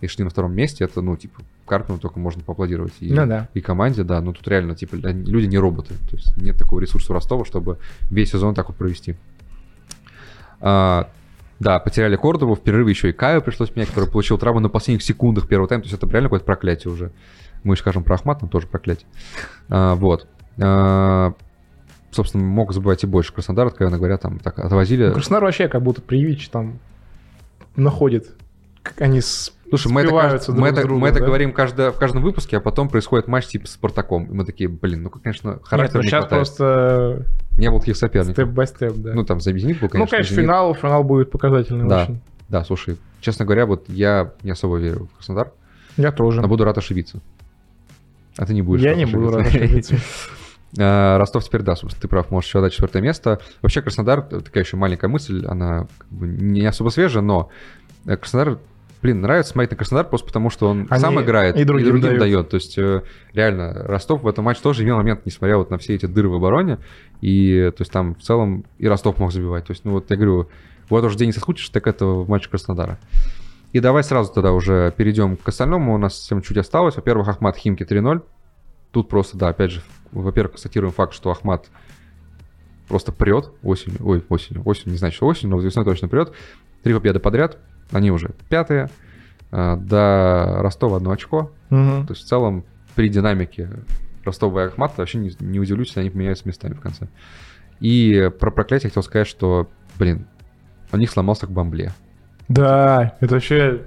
и 0.00 0.06
шли 0.08 0.24
на 0.24 0.30
втором 0.30 0.54
месте, 0.54 0.84
это, 0.84 1.00
ну, 1.00 1.16
типа, 1.16 1.40
Карпину 1.66 1.98
только 1.98 2.18
можно 2.18 2.42
поаплодировать. 2.42 2.92
И, 3.00 3.12
Ну 3.12 3.26
да. 3.26 3.48
и 3.54 3.60
команде, 3.60 4.02
да, 4.02 4.20
ну 4.20 4.32
тут 4.32 4.46
реально, 4.48 4.74
типа, 4.74 4.96
люди 4.96 5.46
не 5.46 5.58
роботы. 5.58 5.94
То 6.10 6.16
есть 6.16 6.36
нет 6.36 6.56
такого 6.56 6.80
ресурса 6.80 7.12
Ростова, 7.12 7.44
чтобы 7.44 7.78
весь 8.10 8.30
сезон 8.30 8.54
так 8.54 8.68
вот 8.68 8.76
провести. 8.76 9.16
А, 10.60 11.08
да, 11.58 11.78
потеряли 11.78 12.16
Кордову, 12.16 12.54
в 12.54 12.60
перерыве 12.60 12.90
еще 12.90 13.10
и 13.10 13.12
Каю 13.12 13.40
пришлось 13.40 13.74
менять, 13.74 13.88
который 13.88 14.10
получил 14.10 14.38
травму 14.38 14.60
на 14.60 14.68
последних 14.68 15.02
секундах 15.02 15.48
первого 15.48 15.68
тайма. 15.68 15.82
То 15.82 15.88
есть 15.88 16.02
это 16.02 16.10
реально 16.10 16.28
какое-то 16.28 16.46
проклятие 16.46 16.92
уже. 16.92 17.12
Мы 17.64 17.74
еще 17.74 17.82
скажем 17.82 18.04
про 18.04 18.14
Ахмат, 18.14 18.42
но 18.42 18.48
тоже 18.48 18.66
проклятие. 18.66 19.08
А, 19.68 19.94
вот. 19.94 20.28
А, 20.60 21.32
собственно, 22.10 22.44
мог 22.44 22.72
забывать 22.72 23.02
и 23.04 23.06
больше 23.06 23.32
Краснодар, 23.32 23.66
откровенно 23.66 23.98
говоря, 23.98 24.18
там 24.18 24.38
так 24.38 24.58
отвозили. 24.58 25.06
Ну, 25.06 25.14
Краснодар 25.14 25.44
вообще 25.44 25.68
как 25.68 25.82
будто 25.82 26.02
Привич 26.02 26.48
там 26.48 26.78
находит, 27.74 28.34
как 28.88 29.00
они. 29.00 29.20
Слушай, 29.20 29.90
мы 29.90 30.02
это, 30.02 30.10
друг 30.10 30.58
мы 30.58 30.68
это, 30.68 30.82
другом, 30.82 31.00
мы 31.00 31.08
это 31.08 31.18
да? 31.20 31.26
говорим 31.26 31.52
каждое, 31.52 31.90
в 31.90 31.96
каждом 31.98 32.22
выпуске, 32.22 32.56
а 32.58 32.60
потом 32.60 32.88
происходит 32.88 33.26
матч 33.26 33.46
типа 33.46 33.66
с 33.66 33.72
Спартаком. 33.72 34.26
И 34.26 34.32
мы 34.32 34.44
такие, 34.44 34.68
блин, 34.68 35.02
ну, 35.02 35.10
конечно, 35.10 35.50
Нет, 35.50 35.60
характер 35.64 35.96
ну 35.96 36.02
не 36.02 36.08
сейчас 36.08 36.24
хватает. 36.26 36.46
просто 36.46 37.24
Не 37.56 37.68
было 37.70 37.80
таких 37.80 37.96
соперников. 37.96 38.34
степ-бай-степ, 38.34 38.94
да. 38.94 39.12
Ну, 39.14 39.24
там, 39.24 39.40
за 39.40 39.50
Зенит 39.56 39.80
был, 39.80 39.88
конечно. 39.88 39.98
ну, 39.98 40.06
конечно, 40.06 40.34
Зенит. 40.34 40.46
финал, 40.46 40.74
финал 40.74 41.02
будет 41.04 41.30
показательный 41.32 41.88
Да. 41.88 42.04
очень. 42.04 42.20
Да, 42.48 42.64
слушай, 42.64 42.96
честно 43.20 43.44
говоря, 43.44 43.66
вот 43.66 43.88
я 43.88 44.32
не 44.44 44.52
особо 44.52 44.76
верю 44.76 45.08
в 45.12 45.16
Краснодар, 45.16 45.50
Я 45.96 46.12
тоже. 46.12 46.40
но 46.40 46.46
буду 46.48 46.62
рад 46.64 46.78
ошибиться. 46.78 47.20
А 48.38 48.46
ты 48.46 48.54
не 48.54 48.62
будешь 48.62 48.82
Я 48.82 48.94
не 48.94 49.04
буду 49.04 49.36
рад 49.36 49.46
ошибиться. 49.48 49.96
А, 50.78 51.16
Ростов 51.16 51.42
теперь, 51.44 51.62
да, 51.62 51.74
собственно, 51.74 52.02
ты 52.02 52.08
прав, 52.08 52.30
можешь 52.30 52.48
еще 52.50 52.60
дать 52.60 52.72
четвертое 52.72 53.00
место. 53.00 53.40
Вообще 53.62 53.80
Краснодар, 53.80 54.20
такая 54.20 54.62
еще 54.64 54.76
маленькая 54.76 55.08
мысль, 55.08 55.46
она 55.46 55.86
как 55.96 56.08
бы 56.10 56.26
не 56.26 56.66
особо 56.66 56.90
свежая, 56.90 57.22
но 57.22 57.48
Краснодар, 58.04 58.58
блин, 59.06 59.20
нравится 59.20 59.52
смотреть 59.52 59.70
на 59.70 59.76
Краснодар 59.76 60.08
просто 60.08 60.26
потому, 60.26 60.50
что 60.50 60.68
он 60.68 60.88
Они 60.90 61.00
сам 61.00 61.20
играет 61.20 61.56
и 61.56 61.62
другим 61.62 62.00
дают. 62.00 62.18
дает. 62.18 62.48
То 62.48 62.56
есть 62.56 62.76
э, 62.76 63.02
реально 63.32 63.72
Ростов 63.84 64.22
в 64.22 64.26
этом 64.26 64.44
матче 64.44 64.60
тоже 64.60 64.82
имел 64.82 64.96
момент, 64.96 65.20
несмотря 65.24 65.58
вот 65.58 65.70
на 65.70 65.78
все 65.78 65.94
эти 65.94 66.06
дыры 66.06 66.28
в 66.28 66.34
обороне. 66.34 66.78
И 67.20 67.70
то 67.76 67.82
есть 67.82 67.92
там 67.92 68.16
в 68.16 68.22
целом 68.22 68.64
и 68.78 68.88
Ростов 68.88 69.18
мог 69.18 69.32
забивать. 69.32 69.64
То 69.64 69.70
есть, 69.70 69.84
ну 69.84 69.92
вот 69.92 70.10
я 70.10 70.16
говорю, 70.16 70.48
вот 70.88 71.04
уже 71.04 71.16
день 71.16 71.28
не 71.28 71.32
соскучишь, 71.32 71.68
так 71.68 71.86
это 71.86 72.04
в 72.04 72.28
матче 72.28 72.50
Краснодара. 72.50 72.98
И 73.72 73.78
давай 73.78 74.02
сразу 74.02 74.32
тогда 74.32 74.52
уже 74.52 74.92
перейдем 74.96 75.36
к 75.36 75.46
остальному. 75.48 75.94
У 75.94 75.98
нас 75.98 76.16
совсем 76.16 76.42
чуть 76.42 76.56
осталось. 76.56 76.96
Во-первых, 76.96 77.28
Ахмат 77.28 77.56
Химки 77.56 77.84
3-0. 77.84 78.22
Тут 78.90 79.08
просто, 79.08 79.36
да, 79.36 79.48
опять 79.50 79.70
же, 79.70 79.82
во-первых, 80.10 80.52
констатируем 80.52 80.92
факт, 80.92 81.14
что 81.14 81.30
Ахмат 81.30 81.66
просто 82.88 83.12
прет 83.12 83.50
осенью. 83.62 84.00
Ой, 84.02 84.24
осенью. 84.28 84.62
Осенью, 84.64 84.94
не 84.94 84.98
знаю, 84.98 85.12
что 85.12 85.26
осенью, 85.26 85.54
но 85.54 85.62
весной 85.62 85.84
точно 85.84 86.08
прет. 86.08 86.32
Три 86.82 86.92
победы 86.92 87.20
подряд. 87.20 87.58
Они 87.92 88.10
уже 88.10 88.30
пятые. 88.48 88.88
А, 89.52 89.76
До 89.76 90.62
Ростова 90.62 90.96
одно 90.96 91.10
очко. 91.12 91.50
Мгм. 91.70 92.06
То 92.06 92.12
есть 92.14 92.24
в 92.24 92.28
целом 92.28 92.64
при 92.94 93.08
динамике 93.08 93.70
Ростова 94.24 94.64
и 94.64 94.66
Ахмата 94.66 94.94
вообще 94.98 95.18
не, 95.18 95.30
не 95.40 95.60
удивлюсь, 95.60 95.88
если 95.88 96.00
они 96.00 96.10
поменяются 96.10 96.46
местами 96.48 96.74
в 96.74 96.80
конце. 96.80 97.08
И 97.80 98.30
про 98.40 98.50
проклятие 98.50 98.90
хотел 98.90 99.02
сказать, 99.02 99.26
что, 99.28 99.68
блин, 99.98 100.26
у 100.92 100.96
них 100.96 101.10
сломался 101.10 101.46
к 101.46 101.50
бомбле. 101.50 101.92
Да, 102.48 103.16
это 103.20 103.34
вообще... 103.34 103.82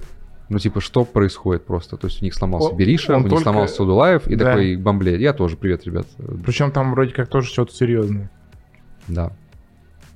Ну, 0.49 0.57
типа, 0.57 0.81
что 0.81 1.05
происходит 1.05 1.65
просто? 1.65 1.95
То 1.95 2.07
есть 2.07 2.21
у 2.21 2.25
них 2.25 2.33
сломался 2.33 2.69
Он- 2.69 2.77
Бериша, 2.77 3.13
он 3.13 3.19
у 3.19 3.23
них 3.23 3.29
только- 3.29 3.43
сломался 3.43 3.75
Саудулаев, 3.75 4.27
и 4.27 4.35
Да. 4.35 4.45
такой 4.45 4.75
бомбле. 4.77 5.19
Я 5.21 5.33
тоже, 5.33 5.57
привет, 5.57 5.85
ребят. 5.85 6.07
Причем 6.45 6.71
там 6.71 6.91
вроде 6.91 7.13
как 7.13 7.27
тоже 7.29 7.47
что-то 7.49 7.73
серьезное. 7.73 8.31
Да. 9.07 9.31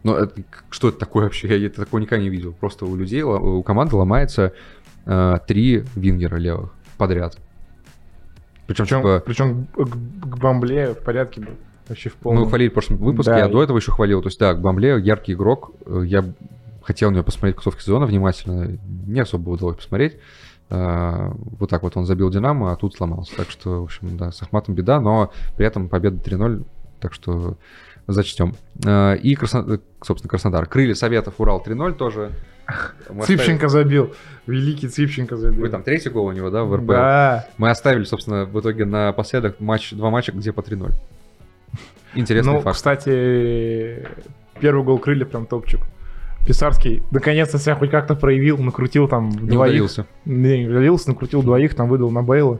Но 0.04 0.18
это- 0.18 0.41
к- 0.43 0.66
что 0.70 0.89
это 0.89 0.97
такое 0.99 1.24
вообще? 1.26 1.47
Я 1.60 1.68
это 1.68 1.82
такого 1.86 1.99
никогда 2.01 2.22
не 2.24 2.30
видел. 2.30 2.54
Просто 2.54 2.86
у 2.86 2.95
людей, 2.95 3.22
ло- 3.24 3.39
у 3.39 3.64
команды 3.64 3.95
ломается 3.95 4.54
э, 5.06 5.38
три 5.47 5.84
вингера 5.95 6.38
левых 6.38 6.74
подряд. 6.97 7.38
Причем, 8.68 8.86
Причем, 8.86 8.97
типа, 8.99 9.24
причем 9.26 9.68
к, 9.76 10.30
к 10.30 10.38
бомбле 10.39 10.93
в 10.93 10.99
порядке 10.99 11.41
был. 11.41 11.51
Вообще 11.89 12.10
в 12.10 12.14
Мы 12.16 12.20
полном. 12.22 12.41
его 12.43 12.49
хвалили 12.49 12.70
в 12.70 12.74
прошлом 12.74 12.97
выпуске, 12.97 13.32
Да. 13.32 13.39
я 13.39 13.47
до 13.49 13.62
этого 13.62 13.78
еще 13.78 13.91
хвалил. 13.91 14.22
То 14.22 14.28
есть, 14.28 14.39
да, 14.39 14.54
Бамбле 14.56 14.97
яркий 15.01 15.34
игрок. 15.34 15.72
Э, 15.86 16.04
Я 16.06 16.24
хотел 16.84 17.10
на 17.12 17.16
него 17.16 17.24
посмотреть 17.26 17.56
концовки 17.56 17.82
сезона 17.82 18.06
внимательно. 18.06 18.78
Не 19.06 19.20
особо 19.22 19.49
удалось 19.49 19.76
посмотреть. 19.78 20.18
А, 20.70 21.34
Вот 21.60 21.70
так 21.70 21.84
вот 21.84 21.97
он 21.97 22.06
забил 22.06 22.30
Динамо, 22.30 22.72
а 22.72 22.76
тут 22.78 22.95
сломался. 22.95 23.36
Так 23.36 23.49
что, 23.49 23.82
в 23.82 23.84
общем, 23.84 24.18
да, 24.18 24.32
с 24.32 24.41
Ахматом 24.41 24.76
беда, 24.76 24.99
но 25.01 25.32
при 25.58 25.66
этом 25.66 25.89
победа 25.89 26.18
3-0, 26.24 26.64
так 27.01 27.14
что 27.14 27.58
зачтем. 28.08 28.56
А, 28.86 29.14
И, 29.14 29.36
Красно- 29.36 29.76
э, 29.76 29.78
собственно, 30.04 30.30
Краснодар. 30.30 30.66
Крылья 30.66 30.93
Советов, 30.93 31.36
Урал 31.39 31.62
3-0 31.66 31.93
тоже. 31.93 32.32
Мы 33.10 33.26
Цыпченко 33.26 33.68
забил. 33.68 34.14
Великий 34.47 34.88
Цыпченко 34.88 35.36
забил. 35.36 35.62
Вы 35.62 35.70
там 35.70 35.84
третий 35.84 36.10
гол 36.10 36.28
у 36.28 36.32
него, 36.32 36.49
да, 36.49 36.64
в 36.64 36.76
РПЛ? 36.76 36.93
Да. 36.93 37.47
Мы 37.58 37.70
оставили, 37.70 38.04
собственно, 38.06 38.45
в 38.45 38.60
итоге 38.60 38.86
напоследок 38.86 39.60
матч, 39.60 39.91
два 39.91 40.10
матча, 40.10 40.32
где 40.32 40.51
по 40.54 40.62
3-0. 40.62 40.91
Интересный 42.16 42.54
ну, 42.54 42.62
факт. 42.62 42.76
кстати, 42.76 44.08
первый 44.60 44.84
гол 44.84 44.99
крылья 44.99 45.26
прям 45.26 45.45
топчик. 45.45 45.82
Писарский 46.45 47.01
наконец-то 47.12 47.58
себя 47.58 47.76
хоть 47.76 47.89
как-то 47.89 48.16
проявил, 48.16 48.58
накрутил 48.58 49.08
там 49.08 49.30
Не 49.30 49.36
двоих. 49.51 49.72
удалился. 49.72 50.06
Не, 50.26 50.64
не 50.64 50.68
удалился, 50.70 51.10
накрутил 51.10 51.41
двоих, 51.41 51.74
там 51.74 51.88
выдал 51.88 52.12
на 52.12 52.22
Бейла. 52.22 52.60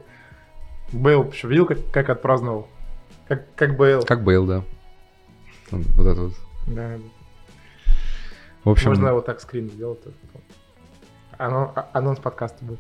Бейл, 0.91 1.30
еще 1.32 1.48
видел, 1.48 1.66
как, 1.66 1.80
как 1.91 2.10
отпраздновал? 2.10 2.68
Как, 3.28 3.44
как 3.56 3.78
Бейл. 3.78 4.04
Как 4.04 4.24
Бейл, 4.24 4.46
да. 4.46 4.64
Вот 5.72 6.05
это 6.05 6.22
вот. 6.22 6.34
Да. 6.68 6.97
В 8.64 8.70
общем, 8.70 8.89
Можно 8.89 9.14
вот 9.14 9.26
так 9.26 9.41
скрин 9.41 9.70
сделать. 9.70 9.99
Анон- 11.38 11.72
а- 11.76 11.89
анонс 11.93 12.20
подкаста 12.20 12.64
будет. 12.64 12.80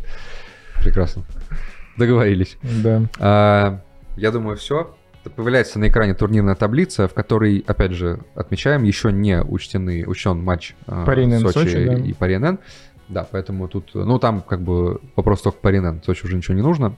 прекрасно. 0.83 1.23
Договорились. 1.97 2.57
Да. 2.61 3.03
А, 3.19 3.81
я 4.15 4.31
думаю, 4.31 4.57
все. 4.57 4.95
Появляется 5.35 5.79
на 5.79 5.87
экране 5.87 6.13
турнирная 6.13 6.55
таблица, 6.55 7.07
в 7.07 7.13
которой, 7.13 7.63
опять 7.65 7.93
же, 7.93 8.19
отмечаем, 8.35 8.83
еще 8.83 9.11
не 9.11 9.41
учтены, 9.41 10.05
учтен 10.05 10.43
матч 10.43 10.75
а, 10.85 11.05
По 11.05 11.15
РНН 11.15 11.39
Сочи, 11.39 11.53
Сочи, 11.53 11.85
да. 11.85 11.95
и 11.95 12.13
по 12.13 12.27
РНН. 12.27 12.59
Да, 13.09 13.27
поэтому 13.29 13.67
тут, 13.67 13.91
ну, 13.93 14.19
там 14.19 14.41
как 14.41 14.61
бы 14.61 15.01
вопрос 15.15 15.41
только 15.41 15.59
по 15.59 15.69
РНН, 15.71 16.01
Сочи 16.03 16.25
уже 16.25 16.35
ничего 16.35 16.55
не 16.55 16.61
нужно. 16.61 16.95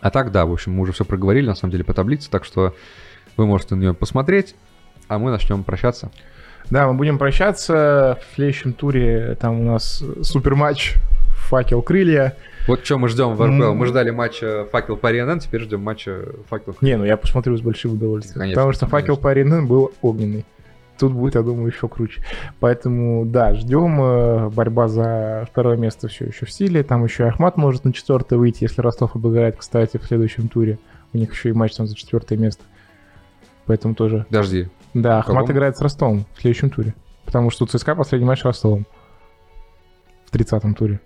А 0.00 0.10
так, 0.10 0.30
да, 0.32 0.46
в 0.46 0.52
общем, 0.52 0.72
мы 0.72 0.82
уже 0.82 0.92
все 0.92 1.04
проговорили, 1.04 1.46
на 1.46 1.54
самом 1.54 1.72
деле, 1.72 1.84
по 1.84 1.94
таблице, 1.94 2.30
так 2.30 2.44
что 2.44 2.74
вы 3.36 3.46
можете 3.46 3.74
на 3.74 3.80
нее 3.80 3.94
посмотреть, 3.94 4.54
а 5.08 5.18
мы 5.18 5.30
начнем 5.30 5.64
прощаться. 5.64 6.10
Да, 6.70 6.88
мы 6.88 6.94
будем 6.94 7.18
прощаться. 7.18 8.18
В 8.32 8.34
следующем 8.34 8.72
туре 8.72 9.36
там 9.40 9.60
у 9.60 9.64
нас 9.64 10.02
супер 10.22 10.54
матч 10.54 10.94
факел 11.48 11.82
крылья. 11.82 12.36
Вот 12.66 12.84
что 12.84 12.98
мы 12.98 13.08
ждем 13.08 13.34
в 13.36 13.42
РПЛ. 13.44 13.74
Мы 13.74 13.86
ждали 13.86 14.10
матча 14.10 14.66
факел 14.72 14.96
по 14.96 15.10
РНН, 15.10 15.38
теперь 15.38 15.60
ждем 15.62 15.80
матча 15.82 16.22
факел. 16.48 16.76
Не, 16.80 16.96
ну 16.96 17.04
я 17.04 17.16
посмотрю 17.16 17.56
с 17.56 17.60
большим 17.60 17.92
удовольствием. 17.92 18.40
Конечно, 18.40 18.60
потому 18.60 18.72
что 18.72 18.86
факел 18.86 19.16
конечно. 19.16 19.22
по 19.22 19.56
РНН 19.58 19.66
был 19.68 19.92
огненный. 20.02 20.44
Тут 20.98 21.12
будет, 21.12 21.34
я 21.34 21.42
думаю, 21.42 21.70
еще 21.70 21.88
круче. 21.88 22.22
Поэтому, 22.58 23.26
да, 23.26 23.54
ждем. 23.54 24.00
э, 24.00 24.48
Борьба 24.48 24.88
за 24.88 25.46
второе 25.52 25.76
место 25.76 26.08
все 26.08 26.24
еще 26.24 26.46
в 26.46 26.50
силе. 26.50 26.82
Там 26.82 27.04
еще 27.04 27.24
и 27.24 27.26
Ахмат 27.26 27.58
может 27.58 27.84
на 27.84 27.92
четвертое 27.92 28.36
выйти, 28.38 28.62
если 28.64 28.80
Ростов 28.80 29.14
обыграет, 29.14 29.56
кстати, 29.58 29.98
в 29.98 30.04
следующем 30.04 30.48
туре. 30.48 30.78
У 31.12 31.18
них 31.18 31.32
еще 31.32 31.50
и 31.50 31.52
матч 31.52 31.74
там 31.76 31.86
за 31.86 31.94
четвертое 31.94 32.38
место. 32.38 32.64
Поэтому 33.66 33.94
тоже. 33.94 34.24
Подожди, 34.28 34.68
Да, 35.02 35.22
Кого? 35.22 35.38
Ахмат 35.38 35.50
играет 35.50 35.76
с 35.76 35.80
Ростовом 35.80 36.26
в 36.34 36.40
следующем 36.40 36.70
туре. 36.70 36.94
Потому 37.24 37.50
что 37.50 37.64
у 37.64 37.66
ЦСКА 37.66 37.94
последний 37.94 38.26
матч 38.26 38.40
с 38.40 38.44
Ростовом. 38.44 38.86
В 40.30 40.34
30-м 40.34 40.74
туре. 40.74 41.00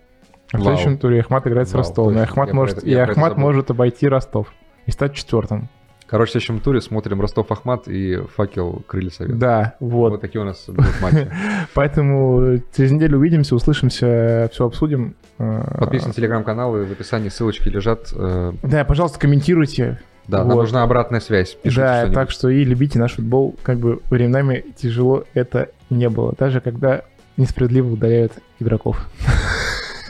А 0.53 0.57
в 0.59 0.61
Вау. 0.61 0.64
следующем 0.76 0.99
туре 0.99 1.20
Ахмат 1.20 1.47
играет 1.47 1.68
с 1.68 1.72
Вау, 1.72 1.78
Ростовом. 1.82 2.11
И 2.12 2.14
точно. 2.16 2.30
Ахмат, 2.30 2.47
Я 2.49 2.53
про 2.53 2.57
может, 2.61 2.78
это- 2.78 2.86
и 2.86 2.91
я 2.91 2.97
про 2.97 3.03
это 3.05 3.12
Ахмат 3.12 3.30
забыл. 3.32 3.43
может 3.43 3.70
обойти 3.70 4.09
Ростов. 4.09 4.53
И 4.86 4.91
стать 4.91 5.14
четвертым. 5.14 5.68
Короче, 6.07 6.30
в 6.30 6.32
следующем 6.32 6.61
туре 6.61 6.80
смотрим 6.80 7.20
Ростов 7.20 7.53
Ахмат 7.53 7.86
и 7.86 8.16
факел 8.34 8.82
Крылья 8.88 9.11
Совет. 9.11 9.38
Да, 9.38 9.76
вот. 9.78 10.11
Вот 10.11 10.20
такие 10.20 10.41
у 10.41 10.45
нас 10.45 10.64
будут 10.66 11.01
матчи. 11.01 11.30
Поэтому 11.74 12.59
через 12.76 12.91
неделю 12.91 13.18
увидимся, 13.18 13.55
услышимся, 13.55 14.49
все 14.53 14.66
обсудим. 14.66 15.14
Э, 15.38 15.61
Подписывайтесь 15.78 16.07
на 16.09 16.12
телеграм-каналы, 16.14 16.84
в 16.84 16.91
описании 16.93 17.28
ссылочки 17.28 17.68
лежат. 17.68 18.12
Э, 18.12 18.53
Да, 18.64 18.84
пожалуйста, 18.84 19.20
комментируйте. 19.20 20.01
Да, 20.29 20.39
нам 20.39 20.49
Вот. 20.57 20.62
нужна 20.62 20.83
обратная 20.83 21.21
связь. 21.21 21.57
Пишите 21.62 21.81
да, 21.83 21.97
что-нибудь. 21.99 22.14
так 22.14 22.31
что 22.31 22.49
и 22.49 22.64
любите 22.64 22.99
наш 22.99 23.14
футбол. 23.14 23.57
Как 23.62 23.79
бы 23.79 24.01
временами 24.11 24.64
тяжело 24.77 25.25
это 25.35 25.71
не 25.91 26.09
было. 26.09 26.35
Даже 26.39 26.61
когда 26.61 27.03
несправедливо 27.37 27.93
удаляют 27.93 28.33
игроков. 28.59 29.09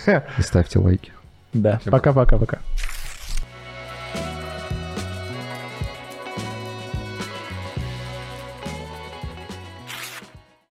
И 0.06 0.42
ставьте 0.42 0.78
лайки. 0.78 1.12
Да, 1.52 1.80
пока-пока-пока. 1.84 2.58